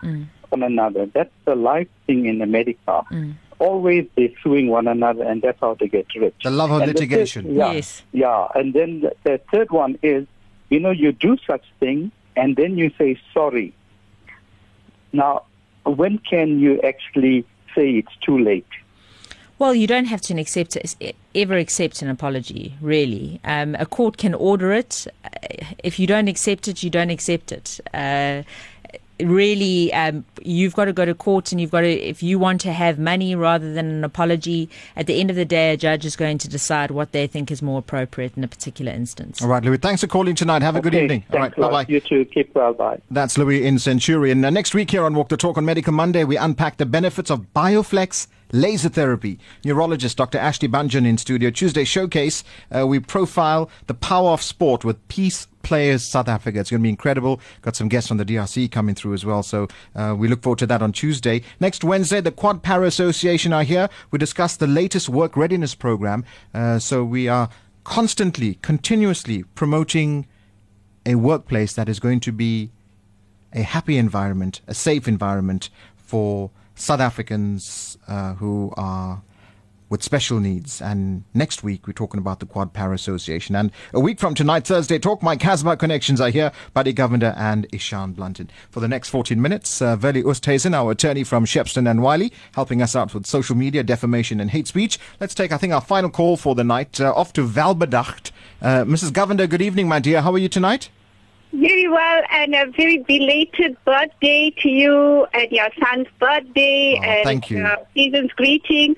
One 0.53 0.61
another, 0.61 1.07
that's 1.07 1.31
the 1.45 1.55
life 1.55 1.87
thing 2.05 2.27
in 2.27 2.39
America. 2.43 3.03
Always 3.57 4.05
they're 4.15 4.29
suing 4.43 4.67
one 4.67 4.87
another, 4.87 5.23
and 5.23 5.41
that's 5.41 5.59
how 5.59 5.73
they 5.79 5.87
get 5.87 6.05
rich. 6.15 6.35
The 6.43 6.51
love 6.51 6.69
of 6.69 6.81
And 6.81 6.89
the 6.89 6.93
third- 6.93 7.09
litigation. 7.09 7.55
yeah, 7.55 7.71
Yes. 7.71 8.03
yeah. 8.11 8.47
And 8.53 8.71
then 8.73 9.01
the, 9.01 9.15
the 9.23 9.39
third 9.51 9.71
one 9.71 9.97
is, 10.03 10.27
you 10.69 10.79
know, 10.79 10.91
you 10.91 11.11
do 11.11 11.37
such 11.47 11.63
thing, 11.79 12.11
and 12.35 12.55
then 12.55 12.77
you 12.77 12.91
say 12.99 13.19
sorry. 13.33 13.73
Now, 15.11 15.43
when 15.85 16.19
can 16.19 16.59
you 16.59 16.79
actually 16.81 17.45
say 17.73 17.89
it's 17.93 18.15
too 18.23 18.37
late? 18.37 18.67
Well, 19.57 19.73
you 19.73 19.87
don't 19.87 20.05
have 20.05 20.21
to 20.21 20.39
accept 20.39 20.77
ever 21.33 21.57
accept 21.57 22.01
an 22.03 22.09
apology. 22.09 22.75
Really, 22.81 23.39
um, 23.45 23.75
a 23.79 23.85
court 23.87 24.17
can 24.17 24.33
order 24.35 24.71
it. 24.71 25.07
Uh, 25.23 25.29
If 25.83 25.99
you 25.99 26.05
don't 26.07 26.27
accept 26.27 26.67
it, 26.67 26.83
you 26.83 26.89
don't 26.91 27.09
accept 27.11 27.51
it. 27.51 27.79
Uh, 27.93 28.43
really, 29.27 29.93
um, 29.93 30.25
you've 30.41 30.75
got 30.75 30.85
to 30.85 30.93
go 30.93 31.05
to 31.05 31.13
court, 31.13 31.51
and 31.51 31.59
you've 31.59 31.71
got 31.71 31.81
to. 31.81 31.89
If 31.89 32.23
you 32.23 32.39
want 32.39 32.61
to 32.61 32.73
have 32.73 32.99
money 32.99 33.35
rather 33.35 33.73
than 33.73 33.89
an 33.89 34.03
apology, 34.03 34.69
at 34.95 35.07
the 35.07 35.19
end 35.19 35.29
of 35.29 35.35
the 35.35 35.45
day, 35.45 35.73
a 35.73 35.77
judge 35.77 36.05
is 36.05 36.15
going 36.15 36.37
to 36.39 36.49
decide 36.49 36.91
what 36.91 37.11
they 37.11 37.27
think 37.27 37.51
is 37.51 37.61
more 37.61 37.79
appropriate 37.79 38.35
in 38.37 38.43
a 38.43 38.47
particular 38.47 38.91
instance. 38.91 39.41
All 39.41 39.47
right, 39.47 39.63
Louis, 39.63 39.77
thanks 39.77 40.01
for 40.01 40.07
calling 40.07 40.35
tonight. 40.35 40.61
Have 40.61 40.75
a 40.75 40.81
good 40.81 40.95
evening. 40.95 41.23
All 41.31 41.39
right, 41.39 41.45
thanks 41.45 41.57
a 41.57 41.61
lot. 41.61 41.71
bye 41.71 41.83
bye. 41.83 41.91
You 41.91 41.99
too. 41.99 42.25
Keep 42.25 42.55
well. 42.55 42.73
Bye. 42.73 43.01
That's 43.11 43.37
Louis 43.37 43.65
in 43.65 43.79
Centurion. 43.79 44.43
Uh, 44.43 44.49
next 44.49 44.73
week 44.73 44.91
here 44.91 45.03
on 45.03 45.13
Walk 45.13 45.29
the 45.29 45.37
Talk 45.37 45.57
on 45.57 45.65
Medical 45.65 45.93
Monday, 45.93 46.23
we 46.23 46.37
unpack 46.37 46.77
the 46.77 46.85
benefits 46.85 47.29
of 47.29 47.53
Bioflex 47.53 48.27
laser 48.53 48.87
therapy. 48.87 49.39
Neurologist 49.65 50.15
Dr. 50.15 50.37
Ashley 50.37 50.69
Banjan 50.69 51.05
in 51.05 51.17
studio. 51.17 51.49
Tuesday 51.49 51.83
showcase, 51.83 52.43
uh, 52.73 52.87
we 52.87 52.99
profile 52.99 53.69
the 53.87 53.93
power 53.93 54.29
of 54.29 54.41
sport 54.41 54.85
with 54.85 55.05
Peace 55.09 55.47
Players 55.63 56.03
South 56.03 56.27
Africa. 56.27 56.59
It's 56.59 56.69
going 56.69 56.81
to 56.81 56.83
be 56.83 56.89
incredible. 56.89 57.41
Got 57.61 57.75
some 57.75 57.89
guests 57.89 58.07
from 58.07 58.17
the 58.17 58.25
DRC 58.25 58.71
coming 58.71 58.95
through 58.95 59.13
as 59.13 59.25
well. 59.25 59.43
So 59.43 59.67
uh, 59.95 60.15
we 60.17 60.27
look 60.27 60.43
forward 60.43 60.59
to 60.59 60.67
that 60.67 60.81
on 60.81 60.91
Tuesday. 60.91 61.41
Next 61.59 61.83
Wednesday, 61.83 62.21
the 62.21 62.31
Quad 62.31 62.63
Para 62.63 62.85
Association 62.85 63.51
are 63.51 63.63
here. 63.63 63.89
We 64.11 64.19
discuss 64.19 64.55
the 64.55 64.67
latest 64.67 65.09
work 65.09 65.35
readiness 65.35 65.73
program. 65.73 66.23
Uh, 66.53 66.79
so 66.79 67.03
we 67.03 67.27
are 67.27 67.49
constantly, 67.83 68.55
continuously 68.61 69.43
promoting 69.55 70.27
a 71.05 71.15
workplace 71.15 71.73
that 71.73 71.89
is 71.89 71.99
going 71.99 72.19
to 72.21 72.31
be 72.31 72.71
a 73.51 73.61
happy 73.61 73.97
environment, 73.97 74.61
a 74.67 74.73
safe 74.73 75.07
environment 75.07 75.69
for 75.95 76.51
South 76.75 76.99
Africans 76.99 77.97
uh, 78.07 78.33
who 78.35 78.73
are 78.77 79.21
with 79.93 80.01
special 80.01 80.39
needs. 80.39 80.81
And 80.81 81.23
next 81.35 81.61
week, 81.63 81.85
we're 81.85 81.93
talking 81.93 82.17
about 82.17 82.39
the 82.39 82.47
Quad 82.47 82.73
Para 82.73 82.95
Association. 82.95 83.55
And 83.55 83.71
a 83.93 83.99
week 83.99 84.19
from 84.19 84.33
tonight, 84.33 84.65
Thursday, 84.65 84.97
Talk 84.97 85.21
My 85.21 85.35
Casbah 85.35 85.77
Connections 85.77 86.19
are 86.19 86.31
here, 86.31 86.51
Buddy 86.73 86.93
Governor 86.93 87.35
and 87.37 87.67
Ishan 87.71 88.15
Blunton. 88.15 88.49
For 88.71 88.79
the 88.79 88.87
next 88.87 89.09
14 89.09 89.39
minutes, 89.39 89.83
uh, 89.83 89.95
Verlie 89.95 90.23
Oosthuizen, 90.23 90.73
our 90.73 90.89
attorney 90.89 91.23
from 91.23 91.45
Shepstone 91.45 91.87
and 91.87 92.01
Wylie, 92.01 92.33
helping 92.55 92.81
us 92.81 92.95
out 92.95 93.13
with 93.13 93.27
social 93.27 93.55
media, 93.55 93.83
defamation, 93.83 94.39
and 94.39 94.49
hate 94.49 94.67
speech. 94.67 94.97
Let's 95.19 95.35
take, 95.35 95.51
I 95.51 95.57
think, 95.57 95.73
our 95.73 95.81
final 95.81 96.09
call 96.09 96.37
for 96.37 96.55
the 96.55 96.63
night, 96.63 96.99
uh, 96.99 97.13
off 97.15 97.31
to 97.33 97.45
Welbedacht. 97.47 98.31
Uh, 98.63 98.85
Mrs. 98.85 99.11
Govender, 99.11 99.47
good 99.47 99.61
evening, 99.61 99.87
my 99.87 99.99
dear. 99.99 100.23
How 100.23 100.33
are 100.33 100.39
you 100.39 100.49
tonight? 100.49 100.89
Very 101.53 101.87
well, 101.87 102.23
and 102.31 102.55
a 102.55 102.65
very 102.71 102.97
belated 102.97 103.77
birthday 103.85 104.49
to 104.61 104.69
you 104.69 105.27
and 105.33 105.51
your 105.51 105.69
son's 105.79 106.07
birthday. 106.19 106.97
Oh, 106.99 107.03
and 107.03 107.23
thank 107.23 107.51
you. 107.51 107.63
Uh, 107.63 107.75
season's 107.93 108.31
greetings. 108.31 108.97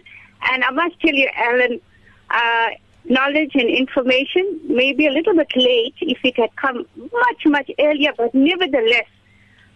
And 0.50 0.64
I 0.64 0.72
must 0.72 1.00
tell 1.02 1.14
you, 1.14 1.30
Alan, 1.36 1.82
uh, 2.30 2.70
knowledge 3.06 3.52
and 3.56 3.70
information 3.70 4.60
may 4.68 4.94
be 4.94 5.06
a 5.06 5.12
little 5.12 5.36
bit 5.36 5.52
late 5.56 5.96
if 6.00 6.20
it 6.24 6.38
had 6.38 6.56
come 6.56 6.86
much, 6.96 7.46
much 7.46 7.70
earlier, 7.78 8.14
but 8.16 8.34
nevertheless, 8.34 9.08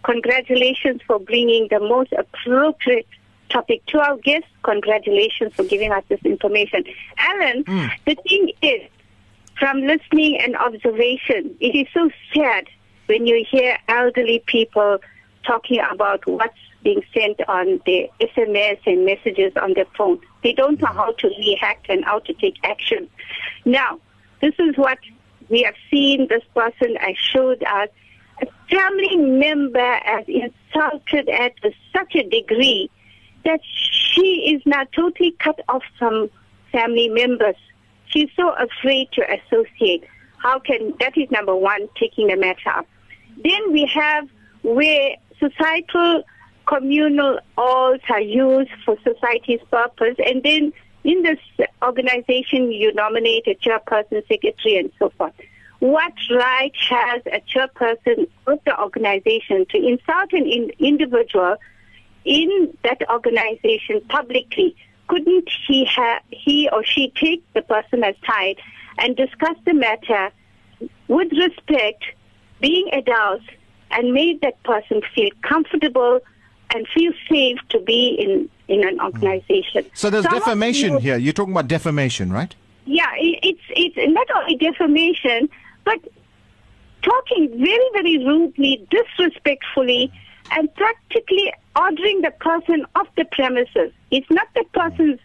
congratulations 0.02 1.02
for 1.06 1.18
bringing 1.18 1.68
the 1.70 1.80
most 1.80 2.12
appropriate 2.12 3.06
topic 3.50 3.84
to 3.86 3.98
our 4.00 4.16
guests. 4.16 4.48
Congratulations 4.62 5.52
for 5.54 5.64
giving 5.64 5.92
us 5.92 6.04
this 6.08 6.20
information. 6.24 6.84
Alan, 7.18 7.64
the 8.06 8.14
thing 8.26 8.52
is, 8.62 8.88
from 9.60 9.82
listening 9.82 10.40
and 10.40 10.56
observation, 10.56 11.54
it 11.60 11.76
is 11.76 11.86
so 11.92 12.10
sad 12.34 12.64
when 13.06 13.26
you 13.26 13.44
hear 13.48 13.78
elderly 13.88 14.42
people 14.46 14.98
talking 15.46 15.80
about 15.90 16.26
what's 16.26 16.58
being 16.82 17.02
sent 17.12 17.40
on 17.46 17.80
their 17.84 18.06
SMS 18.20 18.78
and 18.86 19.04
messages 19.04 19.52
on 19.60 19.74
their 19.74 19.84
phone. 19.96 20.18
They 20.42 20.54
don't 20.54 20.80
know 20.80 20.86
how 20.86 21.12
to 21.12 21.28
react 21.28 21.90
and 21.90 22.02
how 22.04 22.20
to 22.20 22.32
take 22.32 22.56
action. 22.64 23.08
Now, 23.66 24.00
this 24.40 24.54
is 24.58 24.76
what 24.76 24.98
we 25.50 25.62
have 25.62 25.74
seen 25.90 26.28
this 26.28 26.42
person 26.54 26.96
I 26.98 27.14
showed 27.18 27.62
us. 27.62 27.90
A 28.40 28.46
family 28.70 29.16
member 29.16 29.98
has 30.04 30.24
insulted 30.26 31.28
at 31.28 31.52
such 31.92 32.14
a 32.14 32.26
degree 32.26 32.90
that 33.44 33.60
she 33.62 34.54
is 34.54 34.62
now 34.64 34.84
totally 34.96 35.32
cut 35.32 35.60
off 35.68 35.82
from 35.98 36.30
family 36.72 37.08
members. 37.08 37.56
She's 38.10 38.28
so 38.36 38.50
afraid 38.50 39.08
to 39.12 39.22
associate. 39.22 40.04
How 40.38 40.58
can 40.58 40.94
that 41.00 41.16
is 41.16 41.30
number 41.30 41.54
one, 41.54 41.88
taking 41.98 42.28
the 42.28 42.36
matter 42.36 42.70
up. 42.70 42.86
Then 43.42 43.72
we 43.72 43.86
have 43.86 44.28
where 44.62 45.16
societal 45.38 46.24
communal 46.66 47.40
halls 47.56 48.00
are 48.08 48.20
used 48.20 48.70
for 48.84 48.96
society's 49.02 49.60
purpose, 49.70 50.16
and 50.24 50.42
then 50.42 50.72
in 51.04 51.22
this 51.22 51.38
organization 51.82 52.72
you 52.72 52.92
nominate 52.94 53.46
a 53.46 53.54
chairperson, 53.54 54.26
secretary, 54.28 54.76
and 54.76 54.92
so 54.98 55.10
forth. 55.16 55.32
What 55.80 56.12
right 56.30 56.74
has 56.90 57.22
a 57.26 57.40
chairperson 57.40 58.28
of 58.46 58.60
the 58.66 58.78
organization 58.78 59.64
to 59.70 59.78
insult 59.78 60.32
an 60.32 60.46
in- 60.46 60.72
individual 60.78 61.56
in 62.24 62.76
that 62.84 63.02
organization 63.10 64.02
publicly? 64.08 64.76
Couldn't 65.10 65.48
he 65.66 65.84
ha- 65.96 66.20
he 66.30 66.68
or 66.74 66.84
she 66.84 67.12
take 67.24 67.42
the 67.52 67.62
person 67.62 68.04
aside 68.04 68.58
and 68.98 69.16
discuss 69.16 69.56
the 69.66 69.74
matter 69.74 70.30
with 71.08 71.30
respect, 71.32 72.04
being 72.60 72.88
adults, 72.92 73.44
and 73.90 74.12
made 74.12 74.40
that 74.42 74.62
person 74.62 75.02
feel 75.14 75.30
comfortable 75.42 76.20
and 76.72 76.86
feel 76.94 77.12
safe 77.28 77.58
to 77.70 77.80
be 77.80 78.02
in, 78.24 78.48
in 78.72 78.86
an 78.86 79.00
organization. 79.00 79.84
So 79.94 80.10
there's 80.10 80.22
Some 80.24 80.34
defamation 80.38 80.92
you- 80.94 80.98
here. 81.00 81.16
You're 81.16 81.32
talking 81.32 81.54
about 81.54 81.66
defamation, 81.66 82.32
right? 82.32 82.54
yeah, 82.86 83.10
it's 83.18 83.66
it's 83.70 83.96
not 84.18 84.28
only 84.36 84.56
defamation, 84.68 85.48
but 85.84 85.98
talking 87.02 87.48
very 87.68 87.88
very 87.98 88.16
rudely, 88.30 88.86
disrespectfully, 88.96 90.12
and 90.50 90.72
practically 90.74 91.52
ordering 91.76 92.20
the 92.22 92.30
person 92.32 92.84
off 92.96 93.08
the 93.16 93.24
premises. 93.26 93.92
It's 94.10 94.30
not 94.30 94.48
the 94.54 94.64
person's 94.72 95.20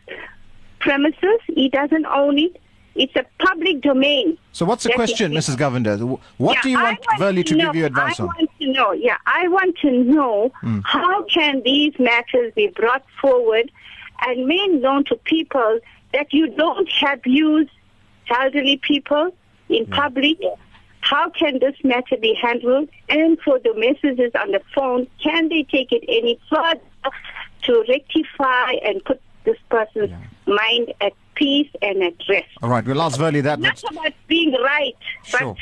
premises; 0.79 1.39
he 1.47 1.69
doesn't 1.69 2.05
own 2.05 2.37
it. 2.39 2.61
It's 2.95 3.15
a 3.17 3.25
public 3.45 3.81
domain. 3.81 4.37
So 4.53 4.65
what's 4.65 4.85
the 4.85 4.93
question, 4.93 5.33
Mrs. 5.33 5.57
Govender? 5.57 5.99
What 6.37 6.53
Yeah, 6.55 6.61
do 6.61 6.69
you 6.69 6.79
I 6.79 6.83
want 6.83 6.99
Verlie 7.19 7.43
to 7.43 7.55
know- 7.55 7.65
give 7.65 7.75
you 7.75 7.85
advice 7.85 8.19
I 8.21 8.23
on? 8.23 8.27
want 8.27 8.49
to 8.61 8.67
know. 8.71 8.91
Yeah, 8.93 9.17
I 9.25 9.47
want 9.49 9.77
to 9.79 9.91
know 9.91 10.51
Hmm. 10.61 10.79
how 10.85 11.23
can 11.23 11.61
these 11.63 11.93
matters 11.99 12.53
be 12.55 12.67
brought 12.67 13.03
forward 13.21 13.69
and 14.25 14.45
made 14.47 14.81
known 14.81 15.03
to 15.05 15.15
people 15.17 15.79
that 16.13 16.31
you 16.33 16.47
don't 16.47 16.89
abuse 17.11 17.67
elderly 18.29 18.77
people 18.77 19.35
in 19.67 19.85
public. 19.87 20.37
How 21.05 21.29
can 21.29 21.59
this 21.59 21.75
matter 21.83 22.17
be 22.19 22.33
handled? 22.41 22.89
And 23.09 23.39
for 23.41 23.59
the 23.59 23.73
messages 23.75 24.31
on 24.41 24.51
the 24.51 24.61
phone, 24.73 25.05
can 25.23 25.49
they 25.49 25.61
take 25.63 25.91
it 25.91 26.03
any 26.07 26.39
further 26.49 26.79
to 27.63 27.85
rectify 27.87 28.71
and 28.83 29.03
put 29.05 29.21
this 29.43 29.57
person's 29.69 30.11
mind 30.47 30.93
at 31.01 31.13
peace 31.35 31.69
and 31.83 32.01
at 32.01 32.13
rest? 32.27 32.47
All 32.63 32.69
right, 32.69 32.83
we'll 32.83 33.01
ask 33.03 33.19
Verlie 33.19 33.41
that. 33.41 33.59
Not 33.59 33.79
but- 33.83 33.91
about 33.91 34.13
being 34.27 34.51
right, 34.63 34.95
Sure. 35.25 35.53
but 35.53 35.57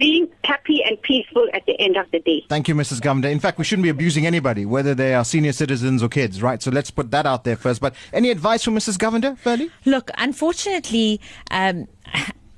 being 0.00 0.28
happy 0.42 0.82
and 0.84 1.00
peaceful 1.02 1.46
at 1.54 1.64
the 1.66 1.78
end 1.80 1.96
of 1.96 2.10
the 2.10 2.18
day. 2.20 2.44
Thank 2.48 2.66
you, 2.66 2.74
Mrs. 2.74 3.00
Govender. 3.00 3.30
In 3.30 3.38
fact, 3.40 3.56
we 3.58 3.64
shouldn't 3.64 3.84
be 3.84 3.88
abusing 3.88 4.26
anybody, 4.26 4.64
whether 4.66 4.94
they 4.96 5.14
are 5.14 5.24
senior 5.24 5.52
citizens 5.52 6.02
or 6.02 6.08
kids, 6.08 6.42
right? 6.42 6.60
So 6.60 6.70
let's 6.72 6.90
put 6.90 7.12
that 7.12 7.24
out 7.26 7.44
there 7.44 7.56
first. 7.56 7.80
But 7.80 7.94
any 8.12 8.30
advice 8.30 8.64
from 8.64 8.74
Mrs. 8.74 8.96
Govender, 8.96 9.36
Verlie? 9.38 9.70
Look, 9.84 10.10
unfortunately, 10.18 11.20
um, 11.52 11.86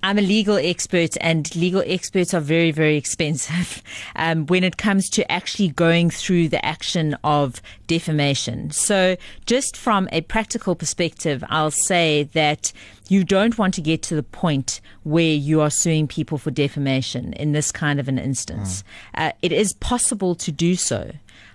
I'm 0.03 0.18
a 0.18 0.22
legal 0.22 0.57
expert, 0.57 1.16
and 1.20 1.55
legal 1.55 1.82
experts 1.86 2.32
are 2.32 2.40
very, 2.40 2.70
very 2.70 2.96
expensive 2.96 3.82
um, 4.16 4.46
when 4.46 4.64
it 4.64 4.76
comes 4.76 5.11
to 5.11 5.30
actually 5.30 5.68
going 5.68 6.11
through 6.11 6.48
the 6.48 6.64
action 6.64 7.16
of 7.22 7.61
defamation. 7.86 8.70
So, 8.70 9.16
just 9.46 9.76
from 9.76 10.09
a 10.12 10.22
practical 10.22 10.74
perspective, 10.74 11.44
I'll 11.48 11.70
say 11.70 12.24
that 12.32 12.72
you 13.09 13.24
don't 13.24 13.59
want 13.59 13.74
to 13.74 13.80
get 13.80 14.03
to 14.05 14.14
the 14.14 14.22
point 14.22 14.80
where 15.03 15.34
you 15.34 15.61
are 15.61 15.70
suing 15.70 16.07
people 16.07 16.38
for 16.38 16.51
defamation 16.51 17.32
in 17.34 17.53
this 17.53 17.72
kind 17.72 17.98
of 17.98 18.09
an 18.09 18.18
instance. 18.18 18.84
Uh, 19.14 19.32
it 19.42 19.53
is 19.53 19.72
possible 19.74 20.34
to 20.36 20.53
do 20.53 20.76
so. 20.76 21.11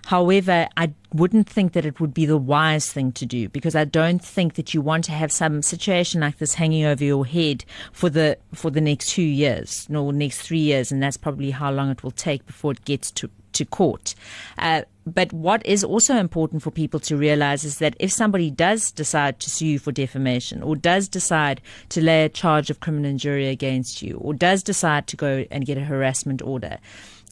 However, 0.06 0.68
I 0.76 0.92
wouldn't 1.12 1.48
think 1.48 1.72
that 1.72 1.84
it 1.84 2.00
would 2.00 2.14
be 2.14 2.26
the 2.26 2.36
wise 2.36 2.92
thing 2.92 3.10
to 3.12 3.26
do 3.26 3.48
because 3.48 3.74
I 3.74 3.84
don't 3.84 4.22
think 4.22 4.54
that 4.54 4.72
you 4.72 4.80
want 4.80 5.04
to 5.04 5.12
have 5.12 5.32
some 5.32 5.62
situation 5.62 6.20
like 6.20 6.38
this 6.38 6.54
hanging 6.54 6.84
over 6.84 7.02
your 7.02 7.26
head 7.26 7.64
for 7.92 8.08
the 8.08 8.38
for 8.54 8.70
the 8.70 8.80
next 8.80 9.08
two 9.08 9.22
years, 9.22 9.88
no, 9.88 10.10
next 10.10 10.42
three 10.42 10.60
years, 10.60 10.92
and 10.92 11.02
that's 11.02 11.16
probably 11.16 11.50
how 11.50 11.72
long 11.72 11.90
it 11.90 12.04
will 12.04 12.12
take 12.12 12.46
before 12.46 12.72
it 12.72 12.84
gets 12.84 13.10
to 13.12 13.30
to 13.56 13.64
court. 13.64 14.14
Uh, 14.58 14.82
but 15.06 15.32
what 15.32 15.64
is 15.64 15.84
also 15.84 16.16
important 16.16 16.62
for 16.62 16.70
people 16.70 17.00
to 17.00 17.16
realize 17.16 17.64
is 17.64 17.78
that 17.78 17.96
if 17.98 18.12
somebody 18.12 18.50
does 18.50 18.90
decide 18.90 19.38
to 19.40 19.50
sue 19.50 19.66
you 19.66 19.78
for 19.78 19.92
defamation 19.92 20.62
or 20.62 20.76
does 20.76 21.08
decide 21.08 21.60
to 21.90 22.02
lay 22.02 22.24
a 22.24 22.28
charge 22.28 22.70
of 22.70 22.80
criminal 22.80 23.10
injuria 23.10 23.50
against 23.50 24.02
you 24.02 24.16
or 24.16 24.34
does 24.34 24.62
decide 24.62 25.06
to 25.06 25.16
go 25.16 25.44
and 25.50 25.64
get 25.64 25.78
a 25.78 25.84
harassment 25.84 26.42
order, 26.42 26.78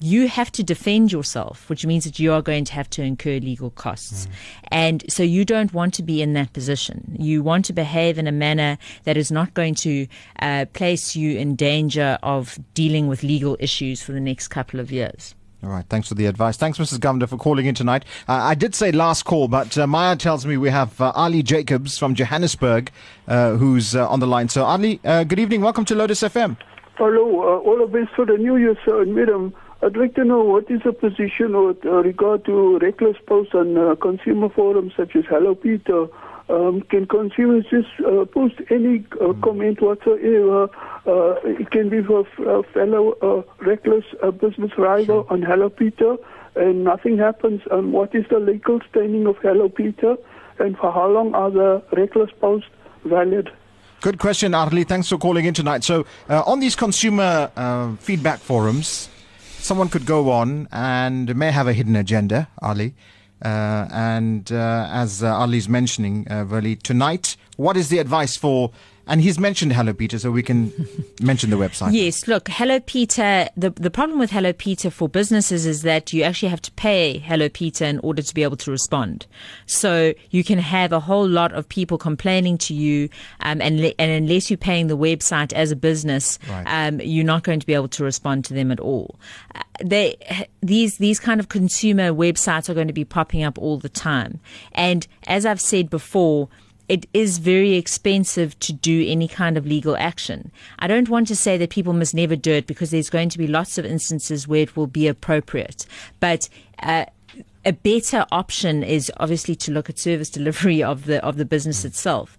you 0.01 0.29
have 0.29 0.51
to 0.53 0.63
defend 0.63 1.13
yourself, 1.13 1.69
which 1.69 1.87
means 1.87 2.05
that 2.05 2.19
you 2.19 2.33
are 2.33 2.43
going 2.43 2.65
to 2.65 2.73
have 2.73 2.91
to 2.91 3.03
incur 3.03 3.39
legal 3.39 3.71
costs. 3.71 4.29
And 4.69 5.05
so 5.09 5.23
you 5.23 5.45
don't 5.45 5.73
want 5.73 5.95
to 5.95 6.03
be 6.03 6.21
in 6.21 6.33
that 6.35 6.53
position. 6.53 7.17
You 7.19 7.43
want 7.43 7.65
to 7.67 7.73
behave 7.73 8.19
in 8.19 8.27
a 8.27 8.33
manner 8.33 8.79
that 9.05 9.17
is 9.17 9.31
not 9.31 9.55
going 9.55 9.75
to 9.77 10.07
uh, 10.41 10.67
place 10.73 11.15
you 11.17 11.39
in 11.39 11.57
danger 11.57 12.19
of 12.23 12.59
dealing 12.75 13.09
with 13.09 13.23
legal 13.23 13.57
issues 13.61 14.03
for 14.03 14.13
the 14.13 14.21
next 14.21 14.49
couple 14.49 14.81
of 14.81 14.91
years. 14.91 15.35
All 15.65 15.71
right, 15.71 15.85
thanks 15.89 16.09
for 16.09 16.15
the 16.15 16.27
advice. 16.27 16.59
Thanks, 16.59 16.77
Mrs. 16.79 16.99
Govender, 16.99 17.27
for 17.27 17.39
calling 17.39 17.65
in 17.65 17.75
tonight. 17.75 18.05
Uh, 18.29 18.35
I 18.35 18.55
did 18.55 18.75
say 18.75 18.93
last 18.93 19.23
call, 19.23 19.49
but 19.49 19.79
uh, 19.79 19.87
Maya 19.87 20.15
tells 20.15 20.45
me 20.45 20.59
we 20.59 20.69
have 20.69 21.01
uh, 21.01 21.11
Ali 21.15 21.43
Jacobs 21.43 21.97
from 21.97 22.15
Johannesburg 22.15 22.91
uh, 23.29 23.53
who's 23.53 23.97
uh, 23.97 24.07
on 24.09 24.21
the 24.21 24.27
line. 24.27 24.51
So, 24.51 24.65
Ali, 24.65 25.01
uh, 25.05 25.25
good 25.25 25.39
evening. 25.39 25.63
Welcome 25.63 25.87
to 25.87 25.95
Lotus 25.95 26.21
FM. 26.21 26.59
Hello, 26.97 27.41
uh, 27.41 27.59
all 27.61 27.79
the 27.79 27.87
best 27.87 28.15
for 28.15 28.27
the 28.27 28.37
new 28.37 28.57
year, 28.57 28.77
sir. 28.85 29.03
And 29.03 29.15
madam, 29.15 29.55
I'd 29.85 29.99
like 29.99 30.15
to 30.15 30.25
know 30.25 30.41
what 30.43 30.71
is 30.71 30.81
the 30.83 30.95
position 30.95 31.53
with 31.67 31.85
regard 31.85 32.47
to 32.47 32.79
reckless 32.79 33.19
posts 33.27 33.55
on 33.55 33.77
uh, 33.77 33.95
consumer 33.97 34.49
forums 34.49 34.95
such 34.97 35.15
as 35.15 35.27
Hello 35.29 35.55
Peter. 35.55 36.07
Um, 36.49 36.81
can 36.89 37.07
consumers 37.07 37.67
just 37.69 37.89
uh, 38.01 38.25
post 38.25 38.55
any 38.71 39.05
uh, 39.21 39.35
comment 39.43 39.83
whatsoever? 39.83 40.71
Uh, 41.07 41.35
it 41.45 41.71
can 41.71 41.91
be 41.91 42.03
for 42.03 42.27
uh, 42.49 42.63
fellow 42.73 43.13
uh, 43.21 43.43
reckless 43.63 44.07
uh, 44.23 44.31
business 44.31 44.73
rival 44.79 45.27
on 45.29 45.43
Hello 45.43 45.69
Peter, 45.69 46.17
and 46.57 46.85
nothing 46.85 47.19
happens. 47.19 47.61
Um, 47.71 47.93
what 47.93 48.15
is 48.15 48.25
the 48.31 48.39
legal 48.39 48.81
standing 48.89 49.27
of 49.27 49.37
Hello 49.43 49.69
Peter, 49.69 50.17
and 50.61 50.79
for 50.79 50.93
how 50.93 51.11
long 51.11 51.35
are 51.35 51.51
the 51.51 51.83
reckless 51.93 52.31
posts 52.41 52.71
valid? 53.05 53.51
Good 54.01 54.19
question, 54.19 54.53
Arli. 54.53 54.87
Thanks 54.87 55.11
for 55.11 55.19
calling 55.19 55.45
in 55.45 55.53
tonight. 55.53 55.85
So, 55.85 56.07
uh, 56.31 56.43
on 56.47 56.61
these 56.61 56.75
consumer 56.75 57.51
uh, 57.55 57.97
feedback 57.97 58.39
forums, 58.39 59.11
someone 59.65 59.89
could 59.89 60.05
go 60.05 60.31
on 60.31 60.69
and 60.71 61.35
may 61.35 61.51
have 61.51 61.67
a 61.67 61.73
hidden 61.73 61.97
agenda, 61.97 62.49
Ali. 62.61 62.95
Uh, 63.43 63.89
and 63.91 64.53
uh, 64.53 64.89
as 64.91 65.23
uh, 65.23 65.35
Ali's 65.35 65.69
mentioning, 65.69 66.27
uh, 66.31 66.45
tonight, 66.77 67.37
what 67.57 67.77
is 67.77 67.89
the 67.89 67.99
advice 67.99 68.37
for? 68.37 68.71
And 69.07 69.21
he's 69.21 69.39
mentioned 69.39 69.73
Hello 69.75 69.93
Peter, 69.93 70.19
so 70.19 70.31
we 70.31 70.43
can 70.43 70.73
mention 71.21 71.51
the 71.51 71.57
website. 71.57 71.91
Yes, 71.93 72.27
look, 72.27 72.49
Hello 72.49 72.81
Peter. 72.81 73.49
The 73.57 73.71
the 73.71 73.91
problem 73.91 74.19
with 74.19 74.31
Hello 74.31 74.53
Peter 74.55 74.91
for 74.91 75.09
businesses 75.09 75.67
is 75.67 75.83
that 75.83 76.13
you 76.13 76.23
actually 76.23 76.49
have 76.49 76.63
to 76.63 76.73
pay 76.73 77.19
Hello 77.19 77.49
Peter 77.51 77.85
in 77.85 77.99
order 77.99 78.23
to 78.23 78.35
be 78.35 78.43
able 78.43 78.57
to 78.57 78.71
respond. 78.71 79.27
So 79.67 80.15
you 80.31 80.43
can 80.43 80.59
have 80.59 80.93
a 80.93 81.01
whole 81.01 81.29
lot 81.29 81.53
of 81.53 81.69
people 81.69 81.99
complaining 81.99 82.57
to 82.59 82.73
you, 82.75 83.11
um, 83.41 83.61
and 83.61 83.81
le- 83.81 83.93
and 83.99 84.11
unless 84.11 84.49
you're 84.51 84.57
paying 84.57 84.87
the 84.87 84.97
website 84.97 85.53
as 85.53 85.71
a 85.71 85.77
business, 85.77 86.39
Right. 86.49 86.65
um, 86.67 87.01
you're 87.01 87.25
not 87.27 87.43
going 87.43 87.61
to 87.61 87.67
be 87.67 87.75
able 87.75 87.89
to 87.89 88.05
respond 88.05 88.45
to 88.47 88.55
them 88.55 88.71
at 88.73 88.81
all. 88.81 89.17
Uh, 89.55 89.61
they 89.85 90.17
these 90.63 90.97
these 90.97 91.21
kind 91.21 91.41
of 91.41 91.49
consumer 91.51 92.11
websites 92.13 92.71
are 92.71 92.75
going 92.75 92.87
to 92.87 92.95
be 92.95 93.05
popping 93.05 93.43
up 93.43 93.59
all 93.59 93.77
the 93.77 93.89
time, 93.91 94.41
and 94.73 95.07
as 95.27 95.45
I've 95.45 95.61
said 95.61 95.91
before 95.91 96.49
it 96.89 97.07
is 97.15 97.39
very 97.39 97.75
expensive 97.75 98.59
to 98.61 98.73
do 98.73 99.05
any 99.07 99.29
kind 99.29 99.57
of 99.57 99.67
legal 99.67 99.97
action. 99.97 100.53
I 100.79 100.87
don't 100.87 101.09
want 101.09 101.29
to 101.29 101.37
say 101.37 101.57
that 101.57 101.71
people 101.71 101.93
must 101.93 102.15
never 102.15 102.37
do 102.37 102.53
it 102.53 102.67
because 102.67 102.91
there's 102.91 103.11
going 103.11 103.31
to 103.31 103.39
be 103.39 103.47
lots 103.47 103.79
of 103.79 103.85
instances 103.85 104.47
where 104.47 104.63
it 104.63 104.77
will 104.77 104.87
be 104.87 105.07
appropriate. 105.07 105.87
But 106.21 106.49
uh, 106.83 107.07
a 107.65 107.73
better 107.73 108.27
option 108.31 108.83
is 108.83 109.11
obviously 109.19 109.55
to 109.57 109.73
look 109.73 109.89
at 109.89 109.99
service 109.99 110.29
delivery 110.31 110.83
of 110.83 111.07
the 111.07 111.25
of 111.25 111.37
the 111.37 111.45
business 111.45 111.85
itself. 111.85 112.37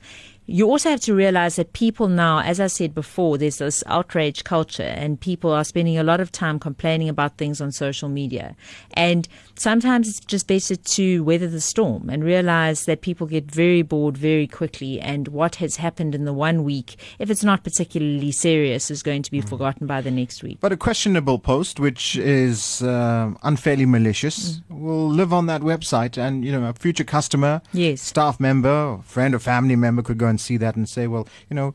You 0.48 0.70
also 0.70 0.90
have 0.90 1.00
to 1.02 1.14
realize 1.16 1.56
that 1.56 1.74
people 1.74 2.08
now, 2.08 2.40
as 2.40 2.60
I 2.60 2.68
said 2.68 2.94
before, 2.94 3.38
there's 3.38 3.58
this 3.58 3.84
outrage 3.88 4.44
culture 4.44 4.84
and 4.84 5.20
people 5.20 5.52
are 5.52 5.64
spending 5.64 5.98
a 5.98 6.04
lot 6.04 6.20
of 6.20 6.32
time 6.32 6.60
complaining 6.60 7.10
about 7.10 7.38
things 7.38 7.60
on 7.62 7.72
social 7.72 8.10
media. 8.10 8.56
And 8.94 9.28
sometimes 9.56 10.08
it's 10.08 10.20
just 10.20 10.48
better 10.48 10.76
to 10.76 11.24
weather 11.24 11.48
the 11.48 11.62
storm 11.62 12.10
and 12.10 12.24
realize 12.24 12.86
that 12.86 13.02
people 13.02 13.26
get 13.26 13.50
very 13.50 13.82
bored 13.82 14.18
very 14.18 14.46
quickly 14.46 15.02
and 15.02 15.28
what 15.30 15.56
has 15.56 15.78
happened 15.78 16.14
in 16.14 16.26
the 16.26 16.34
one 16.34 16.64
week, 16.64 16.98
if 17.18 17.30
it's 17.32 17.44
not 17.44 17.64
particularly 17.64 18.32
serious, 18.32 18.92
is 18.92 19.02
going 19.02 19.24
to 19.24 19.32
be 19.32 19.42
forgotten 19.42 19.88
by 19.88 20.02
the 20.02 20.12
next 20.12 20.44
week. 20.44 20.60
But 20.62 20.72
a 20.72 20.78
questionable 20.78 21.40
post, 21.40 21.80
which 21.80 22.18
is 22.18 22.84
uh, 22.84 23.32
unfairly 23.44 23.86
malicious, 23.86 24.62
will 24.70 25.10
live 25.10 25.34
on 25.34 25.48
that 25.48 25.62
website, 25.62 26.18
and 26.18 26.46
you 26.46 26.52
know 26.52 26.68
a 26.68 26.74
future 26.74 27.04
customer, 27.04 27.62
Yes. 27.74 28.02
staff 28.02 28.40
member, 28.40 29.00
friend 29.04 29.34
or 29.34 29.40
family 29.40 29.76
member 29.76 30.04
could 30.04 30.18
go 30.18 30.28
and 30.28 30.35
see 30.40 30.58
that 30.58 30.76
and 30.76 30.88
say, 30.88 31.08
well, 31.08 31.28
you 31.50 31.56
know, 31.56 31.74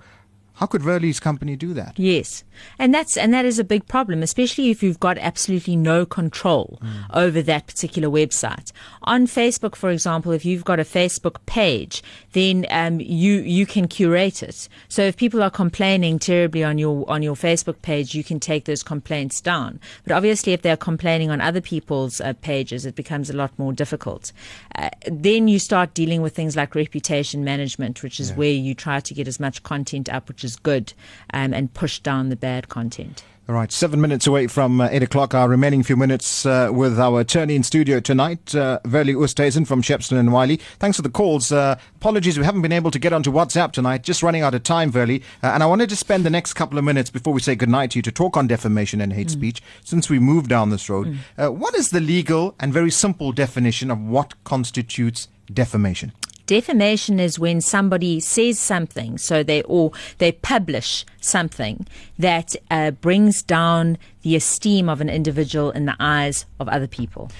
how 0.60 0.66
could 0.66 0.82
Verlie's 0.82 1.18
company 1.18 1.56
do 1.56 1.72
that? 1.72 1.98
Yes, 1.98 2.44
and 2.78 2.92
that's 2.92 3.16
and 3.16 3.32
that 3.32 3.46
is 3.46 3.58
a 3.58 3.64
big 3.64 3.86
problem, 3.86 4.22
especially 4.22 4.68
if 4.68 4.82
you've 4.82 5.00
got 5.00 5.16
absolutely 5.16 5.74
no 5.74 6.04
control 6.04 6.78
over 7.14 7.40
that 7.40 7.66
particular 7.66 8.10
website. 8.10 8.70
On 9.04 9.26
Facebook, 9.26 9.74
for 9.74 9.88
example, 9.88 10.32
if 10.32 10.44
you've 10.44 10.66
got 10.66 10.78
a 10.78 10.84
Facebook 10.84 11.36
page, 11.46 12.02
then 12.32 12.66
um, 12.68 13.00
you 13.00 13.36
you 13.40 13.64
can 13.64 13.88
curate 13.88 14.42
it. 14.42 14.68
So 14.88 15.00
if 15.00 15.16
people 15.16 15.42
are 15.42 15.50
complaining 15.50 16.18
terribly 16.18 16.62
on 16.62 16.76
your 16.76 17.08
on 17.08 17.22
your 17.22 17.36
Facebook 17.36 17.80
page, 17.80 18.14
you 18.14 18.22
can 18.22 18.38
take 18.38 18.66
those 18.66 18.82
complaints 18.82 19.40
down. 19.40 19.80
But 20.04 20.12
obviously, 20.12 20.52
if 20.52 20.60
they're 20.60 20.76
complaining 20.76 21.30
on 21.30 21.40
other 21.40 21.62
people's 21.62 22.20
uh, 22.20 22.34
pages, 22.42 22.84
it 22.84 22.96
becomes 22.96 23.30
a 23.30 23.34
lot 23.34 23.58
more 23.58 23.72
difficult. 23.72 24.30
Uh, 24.74 24.90
then 25.06 25.48
you 25.48 25.58
start 25.58 25.94
dealing 25.94 26.20
with 26.20 26.36
things 26.36 26.54
like 26.54 26.74
reputation 26.74 27.44
management, 27.44 28.02
which 28.02 28.20
is 28.20 28.34
where 28.34 28.52
you 28.52 28.74
try 28.74 29.00
to 29.00 29.14
get 29.14 29.26
as 29.26 29.40
much 29.40 29.62
content 29.62 30.10
up, 30.10 30.28
which 30.28 30.44
is 30.44 30.49
good, 30.56 30.92
um, 31.32 31.52
and 31.54 31.72
push 31.72 31.98
down 32.00 32.28
the 32.28 32.36
bad 32.36 32.68
content. 32.68 33.22
All 33.50 33.56
right, 33.56 33.72
seven 33.72 34.00
minutes 34.00 34.28
away 34.28 34.46
from 34.46 34.80
uh, 34.80 34.88
eight 34.92 35.02
o'clock. 35.02 35.34
Our 35.34 35.48
remaining 35.48 35.82
few 35.82 35.96
minutes 35.96 36.46
uh, 36.46 36.70
with 36.72 37.00
our 37.00 37.18
attorney 37.18 37.56
in 37.56 37.64
studio 37.64 37.98
tonight, 37.98 38.54
uh, 38.54 38.78
Verlie 38.84 39.14
Oosthuizen 39.14 39.66
from 39.66 39.82
Shepstone 39.82 40.20
and 40.20 40.32
Wylie. 40.32 40.58
Thanks 40.78 40.98
for 40.98 41.02
the 41.02 41.10
calls. 41.10 41.50
Uh, 41.50 41.76
apologies, 41.96 42.38
we 42.38 42.44
haven't 42.44 42.62
been 42.62 42.70
able 42.70 42.92
to 42.92 42.98
get 43.00 43.12
onto 43.12 43.32
WhatsApp 43.32 43.72
tonight. 43.72 44.04
Just 44.04 44.22
running 44.22 44.42
out 44.42 44.54
of 44.54 44.62
time, 44.62 44.92
Verlie. 44.92 45.24
Uh, 45.42 45.48
and 45.48 45.64
I 45.64 45.66
wanted 45.66 45.88
to 45.88 45.96
spend 45.96 46.24
the 46.24 46.30
next 46.30 46.52
couple 46.52 46.78
of 46.78 46.84
minutes 46.84 47.10
before 47.10 47.32
we 47.32 47.40
say 47.40 47.56
goodnight 47.56 47.90
to 47.90 47.98
you 47.98 48.02
to 48.02 48.12
talk 48.12 48.36
on 48.36 48.46
defamation 48.46 49.00
and 49.00 49.12
hate 49.12 49.30
speech. 49.30 49.60
Since 49.82 50.08
we 50.08 50.20
moved 50.20 50.48
down 50.48 50.70
this 50.70 50.88
road, 50.88 51.18
uh, 51.36 51.48
what 51.48 51.74
is 51.74 51.90
the 51.90 51.98
legal 51.98 52.54
and 52.60 52.72
very 52.72 52.92
simple 52.92 53.32
definition 53.32 53.90
of 53.90 53.98
what 53.98 54.44
constitutes 54.44 55.26
defamation? 55.52 56.12
Defamation 56.50 57.20
is 57.20 57.38
when 57.38 57.60
somebody 57.60 58.18
says 58.18 58.58
something, 58.58 59.18
so 59.18 59.44
they 59.44 59.62
or 59.62 59.92
they 60.18 60.32
publish 60.32 61.06
something 61.20 61.86
that 62.18 62.56
uh, 62.72 62.90
brings 62.90 63.40
down 63.40 63.96
the 64.22 64.34
esteem 64.34 64.88
of 64.88 65.00
an 65.00 65.08
individual 65.08 65.70
in 65.70 65.84
the 65.86 65.94
eyes 66.00 66.46
of 66.58 66.68
other 66.68 66.88
people. 66.88 67.30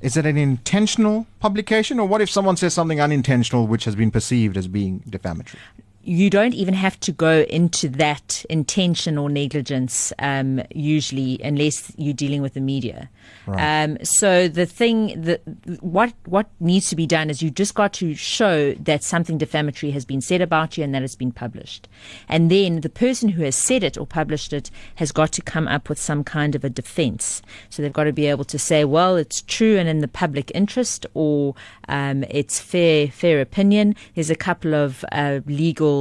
Is 0.00 0.16
it 0.16 0.24
an 0.24 0.38
intentional 0.38 1.26
publication, 1.38 2.00
or 2.00 2.08
what 2.08 2.22
if 2.22 2.30
someone 2.30 2.56
says 2.56 2.72
something 2.72 2.98
unintentional 2.98 3.66
which 3.66 3.84
has 3.84 3.94
been 3.94 4.10
perceived 4.10 4.56
as 4.56 4.68
being 4.68 5.02
defamatory? 5.06 5.60
You 6.06 6.30
don't 6.30 6.54
even 6.54 6.72
have 6.72 6.98
to 7.00 7.10
go 7.10 7.44
into 7.50 7.88
that 7.88 8.44
intention 8.48 9.18
or 9.18 9.28
negligence 9.28 10.12
um, 10.20 10.62
usually 10.72 11.40
unless 11.42 11.92
you're 11.96 12.14
dealing 12.14 12.42
with 12.42 12.54
the 12.54 12.60
media. 12.60 13.10
Um, 13.48 13.98
so 14.04 14.46
the 14.46 14.66
thing 14.66 15.20
that 15.22 15.40
what 15.80 16.12
what 16.26 16.46
needs 16.60 16.88
to 16.90 16.96
be 16.96 17.06
done 17.06 17.28
is 17.28 17.42
you 17.42 17.50
just 17.50 17.74
got 17.74 17.92
to 17.94 18.14
show 18.14 18.74
that 18.74 19.02
something 19.02 19.36
defamatory 19.38 19.90
has 19.92 20.04
been 20.04 20.20
said 20.20 20.40
about 20.40 20.76
you 20.76 20.84
and 20.84 20.94
that 20.94 21.02
it's 21.02 21.16
been 21.16 21.32
published, 21.32 21.88
and 22.28 22.50
then 22.50 22.80
the 22.82 22.88
person 22.88 23.28
who 23.30 23.42
has 23.42 23.56
said 23.56 23.82
it 23.82 23.98
or 23.98 24.06
published 24.06 24.52
it 24.52 24.70
has 24.96 25.10
got 25.10 25.32
to 25.32 25.42
come 25.42 25.66
up 25.66 25.88
with 25.88 25.98
some 25.98 26.22
kind 26.22 26.54
of 26.54 26.64
a 26.64 26.70
defence. 26.70 27.42
So 27.68 27.82
they've 27.82 27.92
got 27.92 28.04
to 28.04 28.12
be 28.12 28.26
able 28.26 28.44
to 28.44 28.58
say, 28.58 28.84
well, 28.84 29.16
it's 29.16 29.42
true 29.42 29.76
and 29.76 29.88
in 29.88 30.00
the 30.00 30.08
public 30.08 30.52
interest, 30.54 31.06
or 31.14 31.54
um, 31.88 32.24
it's 32.30 32.60
fair 32.60 33.08
fair 33.08 33.40
opinion. 33.40 33.96
There's 34.14 34.30
a 34.30 34.36
couple 34.36 34.74
of 34.74 35.04
uh, 35.10 35.40
legal 35.46 35.95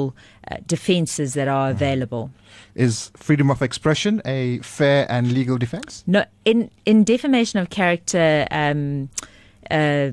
uh, 0.52 0.58
defences 0.66 1.34
that 1.34 1.48
are 1.48 1.70
available. 1.70 2.32
Is 2.76 3.12
freedom 3.16 3.50
of 3.50 3.62
expression 3.62 4.22
a 4.26 4.60
fair 4.60 5.06
and 5.10 5.32
legal 5.32 5.58
defense? 5.58 6.04
No, 6.08 6.26
in 6.44 6.70
in 6.86 7.04
defamation 7.04 7.60
of 7.60 7.70
character 7.70 8.48
um, 8.52 9.10
uh, 9.72 10.12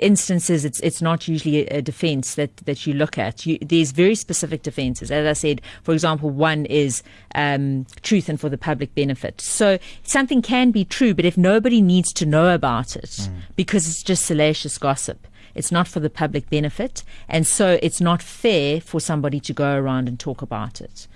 instances, 0.00 0.64
it's 0.64 0.80
it's 0.80 1.02
not 1.02 1.28
usually 1.28 1.66
a, 1.66 1.82
defence 1.82 2.36
that 2.36 2.56
that 2.58 2.86
you 2.86 2.94
look 2.94 3.18
at. 3.18 3.46
You, 3.46 3.58
there's 3.60 3.90
very 3.90 4.14
specific 4.14 4.62
defences. 4.62 5.10
As 5.10 5.26
I 5.26 5.32
said, 5.32 5.60
for 5.82 5.92
example, 5.92 6.30
one 6.30 6.66
is 6.66 7.02
um, 7.34 7.86
truth 8.02 8.28
and 8.28 8.40
for 8.40 8.48
the 8.48 8.58
public 8.58 8.94
benefit. 8.94 9.40
So 9.40 9.78
something 10.02 10.42
can 10.42 10.70
be 10.70 10.84
true, 10.84 11.14
but 11.14 11.24
if 11.24 11.36
nobody 11.36 11.80
needs 11.80 12.12
to 12.14 12.26
know 12.26 12.54
about 12.54 12.96
it 12.96 13.28
because 13.56 13.88
it's 13.88 14.02
just 14.02 14.26
salacious 14.26 14.78
gossip. 14.78 15.26
It's 15.54 15.72
not 15.72 15.88
for 15.88 16.00
the 16.00 16.10
public 16.10 16.50
benefit, 16.50 17.02
and 17.28 17.46
so 17.46 17.78
it's 17.82 18.00
not 18.00 18.22
fair 18.22 18.80
for 18.80 19.00
somebody 19.00 19.40
to 19.40 19.52
go 19.52 19.76
around 19.76 20.08
and 20.08 20.18
talk 20.18 20.42
about 20.42 20.80
it. 20.80 21.06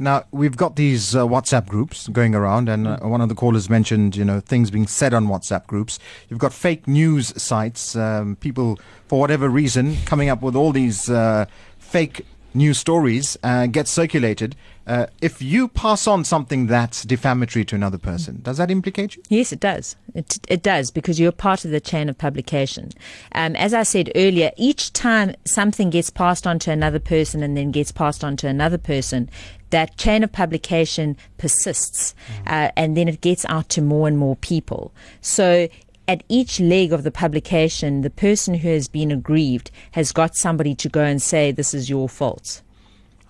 Now 0.00 0.24
we've 0.30 0.56
got 0.56 0.76
these 0.76 1.16
uh, 1.16 1.26
WhatsApp 1.26 1.66
groups 1.66 2.06
going 2.08 2.34
around, 2.34 2.68
and 2.68 2.86
uh, 2.86 2.98
one 2.98 3.20
of 3.20 3.28
the 3.28 3.34
callers 3.34 3.68
mentioned, 3.68 4.14
you 4.14 4.24
know, 4.24 4.38
things 4.38 4.70
being 4.70 4.86
said 4.86 5.12
on 5.12 5.26
WhatsApp 5.26 5.66
groups. 5.66 5.98
You've 6.28 6.38
got 6.38 6.52
fake 6.52 6.86
news 6.86 7.40
sites, 7.40 7.96
um, 7.96 8.36
people 8.36 8.78
for 9.08 9.18
whatever 9.18 9.48
reason 9.48 9.96
coming 10.06 10.28
up 10.28 10.40
with 10.40 10.54
all 10.54 10.70
these 10.70 11.10
uh, 11.10 11.46
fake 11.78 12.24
news 12.54 12.78
stories 12.78 13.36
uh, 13.42 13.66
get 13.66 13.88
circulated. 13.88 14.54
Uh, 14.88 15.06
if 15.20 15.42
you 15.42 15.68
pass 15.68 16.06
on 16.06 16.24
something 16.24 16.66
that's 16.66 17.02
defamatory 17.02 17.62
to 17.62 17.74
another 17.74 17.98
person, 17.98 18.40
does 18.40 18.56
that 18.56 18.70
implicate 18.70 19.16
you? 19.16 19.22
Yes, 19.28 19.52
it 19.52 19.60
does. 19.60 19.96
It, 20.14 20.38
it 20.48 20.62
does 20.62 20.90
because 20.90 21.20
you're 21.20 21.30
part 21.30 21.66
of 21.66 21.70
the 21.70 21.80
chain 21.80 22.08
of 22.08 22.16
publication. 22.16 22.92
Um, 23.32 23.54
as 23.56 23.74
I 23.74 23.82
said 23.82 24.10
earlier, 24.16 24.50
each 24.56 24.94
time 24.94 25.34
something 25.44 25.90
gets 25.90 26.08
passed 26.08 26.46
on 26.46 26.58
to 26.60 26.70
another 26.70 26.98
person 26.98 27.42
and 27.42 27.54
then 27.54 27.70
gets 27.70 27.92
passed 27.92 28.24
on 28.24 28.38
to 28.38 28.48
another 28.48 28.78
person, 28.78 29.28
that 29.68 29.98
chain 29.98 30.24
of 30.24 30.32
publication 30.32 31.18
persists 31.36 32.14
uh, 32.46 32.70
and 32.74 32.96
then 32.96 33.08
it 33.08 33.20
gets 33.20 33.44
out 33.50 33.68
to 33.68 33.82
more 33.82 34.08
and 34.08 34.16
more 34.16 34.36
people. 34.36 34.94
So 35.20 35.68
at 36.08 36.24
each 36.30 36.60
leg 36.60 36.94
of 36.94 37.02
the 37.02 37.10
publication, 37.10 38.00
the 38.00 38.08
person 38.08 38.54
who 38.54 38.68
has 38.68 38.88
been 38.88 39.12
aggrieved 39.12 39.70
has 39.92 40.12
got 40.12 40.34
somebody 40.34 40.74
to 40.76 40.88
go 40.88 41.04
and 41.04 41.20
say, 41.20 41.52
This 41.52 41.74
is 41.74 41.90
your 41.90 42.08
fault. 42.08 42.62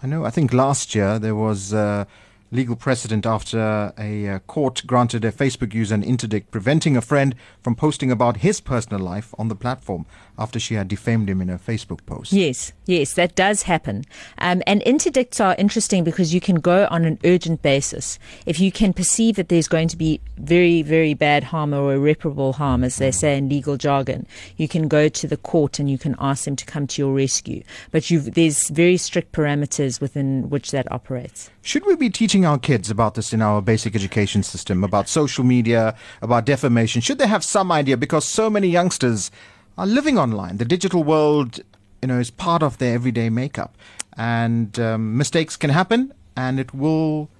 I 0.03 0.07
know. 0.07 0.24
I 0.24 0.30
think 0.30 0.53
last 0.53 0.94
year 0.94 1.18
there 1.18 1.34
was 1.34 1.74
uh, 1.74 2.05
legal 2.53 2.76
precedent 2.76 3.26
after 3.26 3.92
a 3.99 4.28
uh, 4.28 4.38
court 4.40 4.82
granted 4.86 5.24
a 5.24 5.32
Facebook 5.32 5.74
user 5.74 5.94
an 5.94 6.05
interdict 6.05 6.51
preventing 6.51 6.96
a 6.96 7.01
friend 7.01 7.34
from 7.61 7.74
posting 7.74 8.11
about 8.11 8.38
his 8.38 8.61
personal 8.61 9.01
life 9.01 9.34
on 9.38 9.49
the 9.49 9.57
platform 9.57 10.07
after 10.39 10.61
she 10.61 10.74
had 10.74 10.89
defamed 10.89 11.28
him 11.28 11.43
in 11.43 11.51
a 11.51 11.59
Facebook 11.59 12.05
post. 12.07 12.32
Yes, 12.32 12.72
yes, 12.86 13.14
that 13.14 13.34
does 13.34 13.62
happen. 13.62 14.05
Um, 14.39 14.62
and 14.66 14.82
interdicts 14.82 15.41
are 15.41 15.57
interesting 15.59 16.05
because 16.05 16.32
you 16.32 16.41
can 16.41 16.57
go 16.57 16.86
on 16.91 17.05
an 17.05 17.18
urgent 17.24 17.62
basis. 17.62 18.18
If 18.47 18.61
you 18.61 18.70
can 18.70 18.93
perceive 18.93 19.36
that 19.36 19.49
there's 19.49 19.68
going 19.68 19.89
to 19.89 19.97
be 19.97 20.20
very, 20.36 20.82
very 20.82 21.14
bad 21.14 21.45
harm 21.45 21.74
or 21.74 21.93
irreparable 21.93 22.55
harm, 22.55 22.84
as 22.84 22.97
they 22.97 23.11
say 23.11 23.36
in 23.36 23.49
legal 23.49 23.76
jargon, 23.76 24.26
you 24.57 24.68
can 24.68 24.89
go 24.89 25.09
to 25.09 25.26
the 25.26 25.36
court 25.36 25.78
and 25.78 25.91
you 25.91 25.99
can 25.99 26.14
ask 26.18 26.45
them 26.45 26.57
to 26.57 26.64
come 26.64 26.86
to 26.86 27.03
your 27.03 27.12
rescue. 27.12 27.62
But 27.91 28.11
you've, 28.11 28.34
there's 28.34 28.68
very 28.68 28.97
strict 28.97 29.32
parameters 29.32 30.01
within 30.01 30.49
which 30.49 30.70
that 30.70 30.91
operates. 30.93 31.51
Should 31.62 31.84
we 31.84 31.97
be 31.97 32.11
teaching 32.11 32.47
our 32.47 32.59
kids 32.59 32.91
about 32.91 33.14
this 33.14 33.32
in 33.32 33.43
our 33.43 33.61
basic 33.61 33.95
education 33.95 34.43
system, 34.43 34.84
about 34.84 35.09
social 35.09 35.45
media, 35.45 35.97
about 36.22 36.47
defamation? 36.47 37.01
Should 37.01 37.18
they 37.18 37.26
have 37.26 37.45
some 37.45 37.72
idea? 37.72 37.97
Because 37.97 38.24
so 38.24 38.49
many 38.49 38.68
youngsters 38.68 39.30
are 39.79 39.87
living 39.87 40.18
online. 40.18 40.59
The 40.59 40.64
digital 40.64 41.05
world, 41.05 41.61
you 42.03 42.09
know, 42.09 42.18
is 42.18 42.31
part 42.31 42.62
of 42.62 42.76
their 42.79 42.95
everyday 42.95 43.31
makeup. 43.31 43.79
And 44.16 44.79
um, 44.81 45.16
mistakes 45.16 45.57
can 45.57 45.70
happen, 45.70 46.12
and 46.37 46.59
it 46.59 46.74
will 46.74 47.31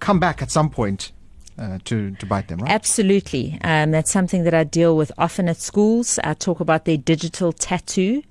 come 0.00 0.18
back 0.18 0.42
at 0.42 0.50
some 0.50 0.70
point 0.70 1.12
uh, 1.58 1.78
to, 1.84 2.10
to 2.12 2.26
bite 2.26 2.48
them, 2.48 2.58
right? 2.58 2.70
Absolutely. 2.70 3.58
Um, 3.62 3.90
that's 3.90 4.10
something 4.10 4.44
that 4.44 4.54
I 4.54 4.64
deal 4.64 4.96
with 4.96 5.12
often 5.18 5.48
at 5.48 5.58
schools. 5.58 6.18
I 6.24 6.34
talk 6.34 6.60
about 6.60 6.84
their 6.84 6.96
digital 6.96 7.52
tattoo. 7.52 8.22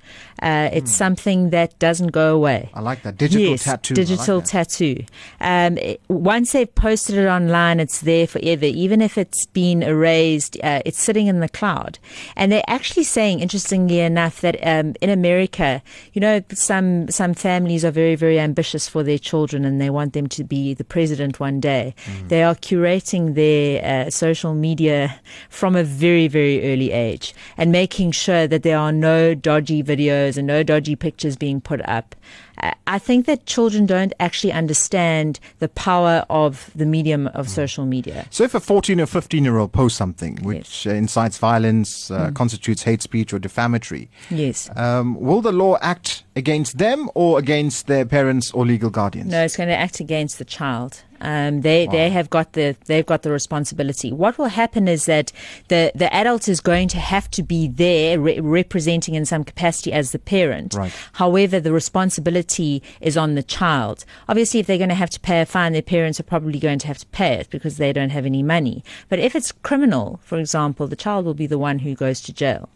Uh, 0.42 0.70
it's 0.74 0.92
something 0.92 1.52
that 1.52 1.78
doesn't 1.80 2.08
go 2.08 2.36
away. 2.36 2.70
I 2.74 2.82
like 2.82 3.04
that. 3.04 3.18
Digital 3.18 3.52
yes, 3.52 3.64
tattoo. 3.64 3.94
I 3.94 3.98
like 3.98 4.08
Digital 4.08 4.42
tattoo. 4.42 5.06
Um, 5.40 5.78
it- 5.78 6.02
once 6.10 6.52
they've 6.54 6.74
posted 6.74 7.18
it 7.18 7.28
online, 7.28 7.80
it's 7.80 8.02
there 8.02 8.26
forever. 8.28 8.66
Even 8.66 9.02
if 9.02 9.18
it's 9.18 9.46
been 9.48 9.84
erased, 9.84 10.58
uh, 10.64 10.82
it's 10.86 11.00
sitting 11.00 11.28
in 11.28 11.42
the 11.42 11.50
cloud. 11.50 12.00
And 12.36 12.52
they're 12.52 12.64
actually 12.68 13.04
saying, 13.04 13.40
interestingly 13.40 14.00
enough, 14.00 14.42
that 14.42 14.56
um, 14.66 14.96
in 15.02 15.10
America, 15.10 15.82
you 16.14 16.22
know, 16.22 16.42
some 16.54 17.10
some 17.10 17.34
families 17.34 17.86
are 17.86 17.92
very 17.92 18.16
very 18.16 18.40
ambitious 18.40 18.88
for 18.88 19.04
their 19.04 19.20
children, 19.20 19.64
and 19.66 19.80
they 19.80 19.90
want 19.90 20.14
them 20.14 20.28
to 20.28 20.44
be 20.44 20.74
the 20.74 20.84
president 20.84 21.40
one 21.40 21.60
day. 21.60 21.94
Mm. 22.06 22.30
They 22.30 22.44
are 22.44 22.56
curating 22.56 23.11
their 23.20 24.06
uh, 24.08 24.10
social 24.10 24.54
media 24.54 25.20
from 25.50 25.76
a 25.76 25.84
very, 25.84 26.28
very 26.28 26.72
early 26.74 26.92
age 26.92 27.34
and 27.58 27.72
making 27.72 28.12
sure 28.12 28.48
that 28.48 28.64
there 28.64 28.78
are 28.78 28.92
no 28.92 29.34
dodgy 29.36 29.84
videos 29.84 30.38
and 30.38 30.48
no 30.48 30.64
dodgy 30.64 30.96
pictures 30.96 31.36
being 31.36 31.60
put 31.62 31.82
up. 31.88 32.16
Uh, 32.62 32.72
I 32.88 33.00
think 33.00 33.26
that 33.26 33.46
children 33.46 33.86
don't 33.86 34.14
actually 34.20 34.54
understand 34.54 35.40
the 35.60 35.70
power 35.70 36.26
of 36.30 36.70
the 36.76 36.86
medium 36.86 37.28
of 37.28 37.50
social 37.50 37.86
media. 37.86 38.26
So 38.30 38.44
if 38.44 38.54
a 38.54 38.60
14 38.60 39.00
or 39.02 39.06
15 39.06 39.44
year 39.44 39.58
old 39.58 39.72
posts 39.72 39.98
something 39.98 40.38
which 40.44 40.86
uh, 40.88 40.92
incites 40.92 41.38
violence, 41.38 42.12
uh, 42.12 42.32
constitutes 42.32 42.84
hate 42.84 43.02
speech 43.02 43.34
or 43.34 43.40
defamatory, 43.40 44.10
Yes. 44.30 44.70
um, 44.76 45.20
will 45.20 45.42
the 45.42 45.52
law 45.52 45.78
act 45.82 46.24
against 46.36 46.78
them 46.78 47.10
or 47.16 47.40
against 47.40 47.88
their 47.88 48.06
parents 48.06 48.52
or 48.52 48.66
legal 48.66 48.90
guardians? 48.90 49.32
No, 49.32 49.44
it's 49.44 49.58
going 49.58 49.70
to 49.70 49.76
act 49.76 50.00
against 50.00 50.38
the 50.38 50.46
child. 50.46 51.04
Um, 51.22 51.62
they 51.62 51.88
they 51.88 52.10
have 52.10 52.30
got 52.30 52.54
the 52.54 52.76
they've 52.86 53.06
got 53.06 53.22
the 53.22 53.32
responsibility. 53.32 54.12
What 54.12 54.38
will 54.38 54.48
happen 54.48 54.88
is 54.88 55.06
that 55.06 55.32
the 55.68 55.92
the 55.96 56.12
adult 56.14 56.48
is 56.48 56.60
going 56.60 56.88
to 56.90 57.00
have 57.00 57.30
to 57.32 57.44
be 57.44 57.68
there 57.68 58.20
re- 58.20 58.40
representing 58.40 59.16
in 59.16 59.26
some 59.26 59.44
capacity 59.44 59.94
as 59.94 60.12
the 60.12 60.20
parent. 60.20 60.74
Right. 60.74 60.94
However, 61.14 61.60
the 61.60 61.72
responsibility 61.72 62.82
is 63.00 63.18
on 63.18 63.36
the 63.36 63.44
child. 63.44 64.04
Obviously, 64.28 64.60
if 64.60 64.68
they're 64.68 64.78
going 64.78 64.90
to 64.90 64.96
have 64.96 65.10
to 65.12 65.20
pay 65.20 65.42
a 65.42 65.46
fine, 65.46 65.74
their 65.74 65.82
parents 65.82 66.20
are 66.20 66.24
probably 66.24 66.60
going 66.60 66.80
to 66.80 66.88
have 66.88 66.98
to 66.98 67.06
pay 67.08 67.34
it 67.36 67.50
because 67.50 67.78
they 67.78 67.94
don't 67.94 68.10
have 68.10 68.26
any 68.26 68.44
money. 68.44 68.84
But 69.08 69.20
if 69.20 69.36
it's 69.36 69.52
criminal, 69.52 70.20
for 70.24 70.40
example, 70.40 70.88
the 70.88 70.96
child 70.96 71.26
will 71.26 71.34
be 71.34 71.48
the 71.48 71.58
one 71.58 71.80
who 71.80 71.94
goes 71.96 72.22
to 72.22 72.34
jail. 72.34 72.70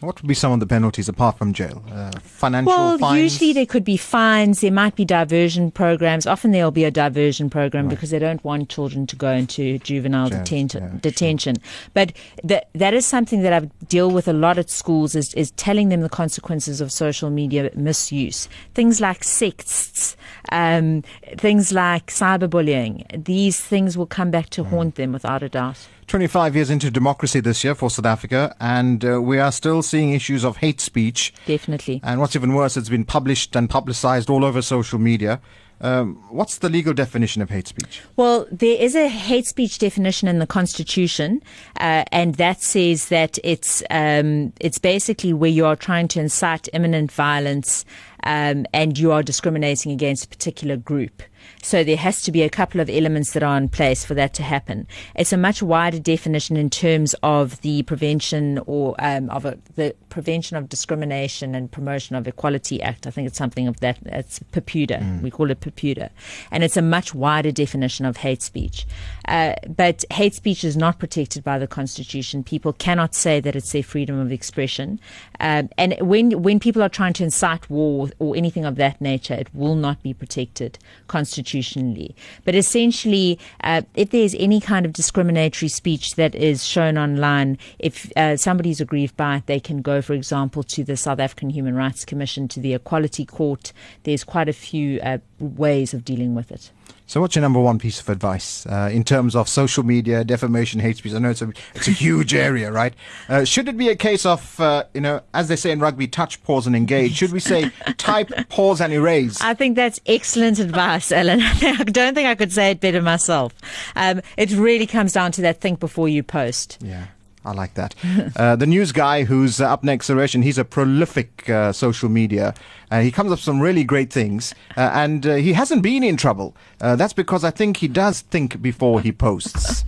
What 0.00 0.22
would 0.22 0.28
be 0.28 0.34
some 0.34 0.52
of 0.52 0.60
the 0.60 0.66
penalties 0.66 1.08
apart 1.10 1.36
from 1.36 1.52
jail? 1.52 1.82
Uh, 1.92 2.10
financial 2.22 2.72
Well, 2.72 2.96
fines? 2.98 3.20
usually 3.22 3.52
there 3.52 3.66
could 3.66 3.84
be 3.84 3.98
fines. 3.98 4.60
There 4.62 4.70
might 4.72 4.96
be 4.96 5.04
diversion 5.04 5.70
programs. 5.70 6.26
Often 6.26 6.52
there'll 6.52 6.70
be 6.70 6.84
a 6.84 6.90
diversion 6.90 7.50
program 7.50 7.86
because 7.86 8.08
they 8.08 8.18
don't 8.18 8.42
want 8.42 8.70
children 8.70 9.06
to 9.08 9.16
go 9.16 9.30
into 9.30 9.78
juvenile 9.80 10.30
Jail, 10.30 10.38
detention. 10.38 11.00
yeah, 11.04 11.32
sure. 11.36 11.54
But 11.92 12.12
that 12.44 12.68
that 12.74 12.94
is 12.94 13.04
something 13.04 13.42
that 13.42 13.52
I 13.52 13.66
deal 13.88 14.10
with 14.10 14.26
a 14.26 14.32
lot 14.32 14.56
at 14.56 14.70
schools 14.70 15.14
is, 15.14 15.34
is 15.34 15.50
telling 15.52 15.90
them 15.90 16.00
the 16.00 16.08
consequences 16.08 16.80
of 16.80 16.90
social 16.90 17.28
media 17.28 17.70
misuse. 17.74 18.48
Things 18.74 19.00
like 19.02 19.22
sexts, 19.22 20.16
um, 20.50 21.02
things 21.36 21.72
like 21.72 22.06
cyberbullying. 22.06 23.04
These 23.24 23.60
things 23.60 23.98
will 23.98 24.06
come 24.06 24.30
back 24.30 24.46
Mm. 24.46 24.50
to 24.50 24.64
haunt 24.64 24.94
them 24.94 25.12
without 25.12 25.42
a 25.42 25.48
doubt. 25.50 25.76
25 26.10 26.56
years 26.56 26.70
into 26.70 26.90
democracy 26.90 27.38
this 27.38 27.62
year 27.62 27.72
for 27.72 27.88
South 27.88 28.04
Africa, 28.04 28.52
and 28.58 29.04
uh, 29.04 29.22
we 29.22 29.38
are 29.38 29.52
still 29.52 29.80
seeing 29.80 30.12
issues 30.12 30.44
of 30.44 30.56
hate 30.56 30.80
speech. 30.80 31.32
Definitely. 31.46 32.00
And 32.02 32.18
what's 32.20 32.34
even 32.34 32.52
worse, 32.52 32.76
it's 32.76 32.88
been 32.88 33.04
published 33.04 33.54
and 33.54 33.70
publicized 33.70 34.28
all 34.28 34.44
over 34.44 34.60
social 34.60 34.98
media. 34.98 35.40
Um, 35.80 36.16
what's 36.28 36.58
the 36.58 36.68
legal 36.68 36.94
definition 36.94 37.42
of 37.42 37.50
hate 37.50 37.68
speech? 37.68 38.02
Well, 38.16 38.48
there 38.50 38.76
is 38.76 38.96
a 38.96 39.06
hate 39.06 39.46
speech 39.46 39.78
definition 39.78 40.26
in 40.26 40.40
the 40.40 40.48
Constitution, 40.48 41.42
uh, 41.78 42.02
and 42.10 42.34
that 42.34 42.60
says 42.60 43.08
that 43.10 43.38
it's 43.44 43.80
um, 43.88 44.52
it's 44.58 44.78
basically 44.78 45.32
where 45.32 45.48
you 45.48 45.64
are 45.64 45.76
trying 45.76 46.08
to 46.08 46.20
incite 46.20 46.68
imminent 46.72 47.12
violence, 47.12 47.84
um, 48.24 48.66
and 48.74 48.98
you 48.98 49.12
are 49.12 49.22
discriminating 49.22 49.92
against 49.92 50.24
a 50.24 50.28
particular 50.28 50.76
group. 50.76 51.22
So 51.62 51.84
there 51.84 51.96
has 51.96 52.22
to 52.22 52.32
be 52.32 52.42
a 52.42 52.48
couple 52.50 52.80
of 52.80 52.88
elements 52.88 53.32
that 53.32 53.42
are 53.42 53.56
in 53.56 53.68
place 53.68 54.04
for 54.04 54.14
that 54.14 54.34
to 54.34 54.42
happen. 54.42 54.86
It's 55.14 55.32
a 55.32 55.36
much 55.36 55.62
wider 55.62 55.98
definition 55.98 56.56
in 56.56 56.70
terms 56.70 57.14
of 57.22 57.60
the 57.60 57.82
prevention 57.82 58.60
or 58.66 58.94
um, 58.98 59.28
of 59.30 59.44
a, 59.44 59.58
the 59.76 59.94
prevention 60.08 60.56
of 60.56 60.68
discrimination 60.68 61.54
and 61.54 61.70
promotion 61.70 62.16
of 62.16 62.26
equality 62.26 62.82
act. 62.82 63.06
I 63.06 63.10
think 63.10 63.26
it's 63.26 63.38
something 63.38 63.68
of 63.68 63.80
that. 63.80 63.98
It's 64.06 64.40
PEPUDA. 64.52 65.22
We 65.22 65.30
call 65.30 65.50
it 65.50 65.60
PEPUDA, 65.60 66.10
and 66.50 66.64
it's 66.64 66.76
a 66.76 66.82
much 66.82 67.14
wider 67.14 67.52
definition 67.52 68.06
of 68.06 68.18
hate 68.18 68.42
speech. 68.42 68.86
Uh, 69.28 69.54
but 69.68 70.04
hate 70.10 70.34
speech 70.34 70.64
is 70.64 70.76
not 70.76 70.98
protected 70.98 71.44
by 71.44 71.58
the 71.58 71.66
Constitution. 71.66 72.42
People 72.42 72.72
cannot 72.72 73.14
say 73.14 73.40
that 73.40 73.54
it's 73.54 73.72
their 73.72 73.82
freedom 73.82 74.18
of 74.18 74.32
expression. 74.32 74.98
Um, 75.40 75.70
and 75.76 75.96
when 76.00 76.42
when 76.42 76.60
people 76.60 76.82
are 76.82 76.88
trying 76.88 77.14
to 77.14 77.24
incite 77.24 77.68
war 77.70 78.10
or 78.18 78.36
anything 78.36 78.64
of 78.64 78.76
that 78.76 79.00
nature, 79.00 79.34
it 79.34 79.48
will 79.54 79.74
not 79.74 80.02
be 80.02 80.14
protected 80.14 80.78
constitutionally. 81.08 82.14
But 82.44 82.54
essentially, 82.54 83.38
uh, 83.64 83.82
if 83.94 84.10
there's 84.10 84.34
any 84.34 84.60
kind 84.60 84.86
of 84.86 84.92
discriminatory 84.92 85.68
speech 85.68 86.14
that 86.16 86.34
is 86.34 86.64
shown 86.64 86.98
online, 86.98 87.58
if 87.78 88.12
uh, 88.16 88.36
somebody 88.36 88.70
is 88.70 88.80
aggrieved 88.80 89.16
by 89.16 89.36
it, 89.36 89.46
they 89.46 89.60
can 89.60 89.82
go, 89.82 90.02
for 90.02 90.12
example, 90.12 90.62
to 90.64 90.84
the 90.84 90.96
South 90.96 91.18
African 91.18 91.50
Human 91.50 91.74
Rights 91.74 92.04
Commission, 92.04 92.46
to 92.48 92.60
the 92.60 92.74
Equality 92.74 93.24
Court. 93.24 93.72
There's 94.04 94.24
quite 94.24 94.48
a 94.48 94.52
few 94.52 95.00
uh, 95.00 95.18
ways 95.38 95.94
of 95.94 96.04
dealing 96.04 96.34
with 96.34 96.52
it. 96.52 96.70
So, 97.10 97.20
what's 97.20 97.34
your 97.34 97.42
number 97.42 97.58
one 97.58 97.80
piece 97.80 98.00
of 98.00 98.08
advice 98.08 98.64
uh, 98.66 98.88
in 98.92 99.02
terms 99.02 99.34
of 99.34 99.48
social 99.48 99.82
media, 99.82 100.22
defamation, 100.22 100.78
hate 100.78 100.98
speech? 100.98 101.12
I 101.12 101.18
know 101.18 101.30
it's 101.30 101.42
a 101.42 101.52
it's 101.74 101.88
a 101.88 101.90
huge 101.90 102.34
area, 102.34 102.70
right? 102.70 102.94
Uh, 103.28 103.42
should 103.44 103.66
it 103.66 103.76
be 103.76 103.88
a 103.88 103.96
case 103.96 104.24
of 104.24 104.60
uh, 104.60 104.84
you 104.94 105.00
know, 105.00 105.20
as 105.34 105.48
they 105.48 105.56
say 105.56 105.72
in 105.72 105.80
rugby, 105.80 106.06
touch, 106.06 106.40
pause, 106.44 106.68
and 106.68 106.76
engage? 106.76 107.16
Should 107.16 107.32
we 107.32 107.40
say 107.40 107.72
type, 107.96 108.30
pause, 108.48 108.80
and 108.80 108.92
erase? 108.92 109.40
I 109.40 109.54
think 109.54 109.74
that's 109.74 109.98
excellent 110.06 110.60
advice, 110.60 111.10
Ellen. 111.10 111.40
I 111.42 111.82
don't 111.82 112.14
think 112.14 112.28
I 112.28 112.36
could 112.36 112.52
say 112.52 112.70
it 112.70 112.80
better 112.80 113.02
myself. 113.02 113.54
Um, 113.96 114.20
it 114.36 114.52
really 114.52 114.86
comes 114.86 115.12
down 115.12 115.32
to 115.32 115.42
that 115.42 115.60
think 115.60 115.80
before 115.80 116.08
you 116.08 116.22
post. 116.22 116.78
Yeah. 116.80 117.06
I 117.44 117.52
like 117.52 117.74
that. 117.74 117.94
Uh, 118.36 118.54
the 118.56 118.66
news 118.66 118.92
guy 118.92 119.24
who's 119.24 119.60
uh, 119.60 119.72
up 119.72 119.82
next, 119.82 120.08
Suresh, 120.08 120.34
and 120.34 120.44
he's 120.44 120.58
a 120.58 120.64
prolific 120.64 121.48
uh, 121.48 121.72
social 121.72 122.08
media. 122.08 122.54
Uh, 122.90 123.00
he 123.00 123.10
comes 123.10 123.28
up 123.32 123.38
with 123.38 123.44
some 123.44 123.60
really 123.60 123.82
great 123.84 124.12
things, 124.12 124.54
uh, 124.76 124.90
and 124.92 125.26
uh, 125.26 125.34
he 125.36 125.52
hasn't 125.54 125.82
been 125.82 126.02
in 126.02 126.16
trouble. 126.16 126.54
That's 126.78 127.12
because 127.12 127.44
I 127.44 127.50
think 127.50 127.78
he 127.78 127.88
does 127.88 128.20
think 128.20 128.60
before 128.60 129.00
he 129.00 129.12
posts. 129.12 129.84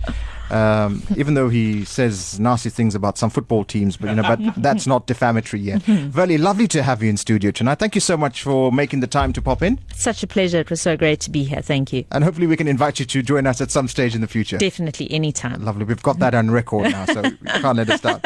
Um, 0.53 1.01
even 1.17 1.33
though 1.33 1.49
he 1.49 1.83
says 1.83 2.39
nasty 2.39 2.69
things 2.69 2.93
about 2.93 3.17
some 3.17 3.29
football 3.31 3.63
teams, 3.63 3.97
but 3.97 4.09
you 4.11 4.15
know, 4.15 4.21
but 4.21 4.39
that's 4.57 4.85
not 4.85 5.07
defamatory 5.07 5.61
yet. 5.61 5.81
Very 5.83 6.37
lovely 6.37 6.67
to 6.67 6.83
have 6.83 7.01
you 7.01 7.09
in 7.09 7.17
studio 7.17 7.49
tonight. 7.49 7.79
Thank 7.79 7.95
you 7.95 8.01
so 8.01 8.15
much 8.15 8.43
for 8.43 8.71
making 8.71 8.99
the 8.99 9.07
time 9.07 9.33
to 9.33 9.41
pop 9.41 9.63
in, 9.63 9.79
Such 9.95 10.21
a 10.21 10.27
pleasure. 10.27 10.59
It 10.59 10.69
was 10.69 10.79
so 10.81 10.95
great 10.95 11.19
to 11.21 11.31
be 11.31 11.43
here. 11.43 11.61
Thank 11.61 11.91
you. 11.91 12.05
and 12.11 12.23
hopefully 12.23 12.45
we 12.47 12.55
can 12.55 12.67
invite 12.67 12.99
you 12.99 13.05
to 13.05 13.23
join 13.23 13.47
us 13.47 13.61
at 13.61 13.71
some 13.71 13.87
stage 13.87 14.13
in 14.13 14.21
the 14.21 14.27
future. 14.27 14.57
Definitely, 14.59 15.09
anytime. 15.11 15.63
Lovely. 15.65 15.85
We've 15.85 16.03
got 16.03 16.19
that 16.19 16.35
on 16.35 16.51
record 16.51 16.91
now, 16.91 17.05
so 17.05 17.21
we 17.21 17.31
can't 17.47 17.77
let 17.77 17.89
us 17.89 18.01
down. 18.01 18.21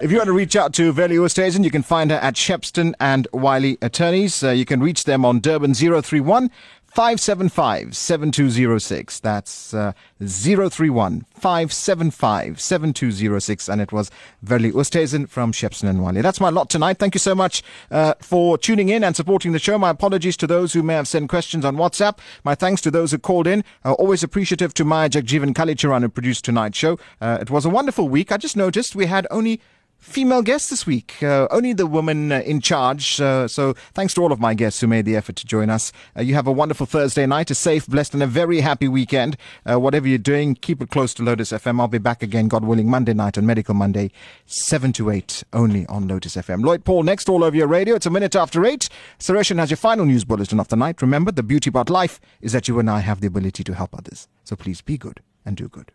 If 0.00 0.10
you 0.10 0.18
want 0.18 0.26
to 0.28 0.32
reach 0.32 0.54
out 0.56 0.72
to 0.74 0.92
Verlie 0.92 1.16
Oosthuizen, 1.16 1.64
you 1.64 1.70
can 1.70 1.82
find 1.82 2.10
her 2.10 2.16
at 2.18 2.34
Shepstone 2.34 2.94
and 3.00 3.26
Wylie 3.32 3.78
Attorneys. 3.82 4.42
Uh, 4.42 4.50
you 4.50 4.64
can 4.64 4.80
reach 4.80 5.04
them 5.04 5.24
on 5.24 5.40
Durban 5.40 5.74
031 5.74 6.50
575 6.92 7.96
7206. 7.96 9.20
That's 9.20 9.72
uh, 9.72 9.92
031 10.20 11.24
575 11.34 12.60
7206. 12.60 13.68
And 13.70 13.80
it 13.80 13.92
was 13.92 14.10
Verlie 14.42 14.72
Oosthuizen 14.72 15.26
from 15.26 15.52
Shepstone 15.52 15.88
and 15.88 16.02
Wylie. 16.02 16.20
That's 16.20 16.38
my 16.38 16.50
lot 16.50 16.68
tonight. 16.68 16.98
Thank 16.98 17.14
you 17.14 17.18
so 17.18 17.34
much 17.34 17.62
uh, 17.90 18.12
for 18.20 18.58
tuning 18.58 18.90
in 18.90 19.02
and 19.04 19.16
supporting 19.16 19.52
the 19.52 19.58
show. 19.58 19.78
My 19.78 19.88
apologies 19.88 20.36
to 20.36 20.46
those 20.46 20.74
who 20.74 20.82
may 20.82 20.92
have 20.92 21.08
sent 21.08 21.30
questions 21.30 21.64
on 21.64 21.76
WhatsApp. 21.76 22.18
My 22.44 22.54
thanks 22.54 22.82
to 22.82 22.90
those 22.90 23.12
who 23.12 23.18
called 23.18 23.46
in. 23.46 23.64
Uh, 23.86 23.94
always 23.94 24.22
appreciative 24.22 24.74
to 24.74 24.84
Maya 24.84 25.08
Jagjeevan 25.08 25.54
Kalicharan 25.54 26.02
who 26.02 26.10
produced 26.10 26.44
tonight's 26.44 26.76
show. 26.76 26.98
Uh, 27.22 27.38
it 27.40 27.48
was 27.48 27.64
a 27.64 27.70
wonderful 27.70 28.06
week. 28.06 28.30
I 28.30 28.36
just 28.36 28.54
noticed 28.54 28.94
we 28.94 29.06
had 29.06 29.26
only 29.30 29.62
female 30.02 30.42
guests 30.42 30.68
this 30.68 30.84
week. 30.84 31.22
Uh, 31.22 31.46
only 31.50 31.72
the 31.72 31.86
woman 31.86 32.32
uh, 32.32 32.40
in 32.40 32.60
charge. 32.60 33.20
Uh, 33.20 33.46
so 33.46 33.72
thanks 33.94 34.12
to 34.14 34.22
all 34.22 34.32
of 34.32 34.40
my 34.40 34.52
guests 34.52 34.80
who 34.80 34.86
made 34.86 35.04
the 35.04 35.16
effort 35.16 35.36
to 35.36 35.46
join 35.46 35.70
us. 35.70 35.92
Uh, 36.16 36.22
you 36.22 36.34
have 36.34 36.46
a 36.46 36.52
wonderful 36.52 36.86
Thursday 36.86 37.24
night, 37.24 37.50
a 37.50 37.54
safe, 37.54 37.86
blessed, 37.86 38.12
and 38.12 38.22
a 38.22 38.26
very 38.26 38.60
happy 38.60 38.88
weekend. 38.88 39.36
Uh, 39.64 39.78
whatever 39.78 40.08
you're 40.08 40.18
doing, 40.18 40.54
keep 40.54 40.82
it 40.82 40.90
close 40.90 41.14
to 41.14 41.22
Lotus 41.22 41.52
FM. 41.52 41.80
I'll 41.80 41.88
be 41.88 41.98
back 41.98 42.22
again, 42.22 42.48
God 42.48 42.64
willing, 42.64 42.90
Monday 42.90 43.14
night 43.14 43.38
on 43.38 43.46
Medical 43.46 43.74
Monday, 43.74 44.10
7 44.46 44.92
to 44.94 45.10
8, 45.10 45.44
only 45.52 45.86
on 45.86 46.08
Lotus 46.08 46.34
FM. 46.36 46.64
Lloyd 46.64 46.84
Paul 46.84 47.04
next 47.04 47.28
all 47.28 47.44
over 47.44 47.56
your 47.56 47.68
radio. 47.68 47.94
It's 47.94 48.06
a 48.06 48.10
minute 48.10 48.34
after 48.34 48.66
8. 48.66 48.88
Sureshan 49.20 49.58
has 49.58 49.70
your 49.70 49.76
final 49.76 50.04
news 50.04 50.24
bulletin 50.24 50.58
of 50.58 50.68
the 50.68 50.76
night. 50.76 51.00
Remember, 51.00 51.30
the 51.30 51.42
beauty 51.44 51.70
about 51.70 51.88
life 51.88 52.20
is 52.40 52.52
that 52.52 52.66
you 52.66 52.78
and 52.80 52.90
I 52.90 53.00
have 53.00 53.20
the 53.20 53.28
ability 53.28 53.62
to 53.64 53.74
help 53.74 53.96
others. 53.96 54.28
So 54.44 54.56
please 54.56 54.80
be 54.80 54.98
good 54.98 55.20
and 55.44 55.56
do 55.56 55.68
good. 55.68 55.92